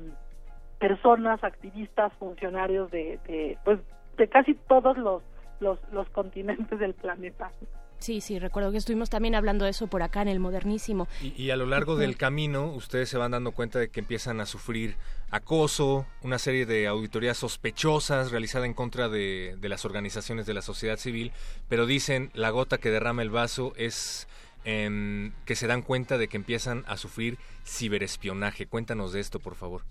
[0.78, 3.80] personas, activistas, funcionarios de, de, pues,
[4.16, 5.22] de casi todos los,
[5.60, 7.50] los, los continentes del planeta.
[7.98, 11.08] Sí, sí, recuerdo que estuvimos también hablando de eso por acá en el modernísimo.
[11.20, 14.40] Y, y a lo largo del camino, ustedes se van dando cuenta de que empiezan
[14.40, 14.94] a sufrir
[15.30, 20.62] acoso, una serie de auditorías sospechosas realizadas en contra de, de las organizaciones de la
[20.62, 21.32] sociedad civil,
[21.68, 24.28] pero dicen la gota que derrama el vaso es
[24.64, 28.66] em, que se dan cuenta de que empiezan a sufrir ciberespionaje.
[28.66, 29.82] Cuéntanos de esto, por favor.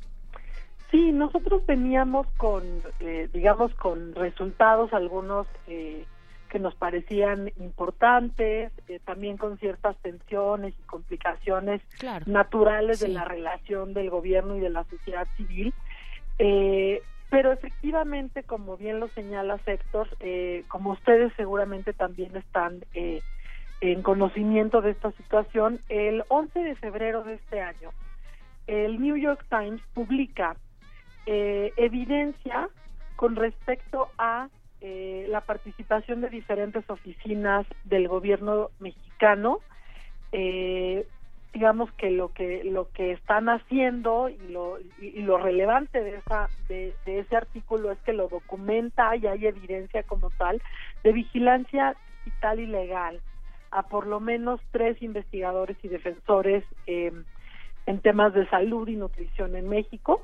[0.91, 2.64] Sí, nosotros veníamos con,
[3.02, 6.06] eh, digamos, con resultados algunos eh,
[6.49, 12.26] que nos parecían importantes, eh, también con ciertas tensiones y complicaciones Claro.
[12.27, 15.73] naturales de la relación del gobierno y de la sociedad civil.
[16.39, 23.22] Eh, pero efectivamente, como bien lo señala Héctor, eh, como ustedes seguramente también están eh,
[23.82, 27.91] en conocimiento de esta situación, el 11 de febrero de este año,
[28.66, 30.56] el New York Times publica
[31.26, 32.70] eh, evidencia
[33.16, 34.49] con respecto a
[34.82, 39.60] eh, la participación de diferentes oficinas del gobierno mexicano
[40.32, 41.08] eh,
[41.54, 46.18] digamos que lo que lo que están haciendo y lo y, y lo relevante de
[46.18, 50.62] esa de, de ese artículo es que lo documenta y hay evidencia como tal
[51.04, 51.95] de vigilancia
[52.26, 53.22] digital ilegal
[53.72, 57.11] a por lo menos tres investigadores y defensores eh,
[57.85, 60.22] en temas de salud y nutrición en México.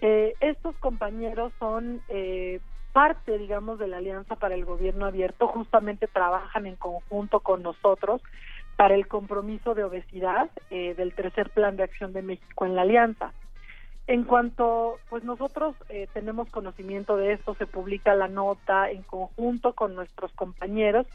[0.00, 2.60] Eh, estos compañeros son eh,
[2.92, 8.20] parte, digamos, de la Alianza para el Gobierno Abierto, justamente trabajan en conjunto con nosotros
[8.76, 12.82] para el compromiso de obesidad eh, del tercer plan de acción de México en la
[12.82, 13.32] Alianza.
[14.06, 19.74] En cuanto, pues nosotros eh, tenemos conocimiento de esto, se publica la nota en conjunto
[19.74, 21.06] con nuestros compañeros,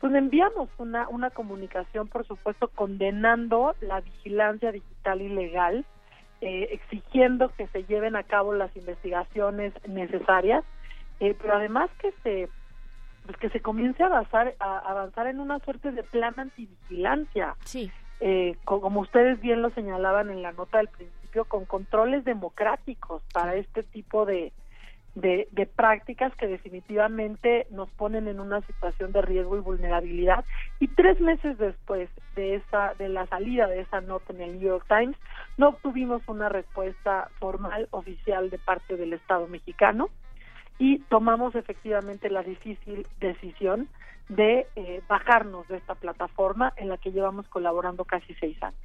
[0.00, 5.84] pues enviamos una, una comunicación, por supuesto, condenando la vigilancia digital ilegal,
[6.40, 10.64] eh, exigiendo que se lleven a cabo las investigaciones necesarias,
[11.20, 12.48] eh, pero además que se
[13.26, 17.56] pues que se comience a avanzar, a avanzar en una suerte de plan antivigilancia.
[17.64, 17.90] Sí.
[18.20, 23.22] Eh, co- como ustedes bien lo señalaban en la nota del principio, con controles democráticos
[23.34, 24.52] para este tipo de,
[25.20, 30.44] de, de prácticas que definitivamente nos ponen en una situación de riesgo y vulnerabilidad.
[30.78, 34.68] Y tres meses después de esa, de la salida de esa nota en el New
[34.68, 35.16] York Times,
[35.56, 40.08] no obtuvimos una respuesta formal oficial de parte del Estado mexicano
[40.78, 43.88] y tomamos efectivamente la difícil decisión
[44.28, 48.78] de eh, bajarnos de esta plataforma en la que llevamos colaborando casi seis años.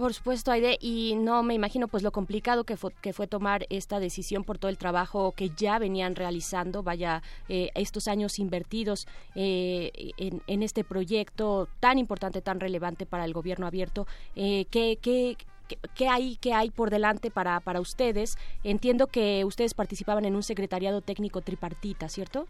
[0.00, 3.66] Por supuesto, Aide, y no me imagino pues lo complicado que fue, que fue tomar
[3.68, 9.06] esta decisión por todo el trabajo que ya venían realizando, vaya, eh, estos años invertidos
[9.34, 14.06] eh, en, en este proyecto tan importante, tan relevante para el gobierno abierto.
[14.36, 15.36] Eh, ¿qué, qué,
[15.68, 18.38] qué- qué hay, qué hay por delante para, para ustedes?
[18.64, 22.46] Entiendo que ustedes participaban en un secretariado técnico tripartita, ¿cierto?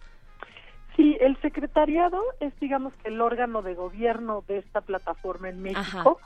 [0.97, 6.21] Sí, el secretariado es, digamos, que el órgano de gobierno de esta plataforma en México.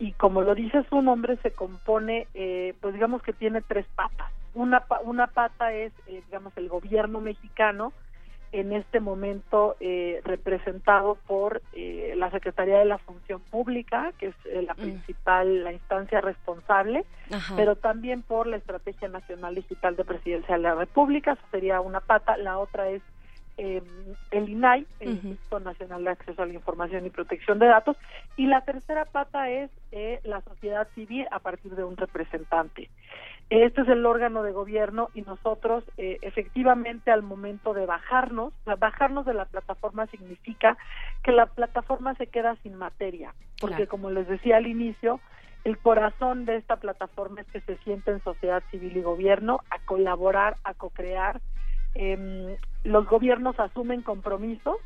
[0.00, 4.32] Y como lo dice su nombre, se compone, eh, pues digamos que tiene tres patas.
[4.54, 7.92] Una, una pata es, eh, digamos, el gobierno mexicano,
[8.52, 14.34] en este momento eh, representado por eh, la Secretaría de la Función Pública, que es
[14.46, 17.54] eh, la principal, la instancia responsable, Ajá.
[17.56, 22.00] pero también por la Estrategia Nacional Digital de Presidencia de la República, esa sería una
[22.00, 23.02] pata, la otra es
[23.62, 23.82] eh,
[24.30, 25.10] el INAI, el.
[25.10, 27.94] Instituto Nacional de Acceso a la Información y Protección de Datos,
[28.38, 32.88] y la tercera pata es eh, la sociedad civil a partir de un representante.
[33.50, 38.64] Este es el órgano de gobierno y nosotros eh, efectivamente al momento de bajarnos, o
[38.64, 40.78] sea, bajarnos de la plataforma significa
[41.22, 43.90] que la plataforma se queda sin materia, porque Claro.
[43.90, 45.20] como les decía al inicio,
[45.64, 50.56] el corazón de esta plataforma es que se sienten sociedad civil y gobierno a colaborar,
[50.64, 51.42] a co-crear.
[51.94, 54.76] Em, los gobiernos asumen compromisos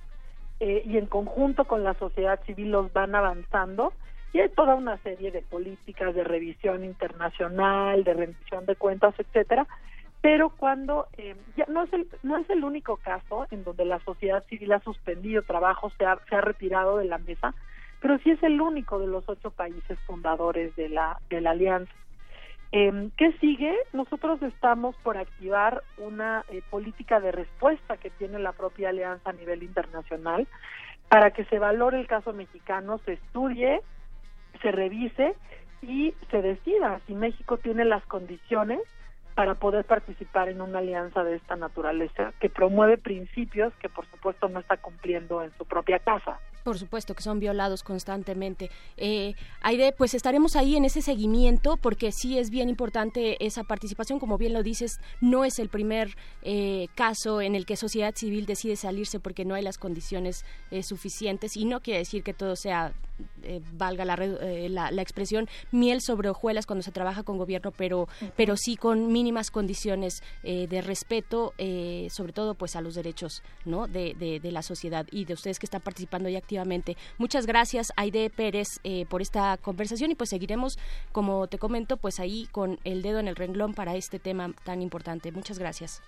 [0.60, 3.93] eh, y en conjunto con la sociedad civil los van avanzando
[4.32, 9.66] y hay toda una serie de políticas de revisión internacional, de rendición de cuentas, etcétera.
[10.20, 14.01] Pero cuando eh, ya no es el no es el único caso en donde la
[14.01, 17.55] sociedad civil ha suspendido trabajo, se ha, se ha retirado de la mesa,
[18.01, 21.93] pero sí es el único de los ocho países fundadores de la de la alianza.
[22.77, 23.73] Eh, ¿Qué sigue?
[23.93, 29.33] Nosotros estamos por activar una eh, política de respuesta que tiene la propia alianza a
[29.33, 30.49] nivel internacional
[31.09, 33.81] para que se valore el caso mexicano, se estudie,
[34.61, 35.37] se revise
[35.83, 38.81] y se decida si México tiene las condiciones
[39.35, 44.48] para poder participar en una alianza de esta naturaleza que promueve principios que por supuesto
[44.48, 46.39] no está cumpliendo en su propia casa.
[46.62, 48.70] Por supuesto que son violados constantemente.
[48.97, 54.19] Eh, Aide, pues estaremos ahí en ese seguimiento porque sí es bien importante esa participación.
[54.19, 58.47] Como bien lo dices, no es el primer eh, caso en el que sociedad civil
[58.47, 62.56] decide salirse porque no hay las condiciones eh, suficientes y no quiere decir que todo
[62.56, 62.94] sea,
[63.43, 68.09] eh, valga la, eh, la, expresión, miel sobre hojuelas cuando se trabaja con gobierno, pero,
[68.36, 73.43] pero sí con mínimas condiciones eh, de respeto, eh, sobre todo pues a los derechos
[73.65, 73.86] ¿no?
[73.86, 76.97] de, de, de la sociedad y de ustedes que están participando ya activamente.
[77.19, 80.78] Muchas gracias, Aide Pérez, eh, por esta conversación y pues seguiremos,
[81.12, 84.82] como te comento, pues ahí con el dedo en el renglón para este tema tan
[84.82, 85.32] importante.
[85.32, 86.03] Muchas gracias.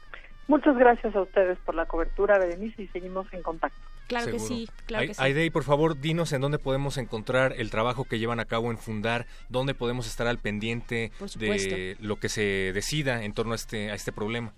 [0.49, 3.81] Muchas gracias a ustedes por la cobertura, Berenice, y seguimos en contacto.
[4.07, 5.23] Claro que sí, claro que sí.
[5.23, 8.71] Aide, y por favor, dinos en dónde podemos encontrar el trabajo que llevan a cabo
[8.71, 13.57] en Fundar, dónde podemos estar al pendiente de lo que se decida en torno a
[13.57, 14.53] este, a este problema.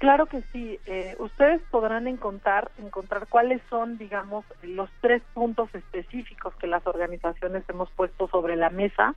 [0.00, 0.78] Claro que sí.
[0.86, 7.64] Eh, ustedes podrán encontrar, encontrar cuáles son, digamos, los tres puntos específicos que las organizaciones
[7.68, 9.14] hemos puesto sobre la mesa,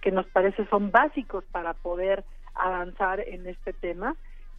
[0.00, 2.24] que nos parece son básicos para poder
[2.56, 4.16] avanzar en este tema.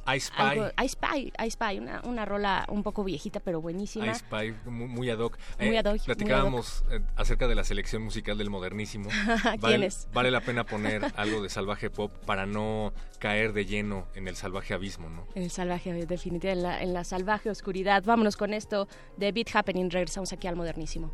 [0.07, 0.41] I Spy.
[0.41, 4.07] algo- I Spy, I Spy, una, una rola un poco viejita pero buenísima.
[4.07, 5.37] I Spy, muy, muy ad hoc.
[5.59, 9.09] Muy ad hoc, Platicábamos eh, acerca de la selección musical del modernísimo.
[9.43, 10.07] ¿Quién vale, es?
[10.13, 14.35] vale la pena poner algo de salvaje pop para no caer de lleno en el
[14.35, 15.27] salvaje abismo, ¿no?
[15.35, 18.03] En el salvaje, definitivamente, en la, en la salvaje oscuridad.
[18.05, 19.89] Vámonos con esto de Beat Happening.
[19.89, 21.11] Regresamos aquí al modernísimo.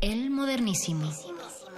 [0.00, 1.04] El modernísimo.
[1.04, 1.69] I'm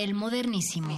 [0.00, 0.96] El modernísimo.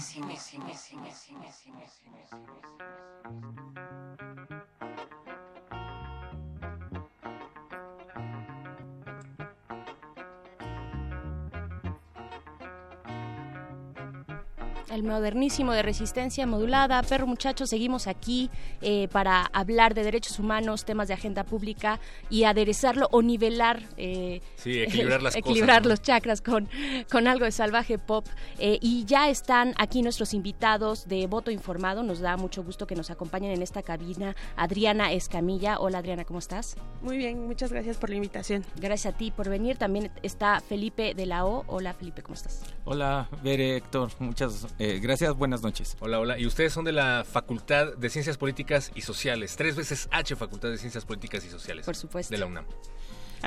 [14.93, 17.03] El modernísimo de resistencia modulada.
[17.03, 18.51] Perro muchachos, seguimos aquí
[18.83, 21.99] eh, para hablar de derechos humanos, temas de agenda pública
[22.29, 23.83] y aderezarlo o nivelar.
[23.97, 26.69] eh, Sí, equilibrar las cosas, los chakras con,
[27.11, 28.27] con algo de salvaje pop.
[28.59, 32.03] Eh, y ya están aquí nuestros invitados de Voto Informado.
[32.03, 34.37] Nos da mucho gusto que nos acompañen en esta cabina.
[34.57, 35.79] Adriana Escamilla.
[35.81, 36.77] Hola Adriana, ¿cómo estás?
[37.03, 38.65] Muy bien, muchas gracias por la invitación.
[38.77, 39.77] Gracias a ti por venir.
[39.77, 41.65] También está Felipe de la O.
[41.67, 42.63] Hola Felipe, ¿cómo estás?
[42.85, 45.97] Hola, Bere, Héctor, muchas eh, gracias, buenas noches.
[45.99, 46.39] Hola, hola.
[46.39, 49.57] Y ustedes son de la Facultad de Ciencias Políticas y Sociales.
[49.57, 51.85] Tres veces H, Facultad de Ciencias Políticas y Sociales.
[51.85, 52.33] Por supuesto.
[52.33, 52.67] De la UNAM.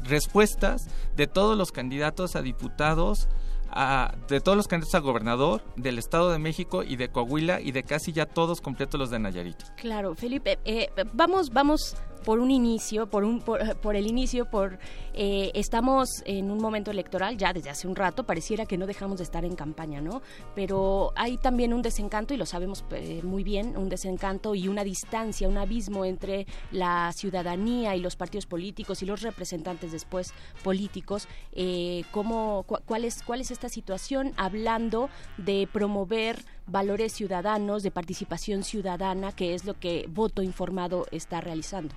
[0.05, 3.28] respuestas de todos los candidatos a diputados,
[3.70, 7.73] a- de todos los candidatos a gobernador del Estado de México y de Coahuila y
[7.73, 9.57] de casi ya todos completos los de Nayarit.
[9.77, 14.79] Claro, Felipe, eh, vamos, vamos por un inicio, por un, por, por el inicio, por
[15.15, 18.25] eh, estamos en un momento electoral ya desde hace un rato.
[18.25, 20.23] Pareciera que no dejamos de estar en campaña, ¿no?
[20.55, 24.85] Pero hay también un desencanto y lo sabemos eh, muy bien, un desencanto y una
[24.85, 30.33] distancia, un abismo entre la ciudadanía y los partidos políticos y los representantes después
[30.63, 31.29] políticos.
[31.53, 34.33] Eh, ¿cómo, cu- cuál es cuál es esta situación?
[34.37, 41.41] Hablando de promover valores ciudadanos, de participación ciudadana, que es lo que Voto Informado está
[41.41, 41.95] realizando.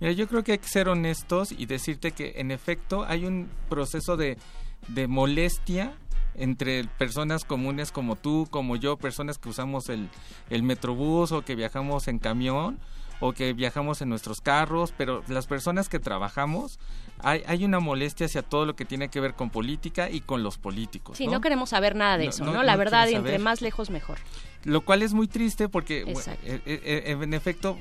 [0.00, 3.48] Mira, yo creo que hay que ser honestos y decirte que en efecto hay un
[3.68, 4.36] proceso de,
[4.88, 5.92] de molestia
[6.34, 10.08] entre personas comunes como tú, como yo, personas que usamos el,
[10.48, 12.78] el metrobús o que viajamos en camión,
[13.22, 16.78] o que viajamos en nuestros carros, pero las personas que trabajamos,
[17.18, 20.42] hay, hay una molestia hacia todo lo que tiene que ver con política y con
[20.42, 21.18] los políticos.
[21.18, 22.62] Sí, no, queremos saber nada de No, eso, no- ¿no?
[22.62, 24.16] La verdad, entre más lejos mejor.
[24.64, 27.78] Lo cual es muy triste porque, bueno, eh, eh, eh, en efecto,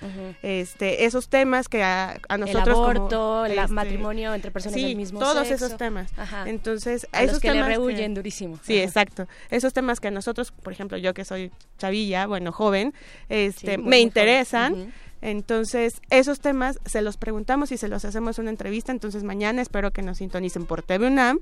[0.44, 4.84] Este, esos temas que a, a nosotros el aborto, el este, matrimonio entre personas sí,
[4.86, 5.66] del mismo todos sexo.
[5.66, 6.12] esos temas.
[6.18, 6.48] Ajá.
[6.48, 8.60] Entonces, A los esos que le temas rehuyen durísimo.
[8.62, 8.84] Sí, Ajá.
[8.84, 9.28] exacto.
[9.50, 12.94] Esos temas que a nosotros, por ejemplo, yo que soy chavilla, bueno, joven,
[13.30, 14.94] este, Sí, me interesan.
[15.22, 18.92] Entonces, esos temas se los preguntamos y se los hacemos una entrevista.
[18.92, 21.40] Entonces, mañana espero que nos sintonicen por TV UNAM.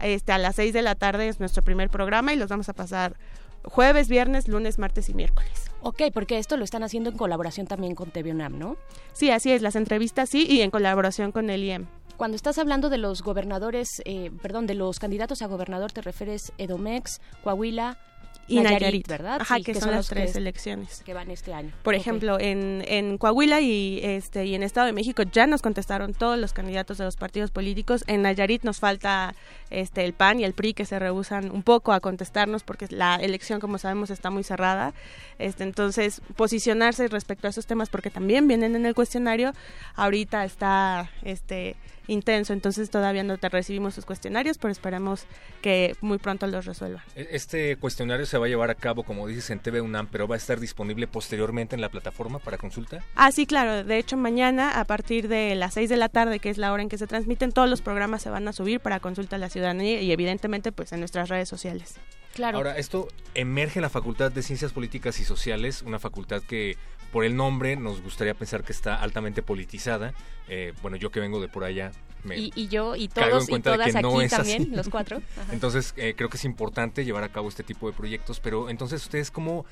[0.00, 2.74] Este, a las 6 de la tarde es nuestro primer programa y los vamos a
[2.74, 3.16] pasar
[3.64, 5.50] jueves, viernes, lunes, martes y miércoles.
[5.80, 8.76] Ok, porque esto lo están haciendo en colaboración también con TV UNAM, ¿no?
[9.12, 11.86] Sí, así es, las entrevistas sí y en colaboración con el IEM.
[12.16, 16.52] Cuando estás hablando de los gobernadores, eh, perdón, de los candidatos a gobernador, te refieres
[16.58, 17.98] Edomex, Coahuila
[18.46, 19.38] Y Nayarit, ¿verdad?
[19.40, 21.02] Ajá, Sí, que, son las los tres elecciones.
[21.04, 21.70] que van este año.
[21.82, 26.14] Por ejemplo, en, en Coahuila y este y en Estado de México ya nos contestaron
[26.14, 28.04] todos los candidatos de los partidos políticos.
[28.06, 29.34] En Nayarit nos falta
[29.70, 33.16] este el PAN y el PRI que se rehusan un poco a contestarnos porque la
[33.16, 34.94] elección, como sabemos, está muy cerrada.
[35.38, 39.52] Este, entonces, posicionarse respecto a esos temas porque también vienen en el cuestionario.
[39.94, 41.76] Ahorita está este
[42.06, 45.26] intenso, entonces todavía no te recibimos sus cuestionarios, pero esperamos
[45.62, 47.02] que muy pronto los resuelvan.
[47.16, 50.28] E- Este cuestionario se va a llevar a cabo, como dices, en TV UNAM, pero
[50.28, 53.02] va a estar disponible posteriormente en la plataforma para consulta.
[53.14, 53.84] Ah, sí, claro.
[53.84, 56.82] De hecho, mañana a partir de las 6 de la tarde, que es la hora
[56.82, 59.48] en que se transmiten, todos los programas se van a subir para consulta a la
[59.48, 61.94] ciudadanía y evidentemente pues en nuestras redes sociales.
[62.34, 62.58] Claro.
[62.58, 66.76] Ahora, esto emerge en la Facultad de Ciencias Políticas y Sociales, una facultad que
[67.12, 70.14] por el nombre nos gustaría pensar que está altamente politizada.
[70.48, 71.92] Eh, bueno, yo que vengo de por allá,
[72.24, 74.70] me Y, y yo y caigo en todos y todas no aquí también, así.
[74.72, 75.22] los cuatro.
[75.36, 75.52] Ajá.
[75.52, 79.02] Entonces, eh, creo que es importante llevar a cabo este tipo de proyectos, pero entonces,
[79.02, 79.64] ¿ustedes cómo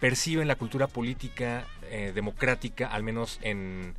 [0.00, 3.94] perciben la cultura política eh, democrática, al menos en,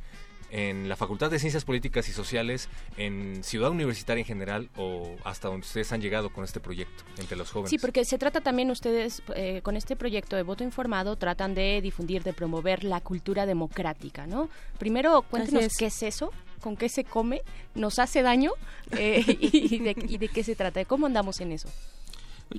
[0.54, 5.48] en la Facultad de Ciencias Políticas y Sociales, en Ciudad Universitaria en general, o hasta
[5.48, 7.70] donde ustedes han llegado con este proyecto entre los jóvenes?
[7.70, 11.80] Sí, porque se trata también ustedes, eh, con este proyecto de voto informado, tratan de
[11.82, 14.48] difundir, de promover la cultura democrática, ¿no?
[14.78, 15.76] Primero, cuéntenos es.
[15.76, 17.42] qué es eso, con qué se come,
[17.74, 18.52] nos hace daño
[18.92, 21.68] eh, y, de, y de qué se trata, cómo andamos en eso.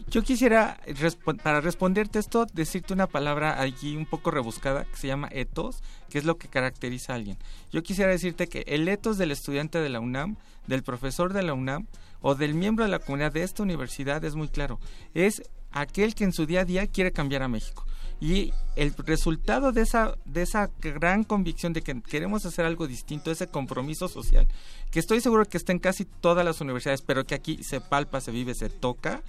[0.09, 0.79] Yo quisiera,
[1.43, 6.17] para responderte esto, decirte una palabra aquí un poco rebuscada que se llama etos, que
[6.17, 7.37] es lo que caracteriza a alguien.
[7.71, 10.37] Yo quisiera decirte que el etos del estudiante de la UNAM,
[10.67, 11.87] del profesor de la UNAM
[12.21, 14.79] o del miembro de la comunidad de esta universidad es muy claro.
[15.13, 17.85] Es aquel que en su día a día quiere cambiar a México.
[18.19, 23.29] Y el resultado de esa, de esa gran convicción de que queremos hacer algo distinto,
[23.29, 24.47] ese compromiso social,
[24.89, 28.21] que estoy seguro que está en casi todas las universidades, pero que aquí se palpa,
[28.21, 29.21] se vive, se toca,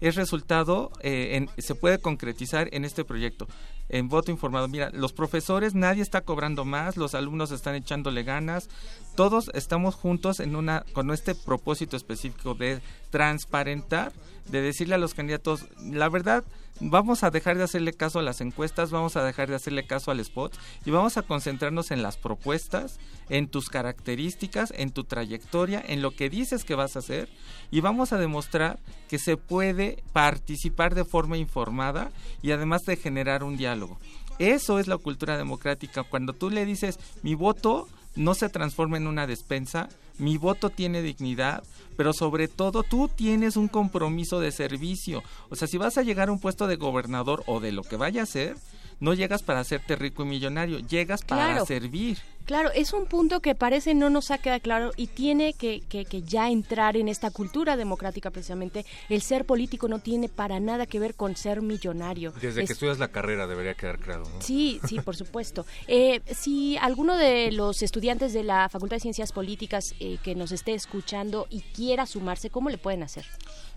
[0.00, 3.46] es resultado, eh, en- se puede concretizar en este proyecto.
[3.88, 8.68] En voto informado, mira, los profesores, nadie está cobrando más, los alumnos están echándole ganas,
[9.14, 12.80] todos estamos juntos en una, con este propósito específico de
[13.10, 14.12] transparentar,
[14.50, 16.44] de decirle a los candidatos, la verdad,
[16.80, 20.10] vamos a dejar de hacerle caso a las encuestas, vamos a dejar de hacerle caso
[20.10, 22.98] al spot y vamos a concentrarnos en las propuestas,
[23.28, 27.28] en tus características, en tu trayectoria, en lo que dices que vas a hacer
[27.70, 28.78] y vamos a demostrar
[29.08, 32.10] que se puede participar de forma informada
[32.42, 33.98] y además de generar un diálogo.
[34.38, 36.02] Eso es la cultura democrática.
[36.02, 37.86] Cuando tú le dices, mi voto
[38.16, 39.88] no se transforma en una despensa,
[40.18, 41.64] mi voto tiene dignidad,
[41.96, 45.22] pero sobre todo tú tienes un compromiso de servicio.
[45.50, 47.96] O sea, si vas a llegar a un puesto de gobernador o de lo que
[47.96, 48.56] vaya a ser,
[49.00, 51.66] no llegas para hacerte rico y millonario, llegas para Claro.
[51.66, 52.18] servir.
[52.44, 56.04] Claro, es un punto que parece no nos ha quedado claro y tiene que, que-
[56.04, 58.84] que ya entrar en esta cultura democrática precisamente.
[59.08, 62.32] El ser político no tiene para nada que ver con ser millonario.
[62.42, 64.24] Desde Es- que estudias la carrera debería quedar claro.
[64.24, 64.42] ¿no?
[64.42, 65.64] Sí, sí, por supuesto.
[65.86, 70.52] Eh, si alguno de los estudiantes de la Facultad de Ciencias Políticas eh, que nos
[70.52, 73.24] esté escuchando y quiera sumarse, ¿cómo le pueden hacer?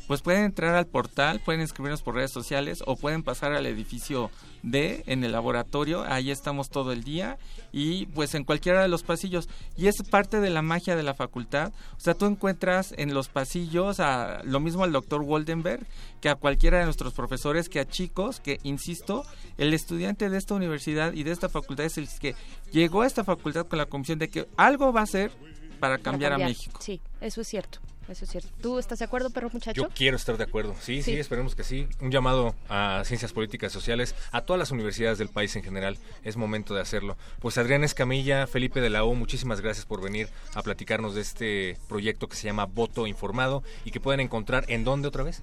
[0.08, 4.32] Pues pueden entrar al portal, pueden escribirnos por redes sociales o pueden pasar al edificio
[4.64, 7.38] D en el laboratorio, ahí estamos todo el día
[7.72, 9.50] y pues en cualquiera de los pasillos.
[9.76, 11.74] Y es parte de la magia de la facultad.
[11.98, 15.86] O sea, tú encuentras en los pasillos a, lo mismo al doctor Waldenberg
[16.22, 19.26] que a cualquiera de nuestros profesores, que a chicos, que insisto,
[19.58, 22.36] el estudiante de esta universidad y de esta facultad es el que
[22.72, 25.32] llegó a esta facultad con la convicción de que algo va a hacer
[25.80, 26.80] para cambiar, Para a México.
[26.82, 27.80] Sí, eso es cierto.
[28.10, 28.50] Eso es cierto.
[28.62, 29.82] ¿Tú estás de acuerdo, perro muchacho?
[29.82, 30.74] Yo quiero estar de acuerdo.
[30.80, 31.20] Sí, sí, Sí.
[31.20, 31.88] esperemos que sí.
[32.00, 35.98] Un llamado a ciencias políticas sociales, a todas las universidades del país en general.
[36.24, 37.18] Es momento de hacerlo.
[37.40, 41.78] Pues Adrián Escamilla, Felipe de la O, muchísimas gracias por venir a platicarnos de este
[41.90, 45.42] proyecto que se llama Voto Informado y que pueden encontrar en dónde otra vez.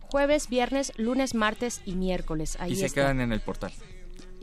[0.00, 2.56] Jueves, viernes, lunes, martes y miércoles.
[2.60, 3.02] Ahí y se está.
[3.02, 3.72] quedan en el portal.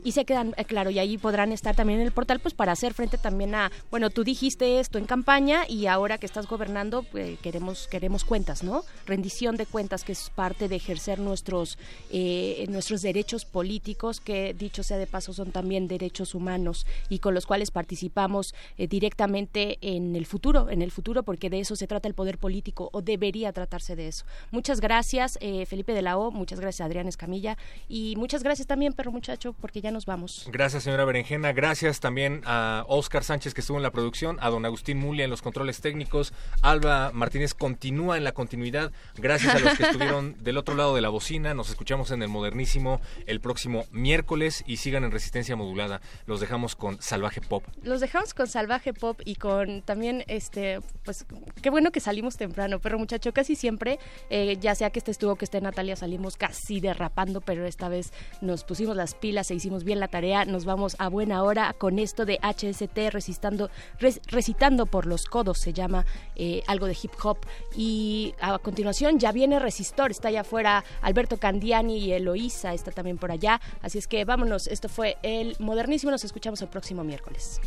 [0.04, 2.72] Y se quedan, eh, claro, y ahí podrán estar también en el portal, pues para
[2.72, 7.02] hacer frente también a, bueno, tú dijiste esto en campaña y ahora que estás gobernando,
[7.04, 8.84] pues, queremos queremos cuentas, ¿no?
[9.06, 11.78] Rendición de cuentas, que es parte de ejercer nuestros
[12.10, 17.32] eh, nuestros derechos políticos, que dicho sea de paso son también derechos humanos y con
[17.32, 21.86] los cuales participamos eh, directamente en el futuro, en el futuro, porque de eso se
[21.86, 24.26] trata el poder político o debería tratarse de eso.
[24.50, 27.56] Muchas gracias, eh, Felipe de la O, muchas gracias, Adrián Escamilla,
[27.88, 30.46] y muchas gracias también, perro muchacho, porque ya nos vamos.
[30.52, 31.52] Gracias, señora Berenjena.
[31.52, 35.30] Gracias también a Oscar Sánchez, que estuvo en la producción, a don Agustín Mulia en
[35.30, 36.34] los controles técnicos.
[36.60, 38.92] Alba Martínez continúa en la continuidad.
[39.16, 41.54] Gracias a los que estuvieron del otro lado de la bocina.
[41.54, 46.00] Nos escuchamos en el Modernísimo el próximo miércoles y sigan en Resistencia Modulada.
[46.26, 47.64] Los dejamos con Salvaje Pop.
[47.82, 51.24] Los dejamos con Salvaje Pop y con también, este, pues,
[51.62, 55.36] qué bueno que salimos temprano, pero muchacho, casi siempre, eh, ya sea que este estuvo,
[55.36, 59.83] que esté Natalia, salimos casi derrapando, pero esta vez nos pusimos las pilas e hicimos
[59.84, 63.70] bien la tarea, nos vamos a buena hora con esto de HST recitando,
[64.28, 66.04] recitando por los codos, se llama
[66.36, 67.38] eh, algo de hip hop,
[67.76, 73.18] y a continuación ya viene Resistor, está allá afuera Alberto Candiani y Eloísa está también
[73.18, 77.60] por allá, así es que vámonos, esto fue el Modernísimo, nos escuchamos el próximo miércoles.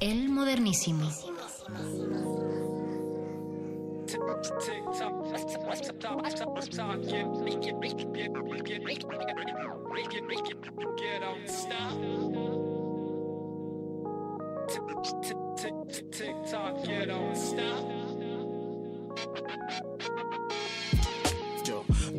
[0.00, 1.08] El modernísimo.
[4.12, 4.18] Yo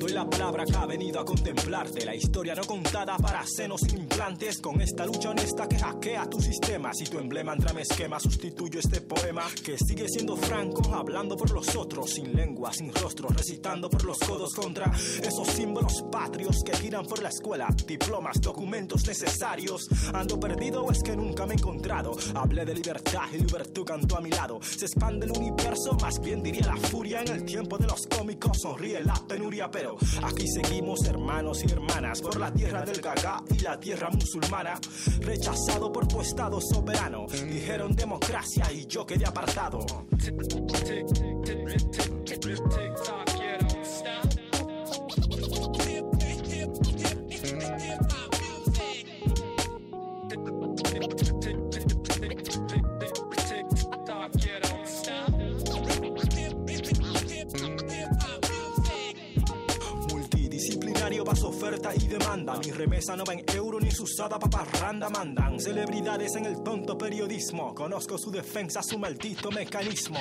[0.03, 2.05] doy la la palabra que ha venido a contemplarte.
[2.05, 4.59] La historia no contada para hacernos implantes.
[4.59, 6.93] Con esta lucha honesta que hackea tu sistema.
[6.93, 11.51] Si tu emblema entra en esquema, sustituyo este poema que sigue siendo franco, hablando por
[11.51, 16.75] los otros, sin lengua, sin rostro, recitando por los codos contra esos símbolos patrios que
[16.77, 17.67] giran por la escuela.
[17.85, 19.89] Diplomas, documentos necesarios.
[20.13, 22.15] Ando perdido o es que nunca me he encontrado.
[22.35, 24.59] Hablé de libertad y libertad cantó a mi lado.
[24.61, 27.21] Se expande el universo, más bien diría la furia.
[27.21, 29.92] En el tiempo de los cómicos sonríe la penuria, pero
[30.23, 34.79] aquí seguimos hermanos y hermanas por la tierra del gaga y la tierra musulmana.
[35.19, 37.25] Rechazado por tu estado soberano.
[37.27, 39.79] Dijeron democracia y yo quedé apartado.
[61.41, 62.57] Oferta y demanda.
[62.57, 65.59] Mi remesa no va en euro ni su usada paparranda mandan.
[65.59, 67.73] Celebridades en el tonto periodismo.
[67.73, 70.19] Conozco su defensa, su maldito mecanismo.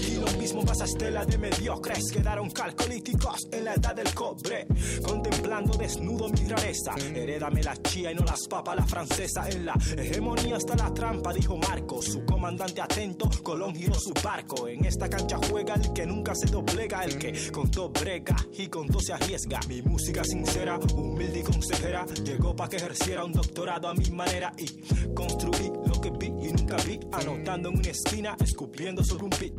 [0.00, 2.10] Y lo mismo pasa estela de mediocres.
[2.10, 4.66] Quedaron calcolíticos en la edad del cobre.
[5.04, 6.94] Contemplando desnudo mi rareza.
[7.14, 9.48] Herédame la chía y no las papas la francesa.
[9.50, 12.00] En la hegemonía está la trampa, dijo Marco.
[12.00, 14.68] Su comandante atento, Colón giró su barco.
[14.68, 17.04] En esta cancha juega el que nunca se doblega.
[17.04, 19.60] El que con todo brega y con todo se arriesga.
[19.68, 22.06] Mi música sincera, humilde y consejera.
[22.24, 24.52] Llegó para que ejerciera un doctorado a mi manera.
[24.58, 24.66] Y
[25.14, 27.00] construí lo que vi y nunca vi.
[27.12, 29.54] Anotando en una esquina, escupiendo sobre un beat.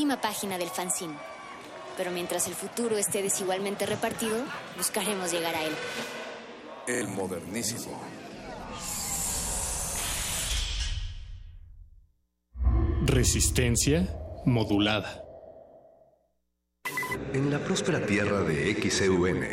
[0.00, 1.12] Última página del fanzine.
[1.98, 4.38] Pero mientras el futuro esté desigualmente repartido,
[4.78, 5.74] buscaremos llegar a él.
[6.86, 8.00] El modernísimo.
[13.04, 14.08] Resistencia
[14.46, 15.22] modulada.
[17.34, 19.44] En la próspera tierra de XEUN,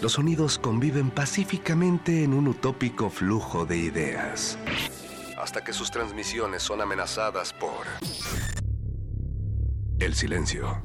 [0.00, 4.56] los sonidos conviven pacíficamente en un utópico flujo de ideas.
[5.36, 7.84] Hasta que sus transmisiones son amenazadas por
[10.04, 10.82] el silencio.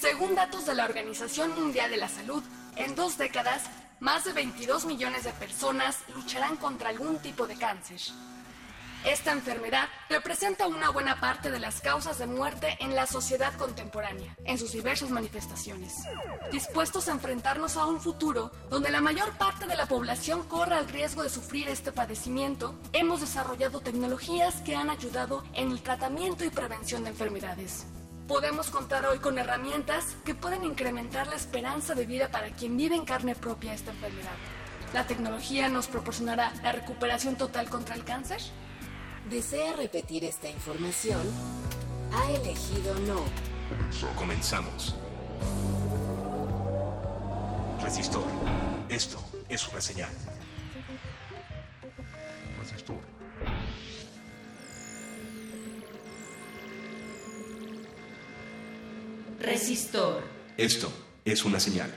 [0.00, 2.42] Según datos de la Organización Mundial de la Salud,
[2.74, 3.62] en dos décadas,
[4.00, 8.00] más de 22 millones de personas lucharán contra algún tipo de cáncer.
[9.06, 14.34] Esta enfermedad representa una buena parte de las causas de muerte en la sociedad contemporánea,
[14.44, 15.94] en sus diversas manifestaciones.
[16.50, 20.88] Dispuestos a enfrentarnos a un futuro donde la mayor parte de la población corra el
[20.88, 26.50] riesgo de sufrir este padecimiento, hemos desarrollado tecnologías que han ayudado en el tratamiento y
[26.50, 27.86] prevención de enfermedades.
[28.26, 32.96] Podemos contar hoy con herramientas que pueden incrementar la esperanza de vida para quien vive
[32.96, 34.34] en carne propia esta enfermedad.
[34.92, 38.40] ¿La tecnología nos proporcionará la recuperación total contra el cáncer?
[39.30, 41.20] ¿Desea repetir esta información?
[42.12, 43.24] Ha elegido no.
[44.14, 44.94] Comenzamos.
[47.82, 48.22] Resistor.
[48.88, 50.10] Esto es una señal.
[52.60, 52.96] Resistor.
[59.40, 60.22] Resistor.
[60.56, 60.92] Esto
[61.24, 61.92] es una señal.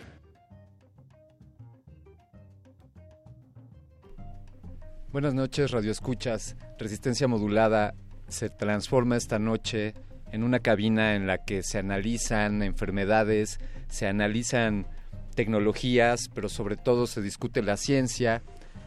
[5.11, 6.56] Buenas noches, Radio Escuchas.
[6.80, 7.93] Resistencia Modulada
[8.30, 9.93] se transforma esta noche
[10.31, 14.88] en una cabina en la que se analizan enfermedades, se analizan
[15.35, 18.43] tecnologías, pero sobre todo se discute la ciencia.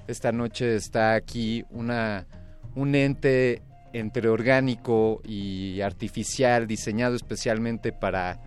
[0.06, 2.26] Esta noche está aquí una,
[2.74, 3.62] un ente
[3.92, 8.40] entre orgánico y artificial diseñado especialmente para,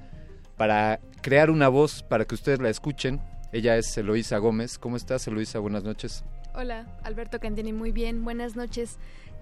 [0.58, 3.22] para crear una voz para que ustedes la escuchen.
[3.52, 4.80] Ella es Eloísa Gómez.
[4.80, 5.60] ¿Cómo estás, Eloísa?
[5.60, 6.24] Buenas noches.
[6.58, 8.98] Hola, Alberto Cantini, muy bien, buenas noches.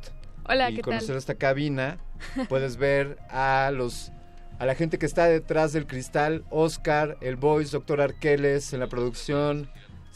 [0.49, 1.17] Hola, y ¿qué conocer tal?
[1.19, 1.99] esta cabina,
[2.49, 4.13] puedes ver a los
[4.59, 8.89] a la gente que está detrás del cristal, Oscar, el Voice, Doctor Arqueles en la
[8.89, 9.71] producción.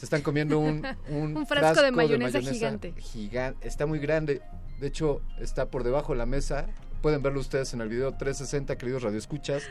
[0.04, 2.92] Se están comiendo un, un, Un frasco de mayonesa gigante.
[2.98, 4.42] gigan- Está muy grande.
[4.78, 6.66] De hecho, está por debajo de la mesa.
[7.00, 9.62] Pueden verlo ustedes en el video 360, queridos radioescuchas.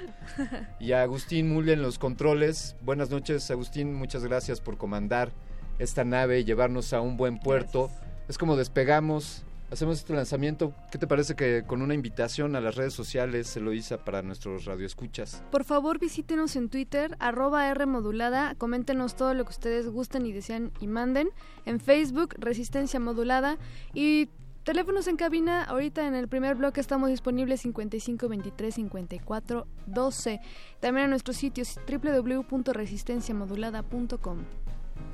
[0.80, 2.76] Y a Agustín Mule en los controles.
[2.82, 3.94] Buenas noches, Agustín.
[3.94, 5.32] Muchas gracias por comandar
[5.78, 7.92] esta nave y llevarnos a un buen puerto.
[8.28, 9.44] Es como despegamos,
[9.74, 10.74] hacemos este lanzamiento.
[10.92, 14.22] ¿Qué te parece que con una invitación a las redes sociales se lo hizo para
[14.22, 15.44] nuestros radioescuchas?
[15.52, 20.32] Por favor, visítenos en Twitter, arroba R modulada, coméntenos todo lo que ustedes gusten y
[20.32, 21.28] desean y manden.
[21.66, 23.58] En Facebook, Resistencia Modulada.
[23.94, 24.30] Y
[24.64, 30.40] teléfonos en cabina, ahorita en el primer bloque estamos disponibles 55 23 54 12.
[30.80, 34.38] También en nuestros sitios www.resistenciamodulada.com.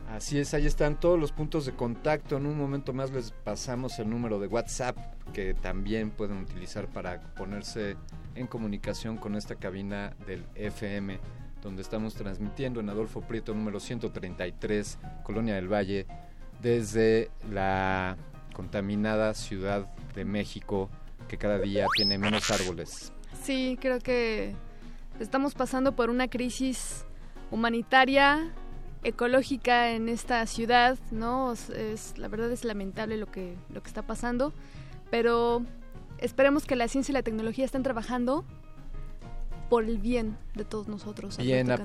[0.10, 2.38] Así es, ahí están todos los puntos de contacto.
[2.38, 4.98] En un momento más les pasamos el número de WhatsApp
[5.34, 7.96] que también pueden utilizar para ponerse
[8.36, 11.20] en comunicación con esta cabina del FM,
[11.62, 16.08] donde estamos transmitiendo en Adolfo Prieto número 133, Colonia del Valle,
[16.62, 18.18] desde la
[18.54, 20.90] contaminada Ciudad de México,
[21.28, 23.14] que cada día tiene menos árboles.
[23.44, 24.56] Sí, creo que
[25.20, 27.06] estamos pasando por una crisis
[27.52, 28.52] humanitaria,
[29.04, 31.54] ecológica en esta ciudad, ¿no?
[31.54, 34.54] Es, la verdad es lamentable lo que, lo que está pasando,
[35.10, 35.64] pero
[36.18, 38.44] esperemos que la ciencia y la tecnología estén trabajando
[39.70, 41.38] por el bien de todos nosotros.
[41.38, 41.80] Bien, ap-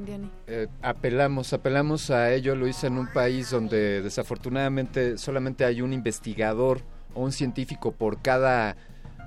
[0.46, 5.92] eh, apelamos, apelamos a ello, lo hice en un país donde desafortunadamente solamente hay un
[5.92, 6.80] investigador
[7.14, 8.76] o un científico por cada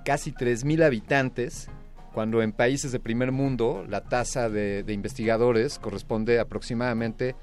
[0.04, 1.70] casi 3.000 habitantes,
[2.14, 7.36] cuando en países de primer mundo la tasa de, de investigadores corresponde aproximadamente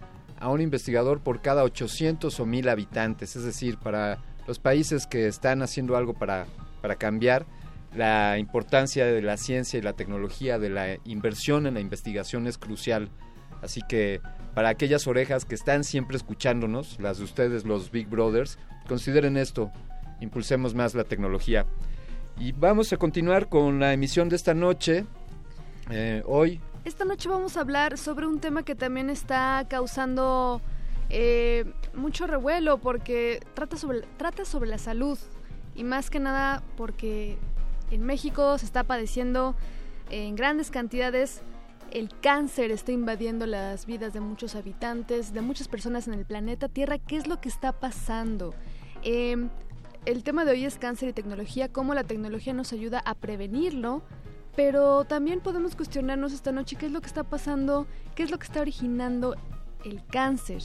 [0.45, 5.27] a un investigador por cada 800 o 1.000 habitantes, es decir, para los países que
[5.27, 6.45] están haciendo algo para,
[6.83, 7.47] para cambiar,
[7.97, 12.59] la importancia de la ciencia y la tecnología, de la inversión en la investigación es
[12.59, 13.09] crucial.
[13.63, 14.21] Así que
[14.53, 19.73] para aquellas orejas que están siempre escuchándonos, las de ustedes, los Big Brothers, consideren esto,
[20.21, 21.65] impulsemos más la tecnología.
[22.39, 25.07] Y vamos a continuar con la emisión de esta noche.
[25.89, 30.61] Eh, hoy Esta noche vamos a hablar sobre un tema que también está causando
[31.09, 35.19] eh, mucho revuelo porque trata sobre, trata sobre la salud
[35.75, 37.39] y más que nada porque
[37.91, 39.55] en México se está padeciendo
[40.11, 41.41] en grandes cantidades
[41.91, 46.69] el cáncer está invadiendo las vidas de muchos habitantes, de muchas personas en el planeta
[46.69, 46.99] Tierra.
[46.99, 48.53] ¿Qué es lo que está pasando?
[49.03, 49.49] Eh,
[50.05, 54.03] el tema de hoy es cáncer y tecnología, cómo la tecnología nos ayuda a prevenirlo,
[54.57, 58.39] pero también podemos cuestionarnos esta noche qué es lo que está pasando, qué es lo
[58.39, 59.37] que está originando
[59.85, 60.63] el cáncer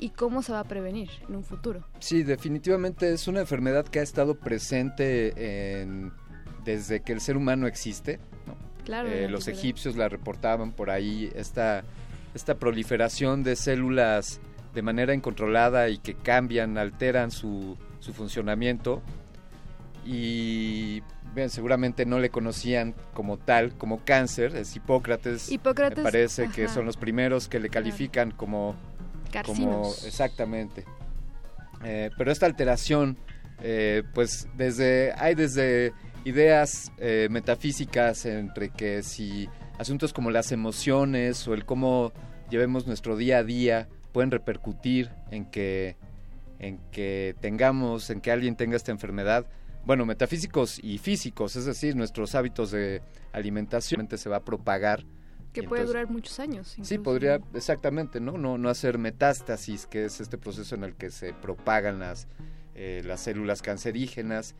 [0.00, 1.84] y cómo se va a prevenir en un futuro.
[1.98, 6.12] Sí, definitivamente es una enfermedad que ha estado presente en-
[6.64, 8.18] desde que el ser humano existe.
[8.46, 8.54] ¿no?
[8.84, 11.82] Claro, Eh, los egipcios la reportaban por ahí, esta,
[12.34, 14.40] esta proliferación de células
[14.74, 19.02] de manera incontrolada y que cambian, alteran su, su funcionamiento.
[20.10, 21.02] Y
[21.34, 25.52] bien, seguramente no le conocían como tal, como cáncer, es Hipócrates.
[25.52, 28.74] Hipócrates, me parece que son los primeros que le califican como
[29.44, 30.04] como Carcinos.
[30.06, 30.86] exactamente
[31.84, 33.18] Eh, pero esta alteración
[33.60, 35.92] eh, pues desde hay desde
[36.24, 39.46] ideas eh, metafísicas entre que si
[39.78, 42.12] asuntos como las emociones o el cómo
[42.48, 45.96] llevemos nuestro día a día pueden repercutir en que
[46.58, 49.44] en que tengamos en que alguien tenga esta enfermedad
[49.88, 53.00] bueno metafísicos y físicos es decir nuestros hábitos de
[53.32, 55.02] alimentación se va a propagar
[55.54, 56.76] que puede entonces- durar muchos años.
[56.82, 58.32] Sí, podría, exactamente, ¿no?
[58.32, 58.58] ¿no?
[58.58, 62.28] No hacer metástasis, que es este proceso en el que se propagan las,
[62.74, 64.54] eh, las células cancerígenas.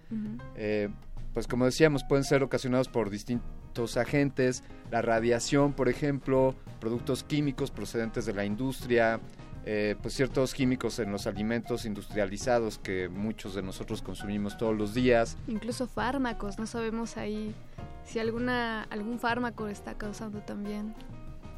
[0.56, 0.88] Eh,
[1.34, 7.70] pues como decíamos, pueden ser ocasionados por distintos agentes, la radiación, por ejemplo, productos químicos
[7.70, 9.20] procedentes de la industria,
[9.70, 14.94] eh, pues ciertos químicos en los alimentos industrializados que muchos de nosotros consumimos todos los
[14.94, 15.36] días.
[15.46, 17.54] Incluso fármacos, no sabemos ahí
[18.02, 20.94] si alguna algún fármaco está causando también.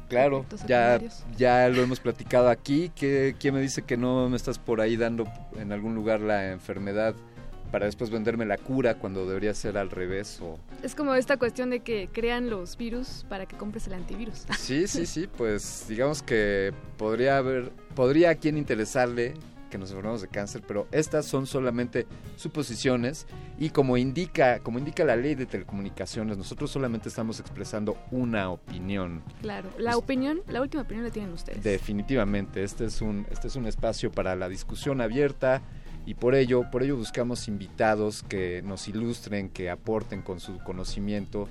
[0.09, 0.99] Claro, ya,
[1.37, 2.91] ya lo hemos platicado aquí.
[2.93, 5.23] que ¿Quién me dice que no me estás por ahí dando
[5.57, 7.15] en algún lugar la enfermedad
[7.71, 10.39] para después venderme la cura cuando debería ser al revés?
[10.41, 10.59] O...
[10.83, 14.45] Es como esta cuestión de que crean los virus para que compres el antivirus.
[14.61, 19.33] Sí, sí, sí, pues digamos que podría haber, podría a quien interesarle
[19.71, 23.25] que nos enfermamos de cáncer, pero estas son solamente suposiciones
[23.57, 29.23] y como indica, como indica la ley de telecomunicaciones, nosotros solamente estamos expresando una opinión.
[29.41, 31.63] Claro, la opinión, la última opinión la tienen ustedes.
[31.63, 35.61] Definitivamente, este es un este es un espacio para la discusión abierta
[36.05, 41.47] y por ello por ello buscamos invitados que nos ilustren, que aporten con su conocimiento.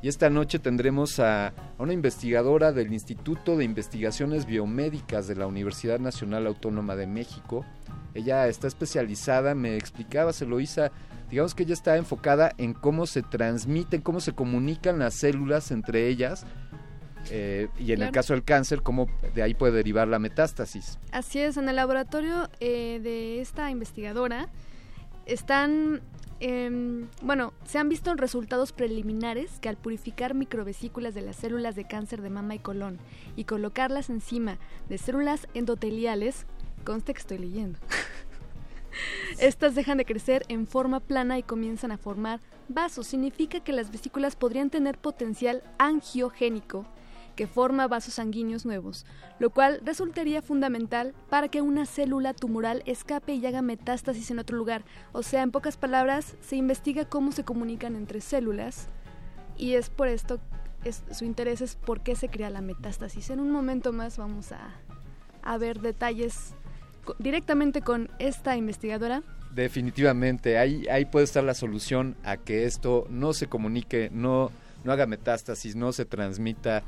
[0.00, 5.46] Y esta noche tendremos a, a una investigadora del Instituto de Investigaciones Biomédicas de la
[5.46, 7.64] Universidad Nacional Autónoma de México.
[8.14, 10.90] Ella está especializada, me explicaba, se lo hizo,
[11.30, 16.08] digamos que ella está enfocada en cómo se transmiten, cómo se comunican las células entre
[16.08, 16.44] ellas
[17.30, 20.98] eh, y en el caso del cáncer, cómo de ahí puede derivar la metástasis.
[21.10, 24.48] Así es, en el laboratorio eh, de esta investigadora
[25.26, 26.00] están,
[26.40, 31.84] em, bueno, se han visto resultados preliminares que al purificar microvesículas de las células de
[31.86, 32.98] cáncer de mama y colon
[33.36, 34.58] y colocarlas encima
[34.88, 36.46] de células endoteliales,
[36.84, 37.78] conste que estoy leyendo.
[39.38, 43.06] Estas dejan de crecer en forma plana y comienzan a formar vasos.
[43.06, 46.84] Significa que las vesículas podrían tener potencial angiogénico
[47.34, 49.06] que forma vasos sanguíneos nuevos,
[49.38, 54.56] lo cual resultaría fundamental para que una célula tumoral escape y haga metástasis en otro
[54.56, 54.84] lugar.
[55.12, 58.88] O sea, en pocas palabras, se investiga cómo se comunican entre células
[59.56, 60.40] y es por esto,
[60.84, 63.30] es, su interés es por qué se crea la metástasis.
[63.30, 64.70] En un momento más vamos a,
[65.42, 66.54] a ver detalles
[67.18, 69.22] directamente con esta investigadora.
[69.54, 74.50] Definitivamente, ahí, ahí puede estar la solución a que esto no se comunique, no,
[74.84, 76.82] no haga metástasis, no se transmita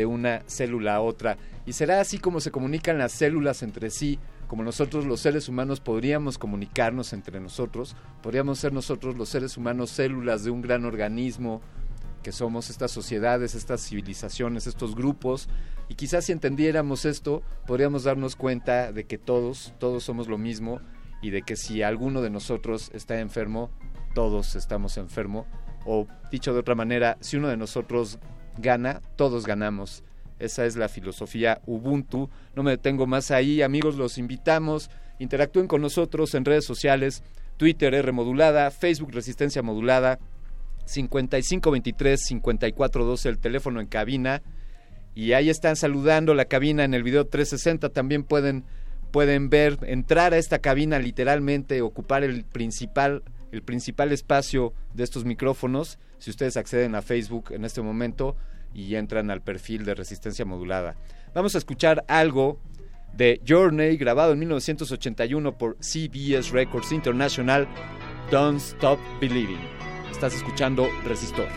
[0.00, 1.36] de una célula a otra.
[1.66, 4.18] Y será así como se comunican las células entre sí,
[4.48, 9.90] como nosotros los seres humanos podríamos comunicarnos entre nosotros, podríamos ser nosotros los seres humanos
[9.90, 11.60] células de un gran organismo
[12.22, 15.50] que somos estas sociedades, estas civilizaciones, estos grupos,
[15.90, 20.80] y quizás si entendiéramos esto, podríamos darnos cuenta de que todos, todos somos lo mismo
[21.20, 23.70] y de que si alguno de nosotros está enfermo,
[24.14, 25.44] todos estamos enfermos,
[25.84, 28.18] o dicho de otra manera, si uno de nosotros
[28.58, 30.02] gana, todos ganamos.
[30.38, 32.30] Esa es la filosofía Ubuntu.
[32.54, 37.22] No me detengo más ahí, amigos, los invitamos, interactúen con nosotros en redes sociales,
[37.58, 40.18] Twitter R modulada, Facebook Resistencia modulada,
[40.86, 44.42] 5523-5412 el teléfono en cabina.
[45.14, 47.90] Y ahí están saludando la cabina en el video 360.
[47.90, 48.64] También pueden,
[49.10, 53.22] pueden ver, entrar a esta cabina literalmente, ocupar el principal,
[53.52, 55.98] el principal espacio de estos micrófonos.
[56.18, 58.36] Si ustedes acceden a Facebook en este momento
[58.74, 60.96] y entran al perfil de resistencia modulada.
[61.34, 62.60] Vamos a escuchar algo
[63.12, 67.68] de Journey, grabado en 1981 por CBS Records International,
[68.30, 69.60] Don't Stop Believing.
[70.10, 71.48] Estás escuchando Resistor.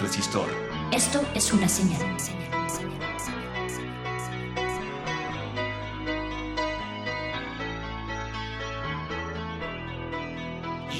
[0.00, 0.48] Resistor.
[0.92, 2.16] Esto es una señal.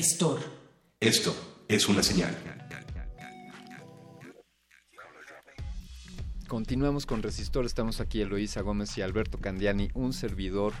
[0.00, 0.38] Resistor.
[0.98, 1.36] Esto
[1.68, 2.34] es una señal.
[6.48, 10.72] Continuamos con Resistor, estamos aquí Eloísa Gómez y Alberto Candiani, un servidor,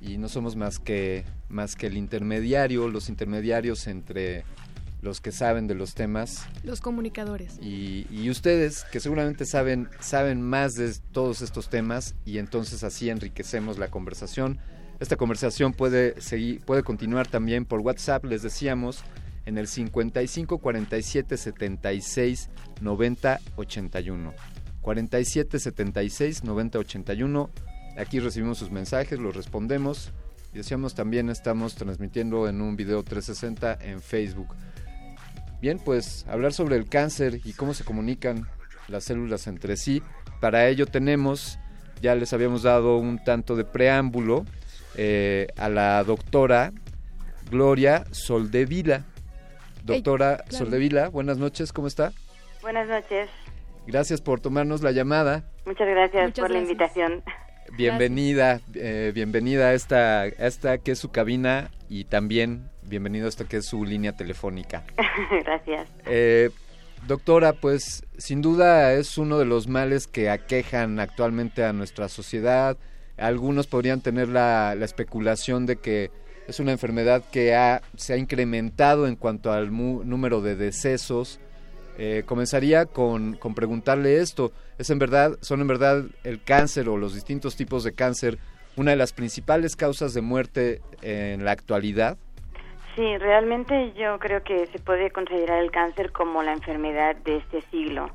[0.00, 4.46] y no somos más que, más que el intermediario, los intermediarios entre
[5.02, 7.58] los que saben de los temas Los comunicadores.
[7.60, 13.10] y, y ustedes que seguramente saben, saben más de todos estos temas y entonces así
[13.10, 14.58] enriquecemos la conversación.
[15.00, 19.04] Esta conversación puede, seguir, puede continuar también por WhatsApp, les decíamos,
[19.46, 24.34] en el 55 47 76 90 81.
[24.80, 27.50] 47 76 90 81.
[27.96, 30.12] Aquí recibimos sus mensajes, los respondemos.
[30.52, 34.48] Y decíamos también estamos transmitiendo en un video 360 en Facebook.
[35.60, 38.48] Bien, pues hablar sobre el cáncer y cómo se comunican
[38.88, 40.02] las células entre sí.
[40.40, 41.58] Para ello tenemos,
[42.00, 44.44] ya les habíamos dado un tanto de preámbulo
[45.00, 46.72] eh, a la doctora
[47.50, 49.04] Gloria Soldevila.
[49.84, 50.50] Doctora claro.
[50.50, 52.12] Soldevila, buenas noches, ¿cómo está?
[52.62, 53.30] Buenas noches.
[53.86, 55.44] Gracias por tomarnos la llamada.
[55.64, 57.22] Muchas gracias Muchas por la invitación.
[57.76, 63.28] Bienvenida, eh, bienvenida a esta, a esta que es su cabina y también bienvenido a
[63.28, 64.82] esta que es su línea telefónica.
[65.44, 65.88] gracias.
[66.06, 66.50] Eh,
[67.06, 72.76] doctora, pues sin duda es uno de los males que aquejan actualmente a nuestra sociedad.
[73.18, 76.10] Algunos podrían tener la, la especulación de que
[76.46, 81.40] es una enfermedad que ha, se ha incrementado en cuanto al mu- número de decesos.
[81.98, 84.52] Eh, comenzaría con, con preguntarle esto.
[84.78, 88.38] ¿Es en verdad, son en verdad el cáncer o los distintos tipos de cáncer
[88.76, 92.16] una de las principales causas de muerte en la actualidad?
[92.94, 97.62] Sí, realmente yo creo que se puede considerar el cáncer como la enfermedad de este
[97.70, 98.10] siglo.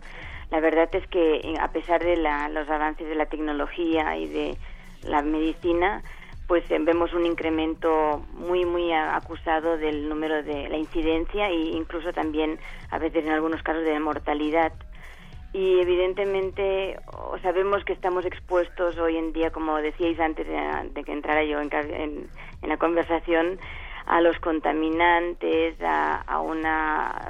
[0.52, 4.28] La verdad es que eh, a pesar de la- los avances de la tecnología y
[4.28, 4.58] de
[5.06, 6.02] la medicina,
[6.48, 12.12] pues eh, vemos un incremento muy muy acusado del número de la incidencia e incluso
[12.14, 12.60] también
[12.92, 14.74] a veces en algunos casos de mortalidad.
[15.54, 16.98] Y evidentemente
[17.44, 22.30] sabemos que estamos expuestos hoy en día, como decíais antes de, que entrara yo en-
[22.62, 23.60] en la conversación,
[24.08, 26.64] a los contaminantes, a, a un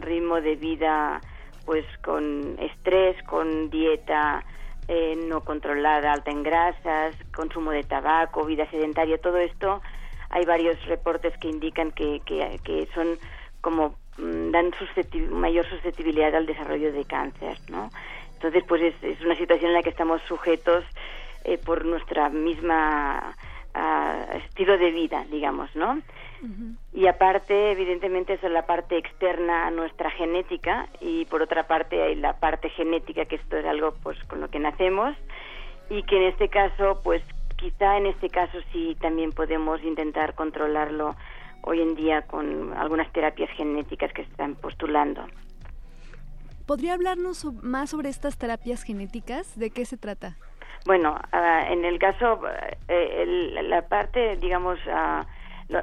[0.01, 1.21] ritmo de vida
[1.65, 4.43] pues con estrés, con dieta
[4.87, 9.81] eh, no controlada, alta en grasas, consumo de tabaco, vida sedentaria, todo esto,
[10.29, 13.17] hay varios reportes que indican que, que, que son
[13.61, 14.71] como mm, dan
[15.29, 17.89] mayor susceptibilidad al desarrollo de cáncer, ¿no?
[18.33, 20.83] Entonces, pues es, es una situación en la que estamos sujetos
[21.45, 23.35] eh, por nuestra misma
[23.73, 26.01] ah, estilo de vida, digamos, ¿no?
[26.93, 32.15] Y aparte, evidentemente, es la parte externa a nuestra genética y por otra parte hay
[32.15, 35.15] la parte genética, que esto es algo pues con lo que nacemos
[35.89, 37.23] y que en este caso, pues
[37.55, 41.15] quizá en este caso sí también podemos intentar controlarlo
[41.61, 45.25] hoy en día con algunas terapias genéticas que se están postulando.
[46.67, 49.57] ¿Podría hablarnos más sobre estas terapias genéticas?
[49.57, 50.35] ¿De qué se trata?
[50.85, 52.41] Bueno, ah, en el caso,
[52.89, 55.25] eh, el- la parte, digamos, lo-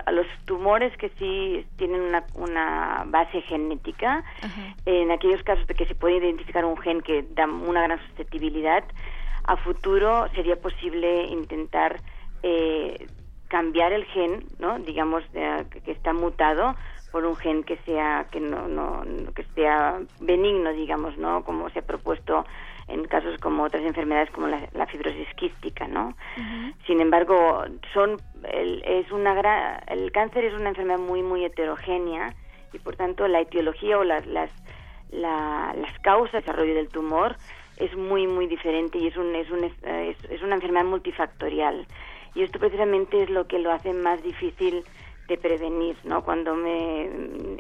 [0.05, 4.23] a los tumores que sí tienen una, una base genética,
[4.87, 8.85] en aquellos casos de que se puede identificar un gen que da una gran susceptibilidad,
[9.45, 12.01] a futuro sería posible intentar
[12.43, 13.09] eh,
[13.49, 14.79] cambiar el gen, ¿no?
[14.79, 16.77] Digamos, de- que, está mutado
[17.11, 21.43] por un gen que sea que no, no no- que sea benigno, digamos, ¿no?
[21.45, 22.47] Como se ha propuesto
[22.93, 26.15] en casos como otras enfermedades como la, la fibrosis quística, ¿no?
[26.87, 28.17] Sin embargo, son
[28.53, 32.35] el, es una gra- el cáncer es una enfermedad muy muy heterogénea
[32.73, 34.51] y por tanto la etiología o las las
[35.11, 37.37] la- las causas de desarrollo del tumor
[37.77, 41.87] es muy muy diferente y es un es un es, es una enfermedad multifactorial
[42.35, 44.85] y esto precisamente es lo que lo hace más difícil
[45.27, 46.23] de prevenir, ¿no?
[46.25, 47.03] Cuando me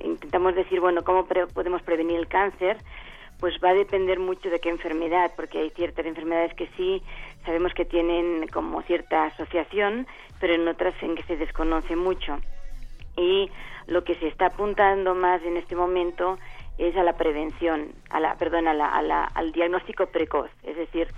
[0.04, 2.76] intentamos decir, bueno, ¿cómo pre- podemos prevenir el cáncer?
[3.40, 7.02] Pues va a depender mucho de qué enfermedad, porque hay ciertas enfermedades que sí
[7.46, 10.06] sabemos que tienen como cierta asociación,
[10.38, 12.38] pero en otras en que se desconoce mucho.
[13.16, 13.50] Y
[13.86, 16.38] lo que se está apuntando más en este momento
[16.78, 20.50] es a la prevención, a la, perdón, a la, a la- al diagnóstico precoz.
[20.62, 21.08] Es decir,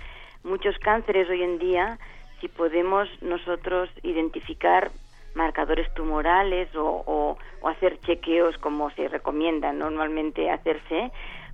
[0.43, 1.99] muchos cánceres hoy en día,
[2.39, 4.91] si podemos nosotros identificar
[5.35, 11.11] marcadores tumorales o, o- o hacer chequeos como se recomienda normalmente hacerse,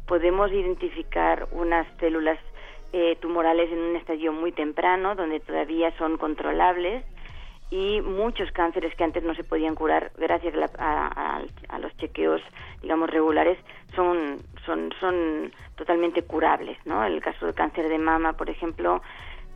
[0.10, 2.40] podemos identificar unas células
[2.92, 7.06] eh, tumorales en un estadio muy temprano, donde todavía son controlables,
[7.70, 11.78] y muchos cánceres que antes no se podían curar gracias a, la- a- a- a
[11.80, 12.42] los chequeos,
[12.82, 13.60] digamos, regulares,
[13.96, 17.04] son, son, son totalmente curables, ¿no?
[17.06, 19.04] El caso del cáncer de mama, por ejemplo,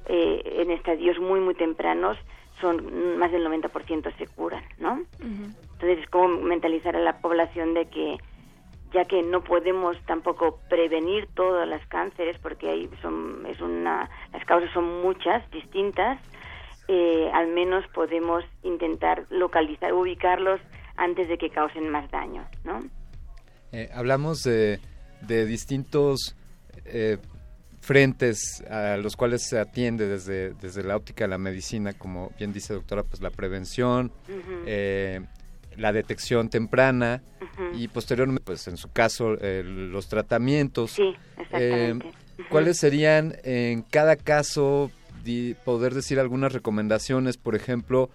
[0.05, 2.15] eh, en estadios muy, muy tempranos
[2.61, 5.01] son más del 90% se curan, ¿no?
[5.19, 8.17] Entonces es como mentalizar a la población de que
[8.93, 14.45] ya que no podemos tampoco prevenir todos los cánceres porque ahí son es una las
[14.45, 16.19] causas son muchas distintas
[16.87, 20.59] eh, al menos podemos intentar localizar ubicarlos
[20.95, 22.79] antes de que causen más daño no
[23.75, 24.79] Eh, hablamos de,
[25.21, 26.35] de distintos
[26.85, 27.17] eh,
[27.83, 32.53] frentes a los cuales se atiende desde, desde la óptica de la medicina, como bien
[32.53, 34.11] dice doctora, pues la prevención,
[34.65, 35.19] eh,
[35.77, 37.21] la detección temprana
[37.73, 40.91] y posteriormente, pues en su caso, eh, los tratamientos.
[40.91, 42.07] Sí, exactamente.
[42.07, 44.91] Eh, ¿Cuáles serían en cada caso
[45.23, 48.09] di- poder decir algunas recomendaciones, por ejemplo,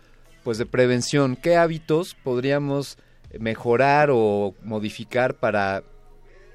[0.45, 1.37] pues de prevención?
[1.37, 2.99] ¿Qué hábitos podríamos
[3.39, 5.83] mejorar o modificar para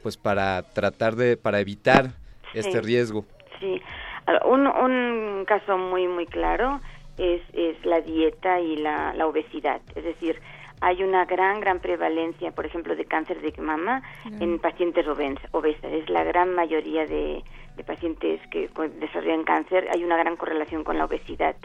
[0.02, 2.12] pues para tratar de para evitar
[2.54, 3.26] este riesgo?
[3.60, 3.82] Sí,
[4.26, 6.80] Ahora, un, un caso muy muy claro
[7.18, 9.82] es, es la dieta y la, la obesidad.
[9.96, 10.40] Es decir,
[10.84, 14.04] hay una gran gran prevalencia, por ejemplo, de cáncer de mama
[14.40, 15.92] en pacientes obesas.
[15.92, 17.44] Es la gran mayoría de,
[17.76, 19.88] de pacientes que desarrollan cáncer.
[19.94, 21.56] Hay una gran correlación con la obesidad.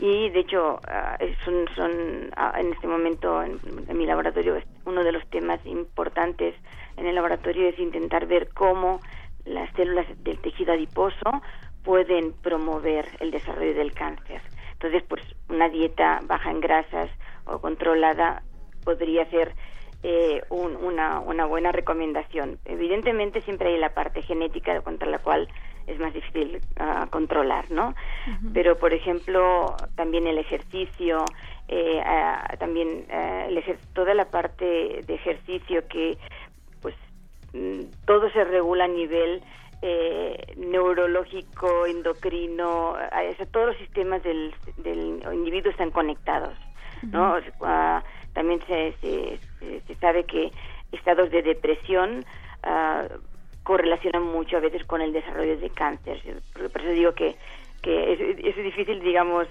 [0.00, 5.04] Y de hecho, ah, son, son ah, en este momento en, en mi laboratorio uno
[5.04, 6.54] de los temas importantes
[6.96, 9.00] en el laboratorio es intentar ver cómo
[9.44, 11.42] las células del tejido adiposo
[11.84, 14.42] pueden promover el desarrollo del cáncer.
[14.72, 17.08] Entonces, pues una dieta baja en grasas
[17.46, 18.42] o controlada
[18.88, 19.52] podría ser
[20.02, 22.58] eh, un- una, una buena recomendación.
[22.64, 25.46] Evidentemente siempre hay la parte genética contra la cual
[25.86, 27.94] es más difícil ah, controlar, ¿no?
[28.54, 31.32] Pero, por ejemplo, también el ejercicio,
[31.66, 34.64] eh, ah, también ah, el ejer- toda la parte
[35.06, 36.16] de ejercicio que
[36.80, 36.94] pues
[37.52, 39.42] mm, todo se regula a nivel
[39.82, 46.56] eh, neurológico, endocrino, eh, o sea, todos los sistemas del, del individuo están conectados,
[47.02, 47.36] ¿no?
[47.62, 48.02] Ah,
[48.38, 50.52] también se, se, sabe que
[50.92, 52.24] estados de depresión
[52.62, 53.08] ah,
[53.64, 56.22] correlacionan mucho a veces con el desarrollo de cáncer.
[56.54, 57.34] Por eso digo que,
[57.82, 59.48] que es, es difícil, digamos,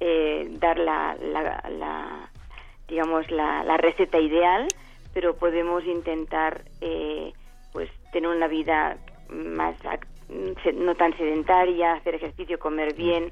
[0.00, 2.30] eh, dar la, la, la,
[2.88, 4.68] digamos, la, la receta ideal,
[5.12, 7.34] pero podemos intentar, eh,
[7.74, 8.96] pues, tener una vida
[9.28, 9.76] más,
[10.76, 13.30] no tan sedentaria, hacer ejercicio, comer bien.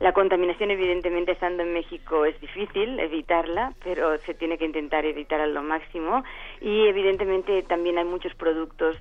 [0.00, 5.40] La contaminación, evidentemente, estando en México es difícil evitarla, pero se tiene que intentar evitar
[5.40, 6.22] a lo máximo.
[6.60, 8.96] Y, evidentemente, también hay muchos productos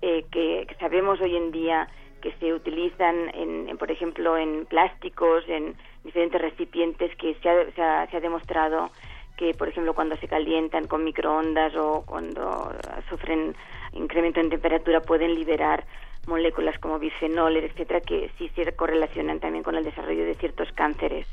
[0.00, 1.88] eh, que, que sabemos hoy en día
[2.22, 7.64] que se utilizan, en, en, por ejemplo, en plásticos, en diferentes recipientes, que se ha,
[7.66, 8.90] se se ha demostrado
[9.36, 12.72] que, por ejemplo, cuando se calientan con microondas o cuando
[13.08, 13.54] sufren
[13.92, 15.84] incremento en temperatura, pueden liberar
[16.28, 21.26] moléculas como bisfenoles, etcétera, que sí se correlacionan también con el desarrollo de ciertos cánceres.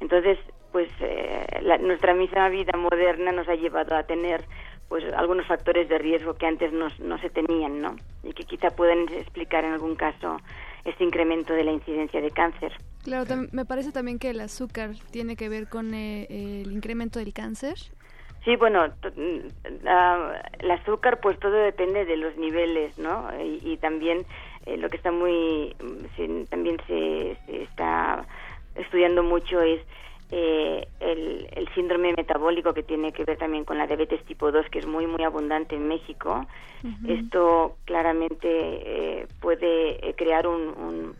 [0.00, 0.38] Entonces,
[0.72, 4.44] pues eh, la- nuestra misma vida moderna nos ha llevado a tener
[4.88, 7.96] pues algunos factores de riesgo que antes no, no se tenían, ¿no?
[8.22, 10.36] Y que quizá pueden explicar en algún caso
[10.84, 12.72] este incremento de la incidencia de cáncer.
[13.02, 17.32] Claro, me parece también que el azúcar tiene que ver con eh, el incremento del
[17.32, 17.74] cáncer.
[18.44, 19.38] Sí, bueno, mm,
[19.86, 23.28] ah, el azúcar, pues todo depende de los niveles, ¿no?
[23.42, 24.26] Y, y también
[24.66, 28.26] eh, lo que está muy, mm, se- también se, se está
[28.74, 29.80] estudiando mucho es
[30.30, 34.66] eh, el, el síndrome metabólico que tiene que ver también con la diabetes tipo 2,
[34.70, 36.46] que es muy, muy abundante en México.
[37.08, 41.16] Esto claramente eh, puede eh, crear un, un,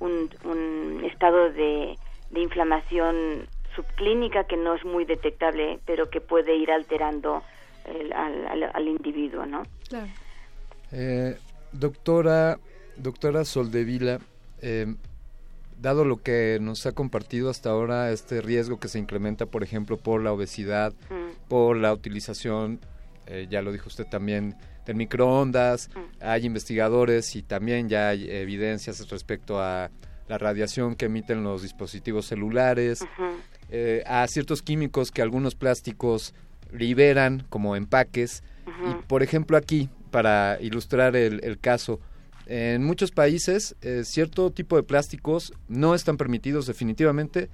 [0.00, 1.98] un- un estado de,
[2.30, 3.48] de inflamación
[3.82, 7.42] subclínica que no es muy detectable, pero que puede ir alterando
[7.84, 9.62] el- al, al- al individuo, ¿no?
[9.88, 10.08] Claro.
[10.92, 11.36] Eh,
[11.72, 12.58] doctora,
[12.96, 14.18] doctora Soldevila,
[14.62, 14.94] eh,
[15.80, 19.96] dado lo que nos ha compartido hasta ahora, este riesgo que se incrementa, por ejemplo,
[19.96, 21.48] por la obesidad, Mm.
[21.48, 22.80] por la utilización,
[23.26, 25.90] eh, ya lo dijo usted también, del microondas,
[26.20, 29.90] hay investigadores y también ya hay evidencias respecto a
[30.28, 33.04] la radiación que emiten los dispositivos celulares,
[33.70, 36.34] eh, a ciertos químicos que algunos plásticos
[36.72, 38.42] liberan como empaques.
[38.66, 42.00] Y por ejemplo aquí, para ilustrar el, el caso,
[42.46, 47.48] en muchos países eh, cierto tipo de plásticos no están permitidos definitivamente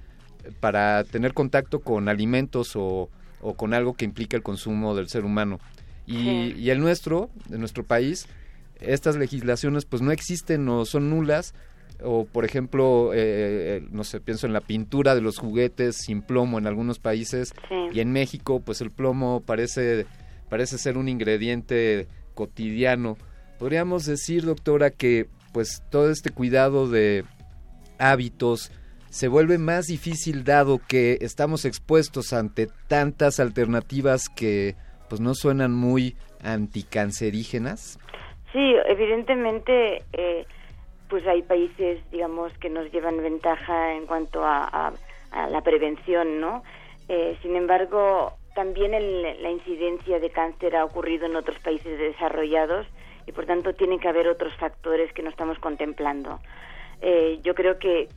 [0.59, 3.09] para tener contacto con alimentos o,
[3.41, 5.59] o con algo que implica el consumo del ser humano.
[6.05, 6.55] Y, Sí.
[6.57, 8.27] y el nuestro, de nuestro país,
[8.79, 11.53] estas legislaciones pues no existen o son nulas
[12.03, 13.17] o por ejemplo eh,
[13.77, 17.53] eh, no sé pienso en la pintura de los juguetes sin plomo en algunos países
[17.93, 20.05] y en México pues el plomo parece
[20.49, 23.17] parece ser un ingrediente cotidiano
[23.59, 27.23] podríamos decir doctora que pues todo este cuidado de
[27.97, 28.71] hábitos
[29.09, 34.75] se vuelve más difícil dado que estamos expuestos ante tantas alternativas que
[35.07, 37.99] pues no suenan muy anticancerígenas?
[38.51, 40.45] Sí, evidentemente, eh,
[41.15, 44.91] pues hay países, digamos, que nos llevan ventaja en cuanto a,
[45.49, 46.61] la prevención, ¿no?
[47.07, 48.91] Eh, sin embargo, también
[49.41, 52.85] la incidencia de cáncer ha ocurrido en otros países desarrollados
[53.25, 56.41] y, por tanto, tiene que haber otros factores que no estamos contemplando.
[57.01, 58.09] Eh, yo creo que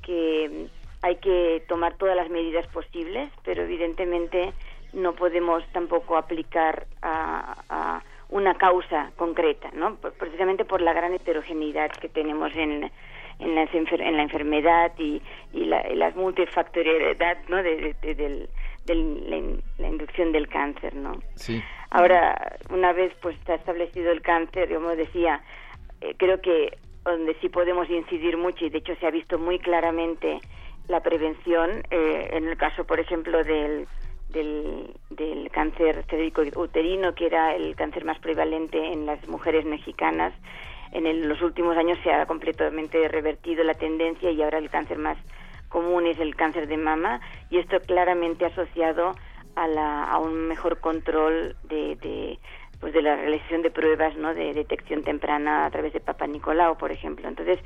[1.02, 4.52] hay que tomar todas las medidas posibles, pero evidentemente
[4.92, 9.96] no podemos tampoco aplicar a, una causa concreta, ¿no?
[9.96, 12.90] Precisamente por la gran heterogeneidad que tenemos en,
[13.38, 17.62] en, la, en la enfermedad y, y, la, las multifactoriedad, ¿no?
[17.62, 18.48] De, del,
[19.78, 21.12] la, inducción del cáncer, ¿no?
[21.34, 21.62] Sí.
[21.90, 25.42] Ahora, una vez pues está establecido el cáncer, como decía,
[26.00, 29.58] eh, creo que donde sí podemos incidir mucho y de hecho se ha visto muy
[29.58, 30.40] claramente
[30.88, 33.86] la prevención eh, en el caso, por ejemplo, del,
[34.28, 36.04] del, del cáncer
[36.56, 40.32] uterino, que era el cáncer más prevalente en las mujeres mexicanas.
[40.92, 45.18] En los últimos años se ha completamente revertido la tendencia y ahora el cáncer más
[45.68, 49.14] común es el cáncer de mama y esto claramente asociado
[49.54, 52.38] a, la, a un mejor control de, de
[52.80, 56.78] pues de la realización de pruebas no de detección temprana a través de Papa Nicolau
[56.78, 57.58] por ejemplo entonces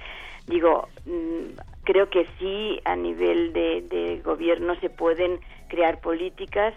[0.47, 5.39] digo mm, creo que sí a nivel de, de gobierno se pueden
[5.73, 6.75] crear políticas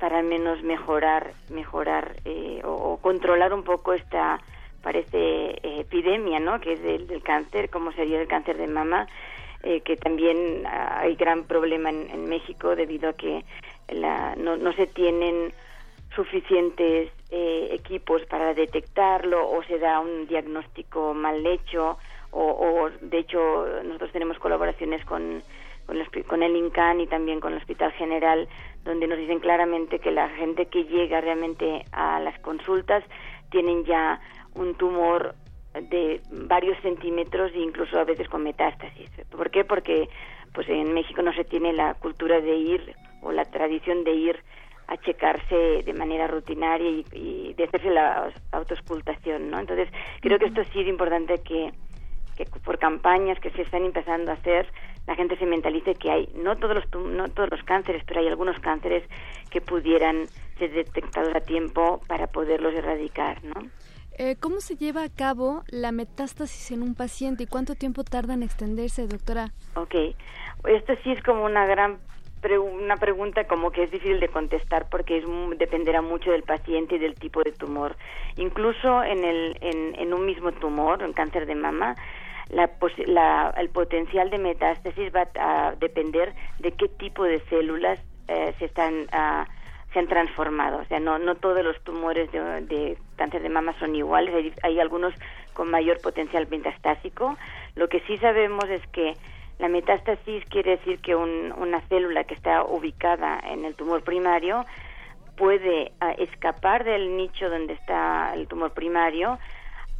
[0.00, 4.40] para al menos mejorar mejorar eh, o, controlar un poco esta
[4.82, 9.06] parece eh, epidemia no que es del, del, cáncer como sería el cáncer de mama
[9.62, 13.44] eh, que también hay gran problema en, en México debido a que
[13.88, 15.52] la, no, no se tienen
[16.16, 21.96] suficientes eh, equipos para detectarlo o se da un diagnóstico mal hecho
[22.34, 25.42] o, de hecho nosotros tenemos colaboraciones con
[25.92, 28.48] con el, con el INCAN y también con el Hospital General,
[28.84, 33.04] donde nos dicen claramente que la gente que llega realmente a las consultas
[33.50, 34.20] tienen ya
[34.54, 35.34] un tumor
[35.74, 39.10] de varios centímetros e incluso a veces con metástasis.
[39.30, 39.64] ¿Por qué?
[39.64, 40.08] Porque
[40.54, 44.36] pues en México no se tiene la cultura de ir o la tradición de ir
[44.88, 49.58] a checarse de manera rutinaria y, de hacerse la autoscultación, ¿no?
[49.58, 49.88] Entonces,
[50.20, 51.72] creo que esto sí es importante que,
[52.36, 54.66] que por campañas que se están empezando a hacer,
[55.06, 58.28] la gente se mentalice que hay no todos los no todos los cánceres, pero hay
[58.28, 59.04] algunos cánceres
[59.50, 60.26] que pudieran
[60.58, 63.68] ser detectados a tiempo para poderlos erradicar, ¿no?
[64.18, 68.34] Eh, ¿Cómo se lleva a cabo la metástasis en un paciente y cuánto tiempo tarda
[68.34, 69.52] en extenderse, doctora?
[69.74, 69.94] Ok,
[70.68, 71.98] esto sí es como una gran
[72.60, 75.24] una pregunta como que es difícil de contestar porque es,
[75.58, 77.96] dependerá mucho del paciente y del tipo de tumor.
[78.36, 81.94] Incluso en, el, en, un mismo tumor, en cáncer de mama,
[82.50, 87.98] la, el potencial de metástasis va a depender de qué tipo de células
[88.28, 89.46] eh, se están ah,
[89.92, 90.78] se han transformado.
[90.78, 94.34] O sea, no, no todos los tumores de, cáncer de mama son iguales.
[94.34, 95.14] Hay, hay algunos
[95.52, 97.36] con mayor potencial metastásico.
[97.74, 99.14] Lo que sí sabemos es que
[99.58, 104.64] la metástasis quiere decir que una célula que está ubicada en el tumor primario
[105.36, 109.38] puede ah, escapar del nicho donde está el tumor primario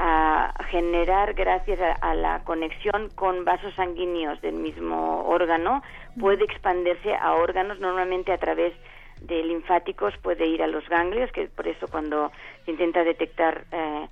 [0.04, 5.80] a generar gracias a, la conexión con vasos sanguíneos del mismo órgano
[6.18, 7.78] puede expandirse a órganos.
[7.78, 8.72] Normalmente a través
[9.20, 12.32] de linfáticos puede ir a los ganglios que por eso cuando
[12.64, 14.08] se intenta detectar eh,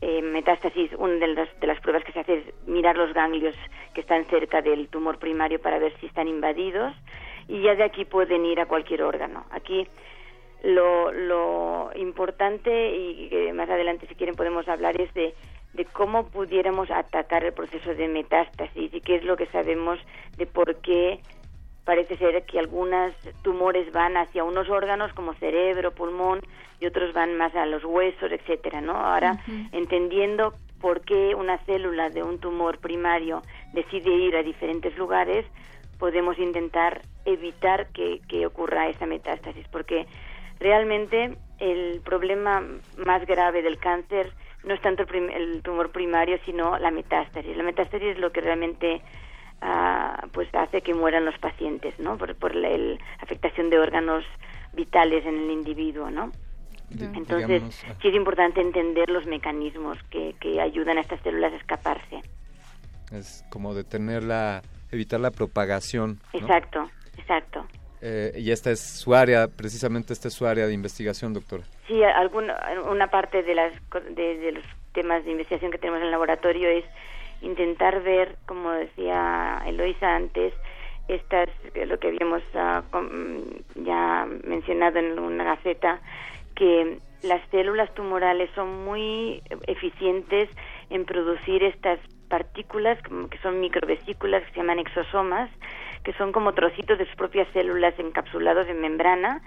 [0.00, 3.54] eh, metástasis, una de las, de las pruebas que se hace es mirar los ganglios
[3.94, 6.92] que están cerca del tumor primario para ver si están invadidos.
[7.46, 9.44] Y ya de aquí pueden ir a cualquier órgano.
[9.52, 9.86] Aquí
[10.62, 15.34] lo, lo importante y más adelante si quieren podemos hablar es de,
[15.74, 19.98] de cómo pudiéramos atacar el proceso de metástasis y qué es lo que sabemos
[20.36, 21.20] de por qué
[21.84, 26.40] parece ser que algunos tumores van hacia unos órganos como cerebro, pulmón
[26.80, 28.92] y otros van más a los huesos, etcétera, ¿no?
[28.92, 29.38] Ahora,
[29.72, 35.46] entendiendo por qué una célula de un tumor primario decide ir a diferentes lugares,
[35.98, 40.06] podemos intentar evitar que, que ocurra esa metástasis, porque
[40.60, 42.62] realmente el problema
[43.04, 44.32] más grave del cáncer
[44.64, 47.56] no es tanto el, el tumor primario, sino la metástasis.
[47.56, 49.02] La metástasis es lo que realmente
[50.32, 52.16] pues hace que mueran los pacientes, ¿no?
[52.16, 52.68] Por, por la
[53.20, 54.24] afectación de órganos
[54.72, 56.30] vitales en el individuo, ¿no?
[56.90, 57.94] Entonces, ah.
[58.00, 62.22] sí es importante entender los mecanismos que, que ayudan a estas células a escaparse.
[63.12, 66.18] Es como detener la, evitar la propagación.
[66.32, 66.88] Exacto,
[67.18, 67.66] exacto.
[68.00, 71.64] Eh, y esta es su área, precisamente esta es su área de investigación, doctora.
[71.86, 72.56] Sí, alguna,
[72.90, 73.72] una parte de, las,
[74.14, 76.84] de, de los temas de investigación que tenemos en el laboratorio es
[77.42, 80.52] intentar ver, como decía Eloisa antes,
[81.08, 81.48] estas,
[81.86, 82.82] lo que habíamos ah,
[83.74, 86.00] ya mencionado en una gaceta,
[86.54, 90.48] que las células tumorales son muy eficientes
[90.90, 92.98] en producir estas partículas
[93.30, 95.50] que son microvesículas que se llaman exosomas,
[96.04, 99.42] que son como trocitos de sus propias células encapsulados en membrana,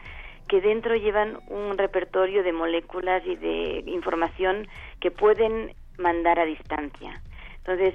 [0.47, 4.67] que dentro llevan un repertorio de moléculas y de información
[4.99, 7.21] que pueden mandar a distancia.
[7.57, 7.93] Entonces,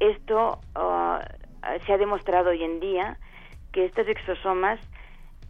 [0.00, 1.26] esto ah,
[1.86, 3.18] se ha demostrado hoy en día
[3.72, 4.80] que estos exosomas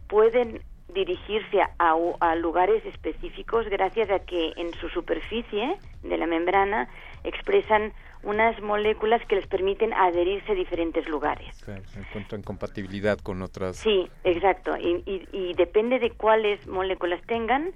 [0.07, 0.61] pueden
[0.93, 6.89] dirigirse a lugares específicos gracias a que en su superficie de la membrana
[7.23, 11.47] expresan unas moléculas que les permiten adherirse a diferentes lugares.
[11.63, 13.77] Claro, encuentran compatibilidad con otras.
[13.77, 14.75] Sí, exacto.
[14.77, 17.71] Y, y- y depende de cuáles moléculas tengan,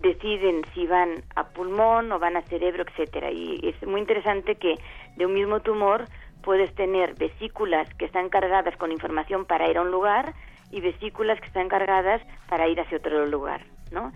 [0.00, 3.30] deciden si van a pulmón o van a cerebro, etcétera.
[3.30, 4.74] Y es muy interesante que
[5.16, 6.06] de un mismo tumor
[6.42, 10.34] puedes tener vesículas que están cargadas con información para ir a un lugar
[10.70, 14.12] y vesículas que están cargadas para ir hacia otro lugar, ¿no?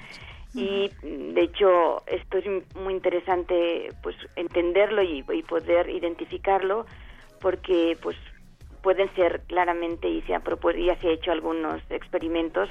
[0.57, 6.87] Y de hecho esto es muy interesante, pues entenderlo y, poder identificarlo,
[7.43, 8.17] porque pues
[8.83, 12.71] pueden ser claramente y se ha propuesto ya se ha hecho algunos experimentos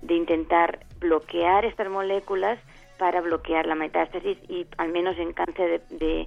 [0.00, 2.58] de intentar bloquear estas moléculas
[2.98, 6.26] para bloquear la metástasis y al menos en cáncer de, de,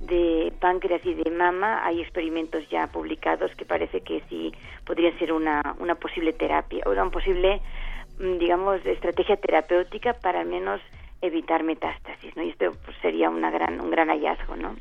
[0.00, 4.52] de páncreas y de mama hay experimentos ya publicados que parece que sí
[4.84, 7.60] podría ser una, una posible terapia o una posible
[8.18, 10.80] digamos estrategia terapéutica para al menos
[11.20, 14.76] evitar metástasis no y esto pues, sería una gran un gran hallazgo no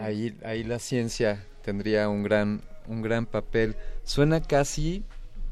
[0.00, 3.74] Ahí, ahí la ciencia tendría un gran, un gran papel.
[4.04, 5.02] Suena casi,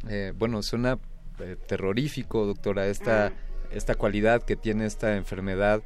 [0.09, 0.97] eh, bueno, suena
[1.41, 3.33] eh, terrorífico, doctora, esta,
[3.73, 5.83] esta cualidad que tiene esta enfermedad.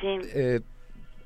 [0.00, 0.16] Sí.
[0.34, 0.60] Eh,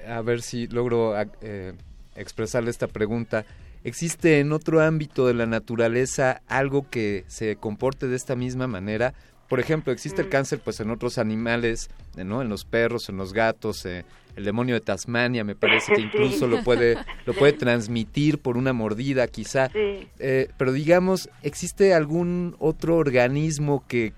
[0.05, 1.75] a ver si logro a- eh,
[2.17, 3.45] expresarle esta pregunta.
[3.85, 9.13] ¿Existe en otro ámbito de la naturaleza algo que se comporte de esta misma manera?
[9.49, 12.41] Por ejemplo, existe el cáncer pues en otros animales, eh, ¿no?
[12.41, 14.07] En los perros, en los gatos, eh,
[14.37, 16.03] el demonio de Tasmania me parece que Sí.
[16.07, 16.97] incluso lo puede
[17.27, 19.69] lo puede transmitir por una mordida quizá.
[19.69, 20.09] Sí.
[20.19, 24.15] Eh, pero digamos, ¿existe algún otro organismo que,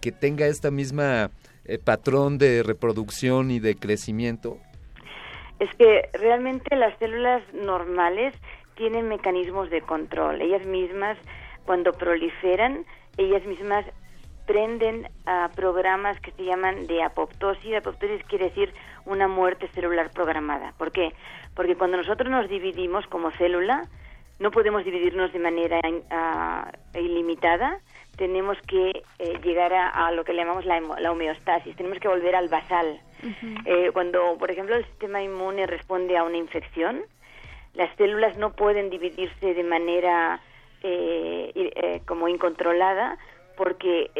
[0.00, 1.30] que tenga esta misma
[1.64, 4.58] eh, patrón de reproducción y de crecimiento?
[5.58, 8.32] Es que realmente las células normales
[8.78, 10.40] tienen mecanismos de control.
[10.40, 11.18] Ellas mismas,
[11.66, 12.86] cuando proliferan,
[13.18, 13.84] ellas mismas
[14.46, 17.74] prenden a programas que se llaman de apoptosis.
[17.74, 18.72] Apoptosis quiere decir
[19.04, 20.72] una muerte celular programada.
[20.78, 21.12] ¿Por qué?
[21.54, 23.82] Porque cuando nosotros nos dividimos como célula,
[24.38, 27.80] no podemos dividirnos de manera ah, ilimitada.
[28.16, 31.76] Tenemos que eh, llegar a, a lo que le llamamos la homeostasis.
[31.76, 33.00] Tenemos que volver al basal.
[33.64, 37.02] Eh, cuando, por ejemplo, el sistema inmune responde a una infección,
[37.78, 40.40] las células no pueden dividirse de manera
[40.82, 43.16] eh, eh, como incontrolada
[43.56, 44.10] porque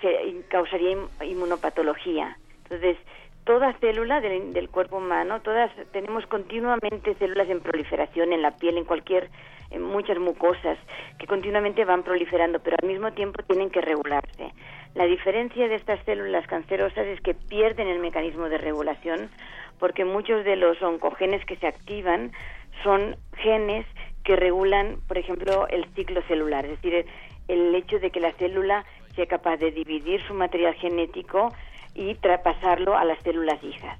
[0.00, 2.36] se causaría inmunopatología.
[2.64, 2.98] Entonces,
[3.44, 8.76] toda célula del, del cuerpo humano, todas tenemos continuamente células en proliferación en la piel,
[8.76, 9.30] en cualquier,
[9.70, 10.78] en muchas mucosas
[11.18, 14.52] que continuamente van proliferando, pero al mismo tiempo tienen que regularse.
[14.94, 19.30] La diferencia de estas células cancerosas es que pierden el mecanismo de regulación
[19.78, 22.32] porque muchos de los oncogenes que se activan
[22.82, 23.86] son genes
[24.24, 27.06] que regulan, por ejemplo, el ciclo celular, es decir,
[27.48, 31.52] el, hecho de que la célula sea capaz de dividir su material genético
[31.94, 33.98] y traspasarlo a las células hijas.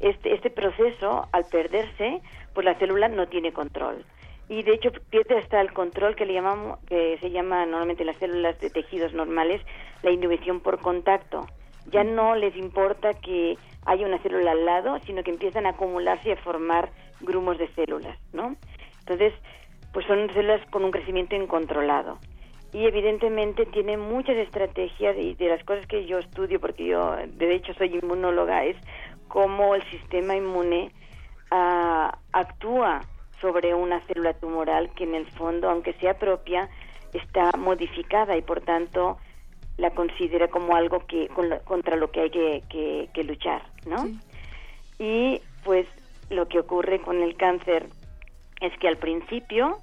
[0.00, 2.20] Este, este proceso, al perderse,
[2.54, 4.04] pues la célula no tiene control.
[4.48, 8.16] Y de hecho pierde hasta el control que le llamamos, que se llama normalmente las
[8.16, 9.62] células de tejidos normales,
[10.02, 11.46] la inhibición por contacto.
[11.92, 13.56] Ya no les importa que
[13.88, 17.68] haya una célula al lado, sino que empiezan a acumularse y a formar grumos de
[17.68, 18.54] células, ¿no?
[19.00, 19.32] Entonces,
[19.92, 22.18] pues son células con un crecimiento incontrolado.
[22.72, 27.54] Y evidentemente tiene muchas estrategias y de las cosas que yo estudio, porque yo de
[27.54, 28.76] hecho soy inmunóloga, es
[29.28, 30.92] cómo el sistema inmune
[31.50, 33.00] ah, actúa
[33.40, 36.68] sobre una célula tumoral que en el fondo, aunque sea propia,
[37.14, 39.16] está modificada y por tanto
[39.78, 43.62] la considera como algo que con lo- contra lo que hay que, que- que luchar,
[43.86, 44.06] ¿no?
[44.98, 45.86] Y pues
[46.30, 47.86] lo que ocurre con el cáncer
[48.60, 49.78] es que al principio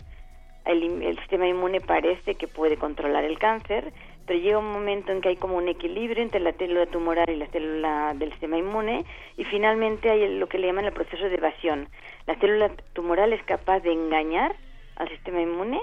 [0.66, 3.94] el, el sistema inmune parece que puede controlar el cáncer,
[4.26, 7.36] pero llega un momento en que hay como un equilibrio entre la célula tumoral y
[7.38, 9.06] la célula del sistema inmune
[9.38, 11.88] y finalmente hay lo que le llaman el proceso de evasión.
[12.28, 14.56] La célula tumoral es capaz de engañar
[14.98, 15.80] al sistema inmune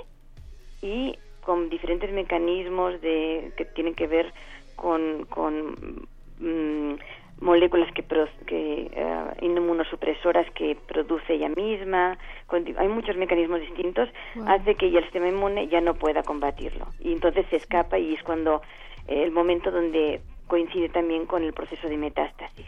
[0.82, 4.32] y con diferentes mecanismos de que tienen que ver
[4.76, 6.06] con, con
[6.38, 6.94] mm,
[7.40, 14.08] moléculas que, pro- que eh, inmunosupresoras que produce ella misma, con hay muchos mecanismos distintos,
[14.36, 14.48] Wow.
[14.48, 16.86] hace que ya el sistema inmune ya no pueda combatirlo.
[17.00, 18.62] Y entonces se escapa y es cuando
[19.08, 22.66] eh, el momento donde coincide también con el proceso de metástasis.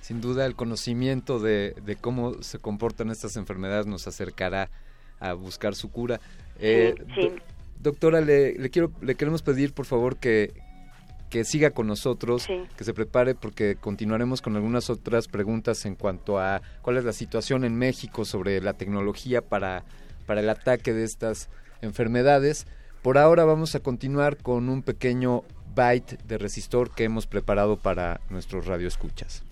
[0.00, 4.68] Sin duda el conocimiento de, de cómo se comportan estas enfermedades nos acercará
[5.20, 6.20] a buscar su cura.
[6.60, 7.32] Eh, sí.
[7.80, 10.52] Doctora, le, le quiero, le queremos pedir por favor que,
[11.34, 12.46] que siga con nosotros,
[12.76, 17.12] que se prepare porque continuaremos con algunas otras preguntas en cuanto a cuál es la
[17.12, 19.82] situación en México sobre la tecnología para,
[20.26, 21.48] para el ataque de estas
[21.82, 22.66] enfermedades.
[23.02, 25.42] Por ahora vamos a continuar con un pequeño
[25.74, 29.42] byte de resistor que hemos preparado para nuestros radioescuchas.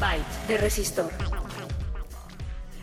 [0.00, 1.10] Byte de resistor.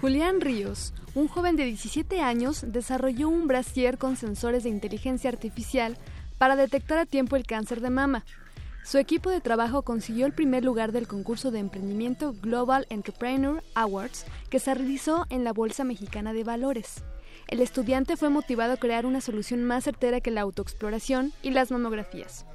[0.02, 5.96] Julián Ríos, un joven de 17 años, desarrolló un brasier con sensores de inteligencia artificial
[6.40, 8.26] para detectar a tiempo el cáncer de mama.
[8.84, 14.26] Su equipo de trabajo consiguió el primer lugar del concurso de emprendimiento Global Entrepreneur Awards
[14.50, 17.04] que se realizó en la Bolsa Mexicana de Valores.
[17.48, 21.70] El estudiante fue motivado a crear una solución más certera que la autoexploración y las
[21.70, 22.48] mamografías.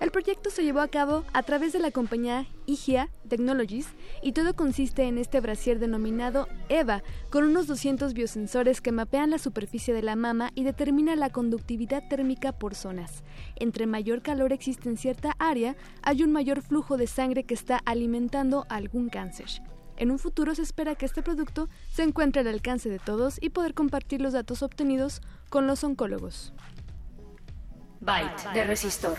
[0.00, 3.86] El proyecto se llevó a cabo a través de la compañía IGIA Technologies
[4.22, 9.38] y todo consiste en este brasier denominado EVA, con unos 200 biosensores que mapean la
[9.38, 13.22] superficie de la mama y determinan la conductividad térmica por zonas.
[13.56, 17.80] Entre mayor calor existe en cierta área, hay un mayor flujo de sangre que está
[17.84, 19.48] alimentando algún cáncer.
[19.96, 23.50] En un futuro se espera que este producto se encuentre al alcance de todos y
[23.50, 26.52] poder compartir los datos obtenidos con los oncólogos.
[28.00, 29.16] Byte de resistor.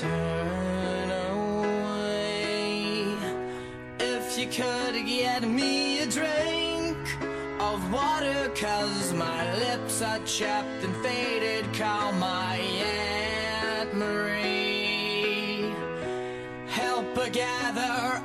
[0.00, 2.34] Turn away
[4.00, 6.98] if you could get me a drink
[7.60, 11.72] of water, cause my lips are chapped and faded.
[11.74, 15.72] Call my Aunt Marie.
[16.66, 18.20] Help her gather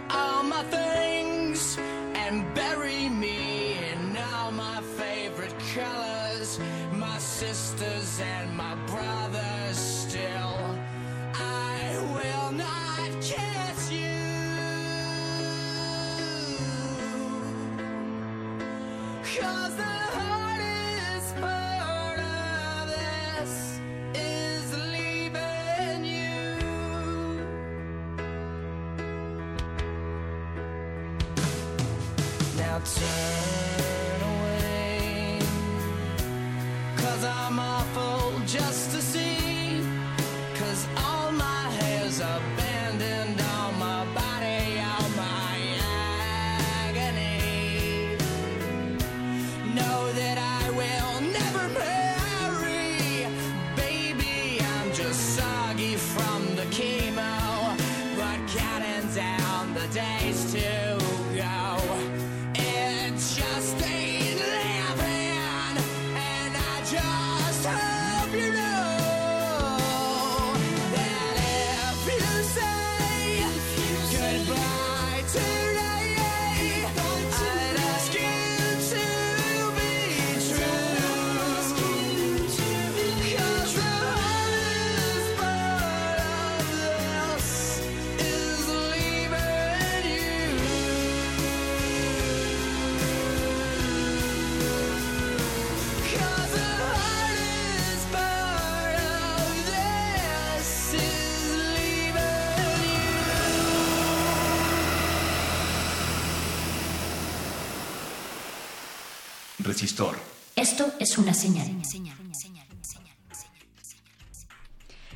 [110.80, 111.68] Esto es una señal.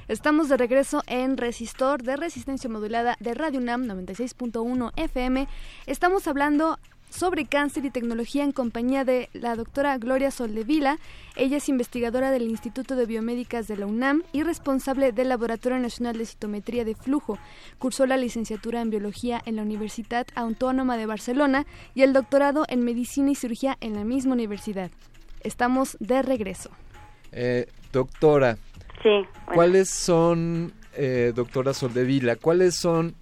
[0.10, 5.48] Estamos de regreso en Resistor de Resistencia Modulada de Radio UNAM 96.1 FM.
[5.86, 11.00] Estamos hablando sobre cáncer y tecnología en compañía de la doctora Gloria Soldevila.
[11.38, 16.18] Ella es investigadora del Instituto de Biomédicas de la UNAM y responsable del Laboratorio Nacional
[16.18, 17.40] de Citometría de Flujo.
[17.80, 22.84] Cursó la licenciatura en Biología en la Universidad Autónoma de Barcelona y el doctorado en
[22.84, 24.92] Medicina y Cirugía en la misma universidad.
[25.44, 26.70] Estamos de regreso.
[27.32, 28.58] Eh, doctora,
[29.02, 29.10] Sí.
[29.10, 29.28] bueno.
[29.54, 33.16] ¿cuáles son, eh, doctora Soldevila, cuáles son,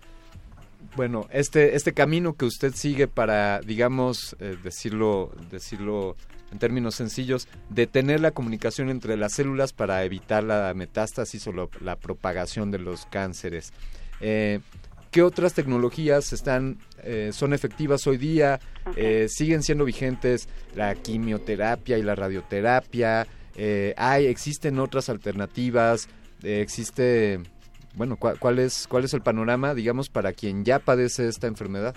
[0.95, 6.16] bueno, este, este camino que usted sigue para, digamos, eh, decirlo, decirlo
[6.51, 11.69] en términos sencillos, detener la comunicación entre las células para evitar la metástasis o lo-
[11.80, 13.72] la propagación de los cánceres?
[14.19, 14.59] Eh,
[15.11, 18.59] ¿qué otras tecnologías están eh, son efectivas hoy día?
[18.95, 23.27] Eh, ¿Siguen siendo vigentes la quimioterapia y la radioterapia?
[23.56, 26.09] Eh, ¿Hay, existen otras alternativas?
[26.43, 27.40] Eh, ¿Existe,
[27.95, 31.93] bueno, cuál, cuál, es, cuál es el panorama, digamos, para quien ya padece esta enfermedad?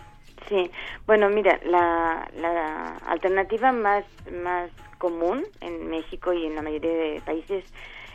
[0.48, 0.70] Sí,
[1.06, 4.04] bueno, mira, la, la alternativa más,
[4.42, 7.64] más común en México y en la mayoría de países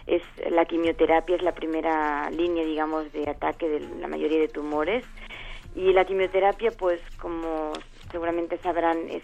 [0.10, 5.06] es la quimioterapia, es la primera línea, digamos, de ataque de la mayoría de tumores.
[5.76, 7.74] Y la quimioterapia, pues, como
[8.12, 9.22] seguramente sabrán, es,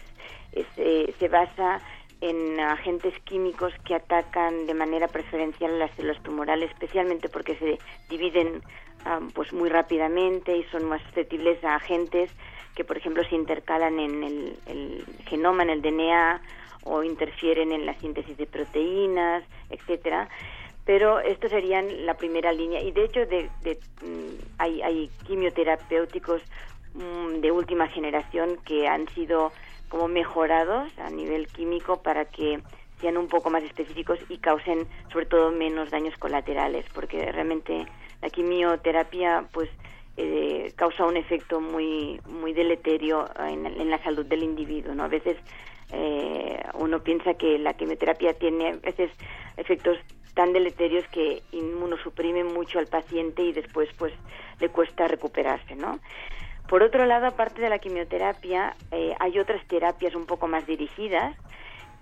[0.52, 1.80] es eh, se basa
[2.20, 8.62] en agentes químicos que atacan de manera preferencial las células tumorales, especialmente porque se dividen
[9.04, 12.30] um, pues muy rápidamente y son más susceptibles a agentes
[12.76, 16.40] que, por ejemplo, se intercalan en el, el genoma, en el DNA
[16.84, 20.28] o interfieren en la síntesis de proteínas, etcétera
[20.86, 22.80] pero estos serían la primera línea.
[22.80, 26.40] Y de hecho de, de, mm, hay, hay, quimioterapéuticos
[26.94, 29.52] mm, de última generación que han sido
[29.88, 32.60] como mejorados a nivel químico para que
[33.00, 37.86] sean un poco más específicos y causen sobre todo menos daños colaterales porque realmente
[38.22, 39.68] la quimioterapia pues
[40.16, 45.08] eh, causa un efecto muy muy deleterio en, en, la salud del individuo no a
[45.08, 45.36] veces
[45.92, 49.10] eh, uno piensa que la quimioterapia tiene a veces
[49.56, 49.98] efectos
[50.36, 54.12] tan deleterios que inmunosuprimen mucho al paciente y después pues
[54.60, 55.98] le cuesta recuperarse, ¿no?
[56.68, 61.34] Por otro lado, aparte de la quimioterapia, eh, hay otras terapias un poco más dirigidas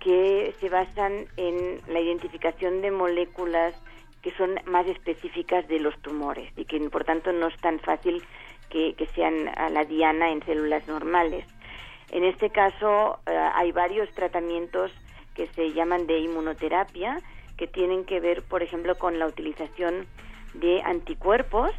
[0.01, 3.73] que se basan en la identificación de moléculas
[4.21, 8.21] que son más específicas de los tumores y que por tanto no es tan fácil
[8.69, 11.45] que, sean a la diana en células normales.
[12.11, 14.91] En este caso eh, hay varios tratamientos
[15.35, 17.17] que se llaman de inmunoterapia
[17.57, 20.07] que tienen que ver, por ejemplo, con la utilización
[20.53, 21.71] de anticuerpos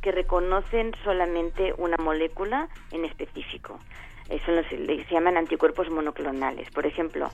[0.00, 3.78] que reconocen solamente una molécula en específico.
[4.28, 6.70] Eso se llaman anticuerpos monoclonales.
[6.70, 7.30] Por ejemplo,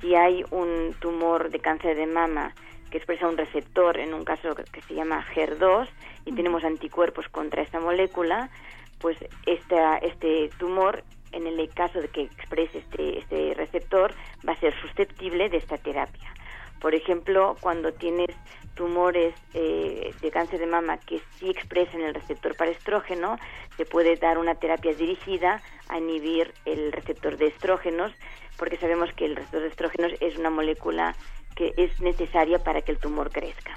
[0.00, 2.54] si hay un tumor de cáncer de mama
[2.90, 5.88] que expresa un receptor, en un caso que se llama HER2,
[6.24, 8.50] y tenemos anticuerpos contra esta molécula,
[8.98, 14.12] pues esta, este tumor, en el caso de que exprese este, este receptor,
[14.46, 16.32] va a ser susceptible de esta terapia.
[16.80, 18.30] Por ejemplo, cuando tienes
[18.74, 23.38] tumores eh, de cáncer de mama que sí expresen el receptor para estrógeno,
[23.76, 28.12] se puede dar una terapia dirigida a inhibir el receptor de estrógenos,
[28.56, 31.16] porque sabemos que el receptor de estrógenos es una molécula
[31.56, 33.76] que es necesaria para que el tumor crezca.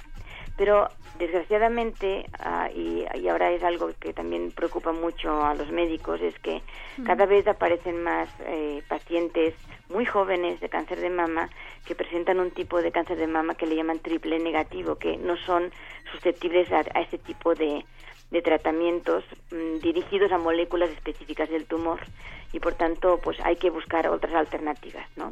[0.56, 6.20] Pero desgraciadamente, uh, y, y, ahora es algo que también preocupa mucho a los médicos,
[6.20, 6.62] es que
[7.04, 9.54] cada vez aparecen más eh, pacientes
[9.88, 11.48] muy jóvenes de cáncer de mama
[11.86, 15.36] que presentan un tipo de cáncer de mama que le llaman triple negativo, que no
[15.36, 15.70] son
[16.12, 17.84] susceptibles a, a ese tipo de,
[18.32, 22.00] de tratamientos mmm, dirigidos a moléculas específicas del tumor
[22.52, 25.30] y por tanto pues hay que buscar otras alternativas, ¿no?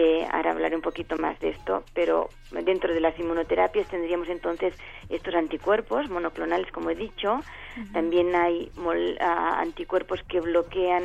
[0.00, 4.72] Eh, ahora hablaré un poquito más de esto, pero dentro de las inmunoterapias tendríamos entonces
[5.08, 7.34] estos anticuerpos monoclonales, como he dicho.
[7.34, 7.92] Uh -huh.
[7.92, 11.02] También hay mol, uh, anticuerpos que bloquean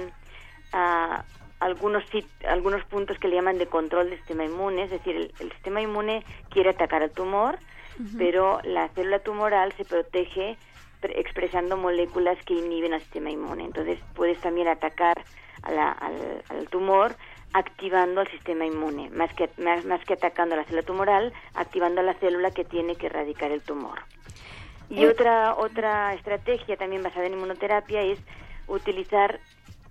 [0.73, 1.23] uh,
[1.59, 2.03] algunos,
[2.47, 5.81] algunos puntos que le llaman de control del sistema inmune, es decir, el, el sistema
[5.81, 8.17] inmune quiere atacar al tumor, -huh.
[8.19, 10.55] pero la célula tumoral se protege
[11.01, 13.63] expresando moléculas que inhiben al sistema inmune.
[13.65, 15.17] Entonces puedes también atacar
[15.63, 17.15] a la, al, al tumor
[17.53, 22.15] activando al sistema inmune, más que, más, más que atacando la célula tumoral, activando la
[22.15, 23.99] célula que tiene que erradicar el tumor.
[24.89, 25.07] Y eh.
[25.07, 28.19] otra, otra estrategia también basada en inmunoterapia es
[28.67, 29.39] utilizar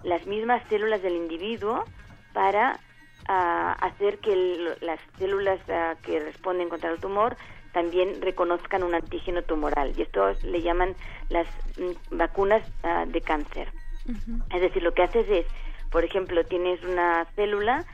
[0.03, 1.85] las mismas células del individuo
[2.33, 2.81] para
[3.29, 7.37] uh, hacer que el, las células uh, que responden contra el tumor
[7.73, 9.95] también reconozcan un antígeno tumoral.
[9.97, 10.95] Y esto le llaman
[11.29, 11.47] las
[11.79, 13.69] mm, vacunas uh, de cáncer.
[14.07, 14.55] -huh.
[14.55, 15.47] Es decir, lo que haces es
[15.93, 17.85] por ejemplo, tienes una célula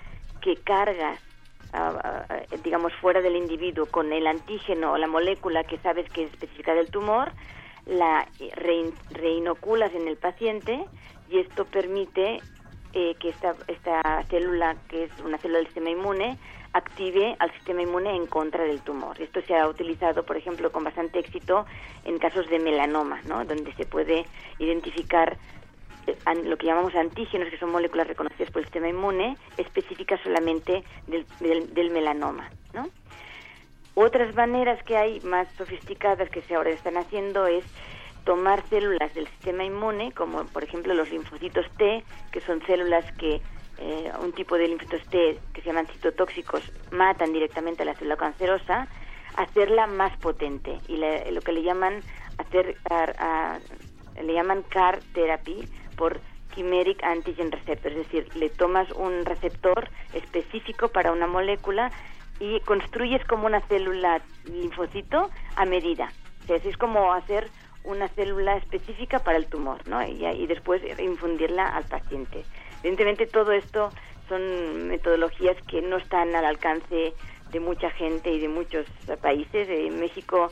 [0.41, 1.21] que cargas,
[1.75, 6.31] uh, digamos, fuera del individuo con el antígeno o la molécula que sabes que es
[6.33, 7.33] específica del tumor,
[7.87, 10.85] la re reinoculas en el paciente
[11.29, 12.41] y esto permite
[12.93, 16.39] eh, que esta, esta célula, que es una célula del sistema inmune,
[16.73, 19.21] active al sistema inmune en contra del tumor.
[19.21, 21.67] Esto se ha utilizado, por ejemplo, con bastante éxito
[22.05, 23.45] en casos de melanoma, ¿no?
[23.45, 24.25] donde se puede
[24.59, 25.39] identificar
[26.45, 31.27] lo que llamamos antígenos, que son moléculas reconocidas por el sistema inmune, específicas solamente del,
[31.75, 32.89] del, melanoma, ¿no?
[33.95, 37.65] Otras maneras que hay más sofisticadas que se ahora están haciendo es
[38.25, 43.41] tomar células del sistema inmune, como por ejemplo los linfocitos T, que son células que
[43.79, 48.17] eh, un tipo de linfocitos T que se llaman citotóxicos matan directamente a la célula
[48.17, 48.87] cancerosa,
[49.37, 52.01] hacerla más potente y la, lo que le llaman
[52.39, 53.59] hacer a, a,
[54.23, 56.21] le llaman CAR therapy por
[56.55, 61.91] chimeric antigen receptor, es decir, le tomas un receptor específico para una molécula
[62.41, 66.11] y construyes como una célula linfocito a medida.
[66.45, 67.49] O sea, es como hacer
[67.85, 70.03] una célula específica para el tumor, ¿no?
[70.07, 72.45] Y, y después infundirla al paciente.
[72.81, 73.91] Evidentemente todo esto
[74.29, 77.13] son metodologías que no están al alcance
[77.51, 78.87] de mucha gente y de muchos
[79.21, 79.69] países.
[79.69, 80.51] En México,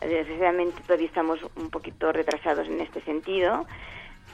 [0.00, 3.66] desgraciadamente, todavía estamos un poquito retrasados en este sentido,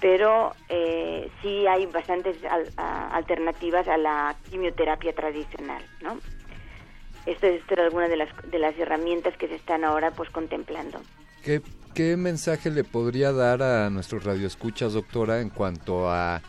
[0.03, 2.37] pero eh, sí hay bastantes
[2.77, 6.19] alternativas a la quimioterapia tradicional, ¿no?
[7.25, 11.01] Esta es alguna de las, de las herramientas que se están ahora pues contemplando.
[11.45, 11.63] ¿Qué,
[11.95, 16.43] ¿Qué mensaje le podría dar a nuestros radioescuchas, doctora, en cuanto a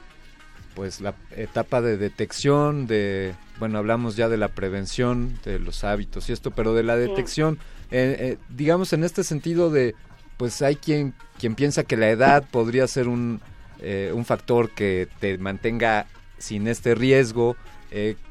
[0.74, 6.28] pues la etapa de detección, de, bueno, hablamos ya de la prevención, de los hábitos
[6.28, 7.60] y esto, pero de la detección,
[7.92, 9.94] eh, eh, digamos en este sentido de,
[10.38, 13.42] pues hay quien, quien piensa que la edad podría ser un,
[13.80, 16.06] eh, un factor que te mantenga
[16.38, 17.56] sin este riesgo.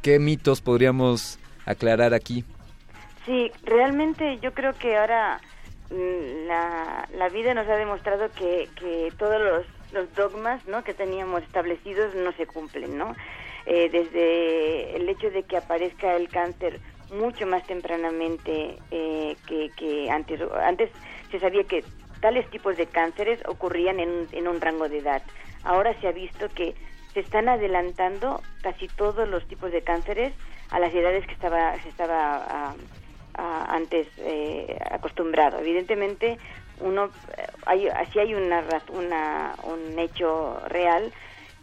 [0.02, 2.44] ¿Qué mitos podríamos aclarar aquí?
[3.24, 5.40] Sí, realmente yo creo que ahora
[5.88, 10.82] mm, la, la vida nos ha demostrado que, que todos los los dogmas ¿no?
[10.82, 13.14] que teníamos establecidos no se cumplen, ¿no?
[13.64, 16.80] Eh, desde el hecho de que aparezca el cáncer
[17.12, 20.40] mucho más tempranamente eh, que, antes.
[20.64, 20.90] Antes
[21.30, 21.84] se sabía que
[22.20, 25.22] tales tipos de cánceres ocurrían en en un rango de edad.
[25.64, 26.74] Ahora se ha visto que
[27.14, 30.32] se están adelantando casi todos los tipos de cánceres
[30.70, 32.74] a las edades que estaba, se estaba ah,
[33.34, 35.58] ah, antes eh, acostumbrado.
[35.58, 36.38] Evidentemente,
[36.80, 41.12] uno eh, hay así hay una, una un hecho real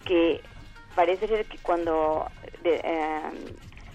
[0.06, 0.42] que
[0.96, 2.30] parece ser que cuando
[2.64, 3.22] eh,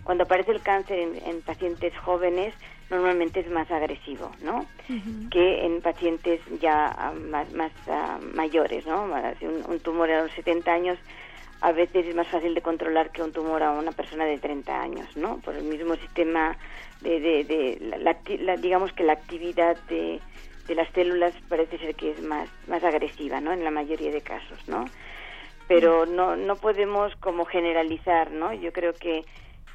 [0.04, 2.54] cuando aparece el cáncer en, pacientes jóvenes
[2.90, 4.66] normalmente es más agresivo, ¿no?
[5.30, 9.04] Que en pacientes ya ah, más, más ah, mayores, ¿no?
[9.04, 10.98] Un, un, tumor a los 70 años
[11.60, 14.80] a veces es más fácil de controlar que un tumor a una persona de 30
[14.80, 15.38] años, ¿no?
[15.38, 16.56] Por el mismo sistema
[17.00, 20.20] de, de, de la, digamos que la actividad de
[20.66, 23.52] de las células parece ser que es más, más agresiva, ¿no?
[23.52, 24.84] En la mayoría de casos, ¿no?
[25.68, 26.14] Pero mm.
[26.14, 28.52] no, no podemos como generalizar, ¿no?
[28.52, 29.24] Yo creo que,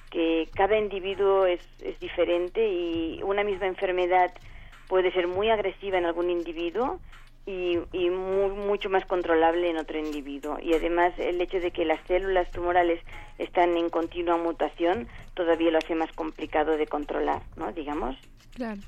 [0.09, 4.31] que cada individuo es, es diferente y una misma enfermedad
[4.87, 6.99] puede ser muy agresiva en algún individuo
[7.45, 10.59] y, y mucho más controlable en otro individuo.
[10.61, 12.99] Y además el hecho de que las células tumorales
[13.37, 17.71] están en continua mutación todavía lo hace más complicado de controlar, ¿no?
[17.71, 18.17] Digamos.
[18.55, 18.81] Claro.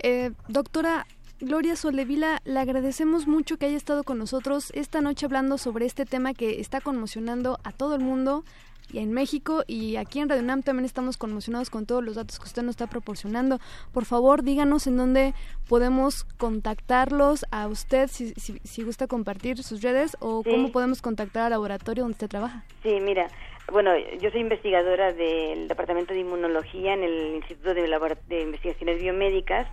[0.00, 1.06] Eh, doctora,
[1.38, 6.06] Gloria Soldevila, le agradecemos mucho que haya estado con nosotros esta noche hablando sobre este
[6.06, 8.44] tema que está conmocionando a todo el mundo
[8.92, 12.44] en México y aquí en Radio UNAM también estamos conmocionados con todos los datos que
[12.44, 13.58] usted nos está proporcionando.
[13.92, 15.34] Por favor, díganos en dónde
[15.68, 21.50] podemos contactarlos a usted si, si, gusta compartir sus redes o cómo podemos contactar al
[21.50, 22.64] laboratorio donde usted trabaja.
[22.82, 23.28] Sí, mira,
[23.72, 23.90] bueno,
[24.20, 27.82] yo soy investigadora del Departamento de Inmunología en el Instituto de,
[28.28, 29.66] de Investigaciones Biomédicas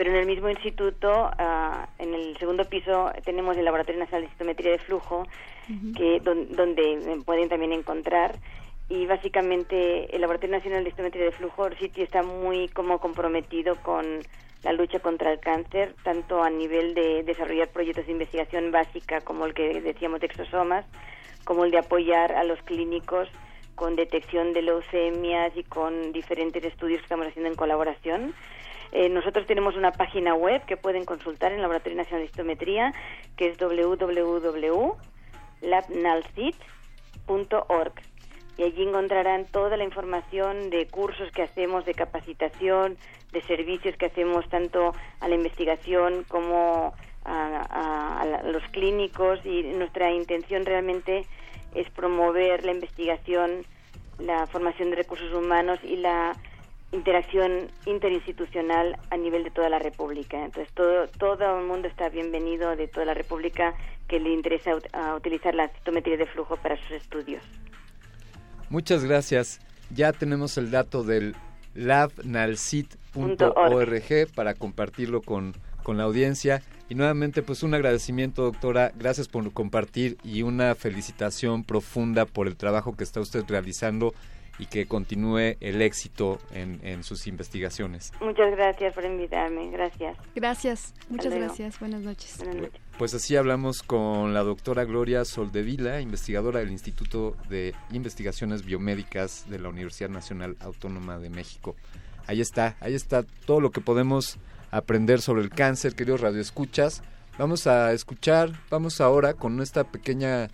[0.00, 4.28] pero en el mismo instituto, ah, en el segundo piso, tenemos el Laboratorio Nacional de
[4.30, 5.26] Citometría de Flujo,
[5.96, 8.38] que donde pueden también encontrar
[8.90, 14.04] y básicamente el Laboratorio Nacional de Citometría de Flujo City está muy como comprometido con
[14.64, 19.46] la lucha contra el cáncer, tanto a nivel de desarrollar proyectos de investigación básica como
[19.46, 20.84] el que decíamos de exosomas,
[21.44, 23.28] como el de apoyar a los clínicos
[23.76, 28.34] con detección de leucemias y con diferentes estudios que estamos haciendo en colaboración.
[28.92, 32.92] Eh, nosotros tenemos una página web que pueden consultar en el Laboratorio Nacional de Histometría,
[33.36, 33.56] que es
[35.62, 37.92] www.labnalcit.org.
[38.56, 42.98] Y allí encontrarán toda la información de cursos que hacemos, de capacitación,
[43.32, 49.40] de servicios que hacemos tanto a la investigación como a, a los clínicos.
[49.44, 51.26] Y nuestra intención realmente
[51.74, 53.64] es promover la investigación,
[54.18, 56.36] la formación de recursos humanos y la
[56.92, 60.44] interacción interinstitucional a nivel de toda la República.
[60.44, 63.74] Entonces, todo, todo el mundo está bienvenido de toda la República
[64.08, 64.72] que le interesa
[65.16, 67.42] utilizar la citometría de flujo para sus estudios.
[68.68, 69.60] Muchas gracias.
[69.90, 71.36] Ya tenemos el dato del
[71.74, 76.62] labnalcit.org para compartirlo con, con la audiencia.
[76.88, 78.90] Y nuevamente, pues un agradecimiento, doctora.
[78.96, 84.12] Gracias por compartir y una felicitación profunda por el trabajo que está usted realizando
[84.58, 88.12] y que continúe el éxito en, sus investigaciones.
[88.20, 90.16] Muchas gracias por invitarme, gracias.
[90.34, 92.36] Gracias, muchas gracias, buenas noches.
[92.38, 92.80] Buenas noches.
[92.98, 99.58] Pues así hablamos con la doctora Gloria Soldevila, investigadora del Instituto de Investigaciones Biomédicas de
[99.58, 101.76] la Universidad Nacional Autónoma de México.
[102.26, 104.38] Ahí está, ahí está todo lo que podemos
[104.70, 107.02] aprender sobre el cáncer, queridos radioescuchas.
[107.38, 110.50] Vamos a escuchar, vamos ahora con esta pequeña,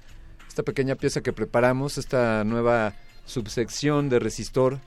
[0.47, 2.95] esta pequeña pieza que preparamos, esta nueva
[3.27, 4.81] subsección de resistor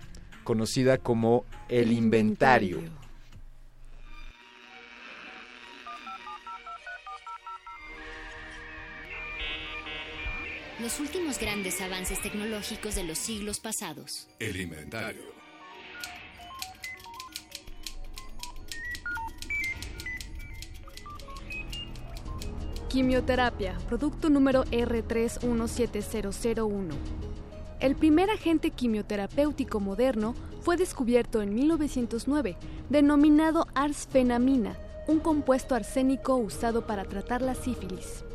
[0.43, 2.81] conocida como el, inventario.
[10.79, 14.27] Los últimos grandes avances tecnológicos de los siglos pasados.
[14.39, 15.37] El inventario.
[22.89, 26.95] Quimioterapia, producto número R317001.
[27.79, 32.57] El primer agente quimioterapéutico moderno fue descubierto en 1909,
[32.89, 34.77] denominado arsfenamina,
[35.07, 38.25] un compuesto arsénico usado para tratar la sífilis.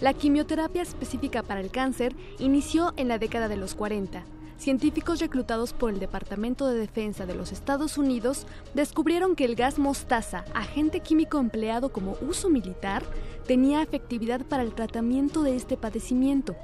[0.00, 4.22] La quimioterapia específica para el cáncer inició en la década de los 40.
[4.58, 9.78] Científicos reclutados por el Departamento de Defensa de los Estados Unidos descubrieron que el gas
[9.78, 13.02] mostaza, agente químico empleado como uso militar,
[13.46, 16.56] tenía efectividad para el tratamiento de este padecimiento.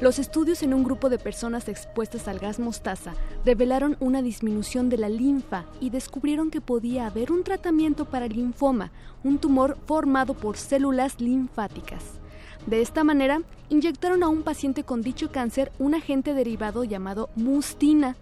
[0.00, 4.98] Los estudios en un grupo de personas expuestas al gas mostaza revelaron una disminución de
[4.98, 8.92] la linfa y descubrieron que podía haber un tratamiento para el linfoma,
[9.24, 12.04] un tumor formado por células linfáticas.
[12.68, 13.40] De esta manera,
[13.70, 18.14] inyectaron a un paciente con dicho cáncer un agente derivado llamado mustina,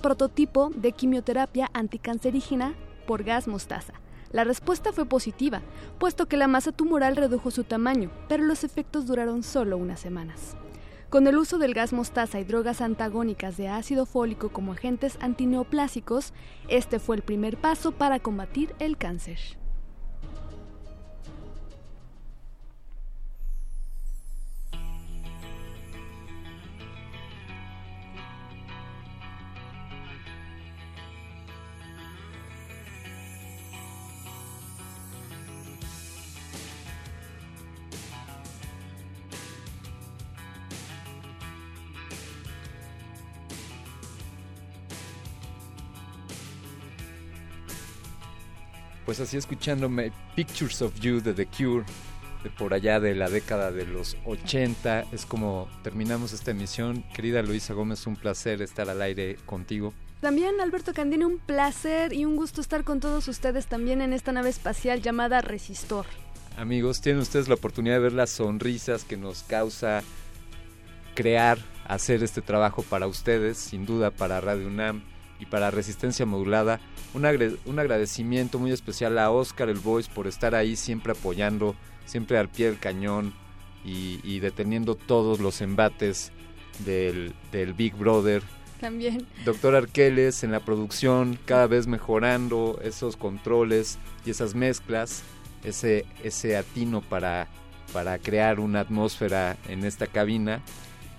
[0.00, 2.72] prototipo de quimioterapia anticancerígena
[3.06, 3.92] por gas mostaza.
[4.32, 5.60] La respuesta fue positiva,
[5.98, 10.56] puesto que la masa tumoral redujo su tamaño, pero los efectos duraron solo unas semanas.
[11.10, 16.32] Con el uso del gas mostaza y drogas antagónicas de ácido fólico como agentes antineoplásicos,
[16.68, 19.59] este fue el primer paso para combatir el cáncer.
[49.20, 51.84] Así escuchándome Pictures of You de The Cure,
[52.42, 57.04] de por allá de la década de los 80, es como terminamos esta emisión.
[57.14, 59.92] Querida Luisa Gómez, un placer estar al aire contigo.
[60.20, 64.32] También Alberto Candine, un placer y un gusto estar con todos ustedes también en esta
[64.32, 66.06] nave espacial llamada Resistor.
[66.56, 70.02] Amigos, tienen ustedes la oportunidad de ver las sonrisas que nos causa
[71.14, 75.02] crear, hacer este trabajo para ustedes, sin duda para Radio UNAM
[75.40, 76.80] y para Resistencia Modulada.
[77.14, 77.26] Un,
[77.64, 82.48] un agradecimiento muy especial a Oscar el Voice por estar ahí siempre apoyando, siempre al
[82.48, 83.34] pie del cañón
[83.84, 86.32] y, deteniendo todos los embates
[86.84, 88.42] del, del Big Brother.
[88.80, 89.26] También.
[89.44, 95.22] Doctor Arqueles en la producción, cada vez mejorando esos controles y esas mezclas,
[95.64, 97.48] ese, ese atino para,
[97.92, 100.62] para crear una atmósfera en esta cabina.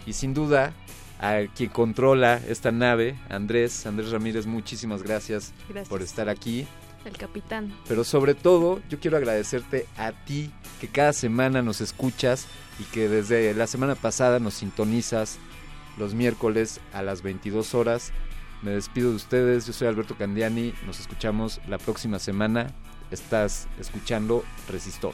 [0.05, 0.73] Y sin duda,
[1.21, 3.85] a quien controla esta nave, Andrés.
[3.85, 5.53] Andrés Ramírez, muchísimas gracias,
[5.87, 6.67] por estar aquí.
[7.05, 7.73] El capitán.
[7.87, 12.47] Pero sobre todo, yo quiero agradecerte a ti que cada semana nos escuchas
[12.79, 15.37] y que desde la semana pasada nos sintonizas
[15.97, 18.11] los miércoles a las 22 horas.
[18.61, 22.67] Me despido de ustedes, yo soy Alberto Candiani, nos escuchamos la próxima semana.
[23.11, 24.43] Estás escuchando.
[24.69, 25.13] Resistor.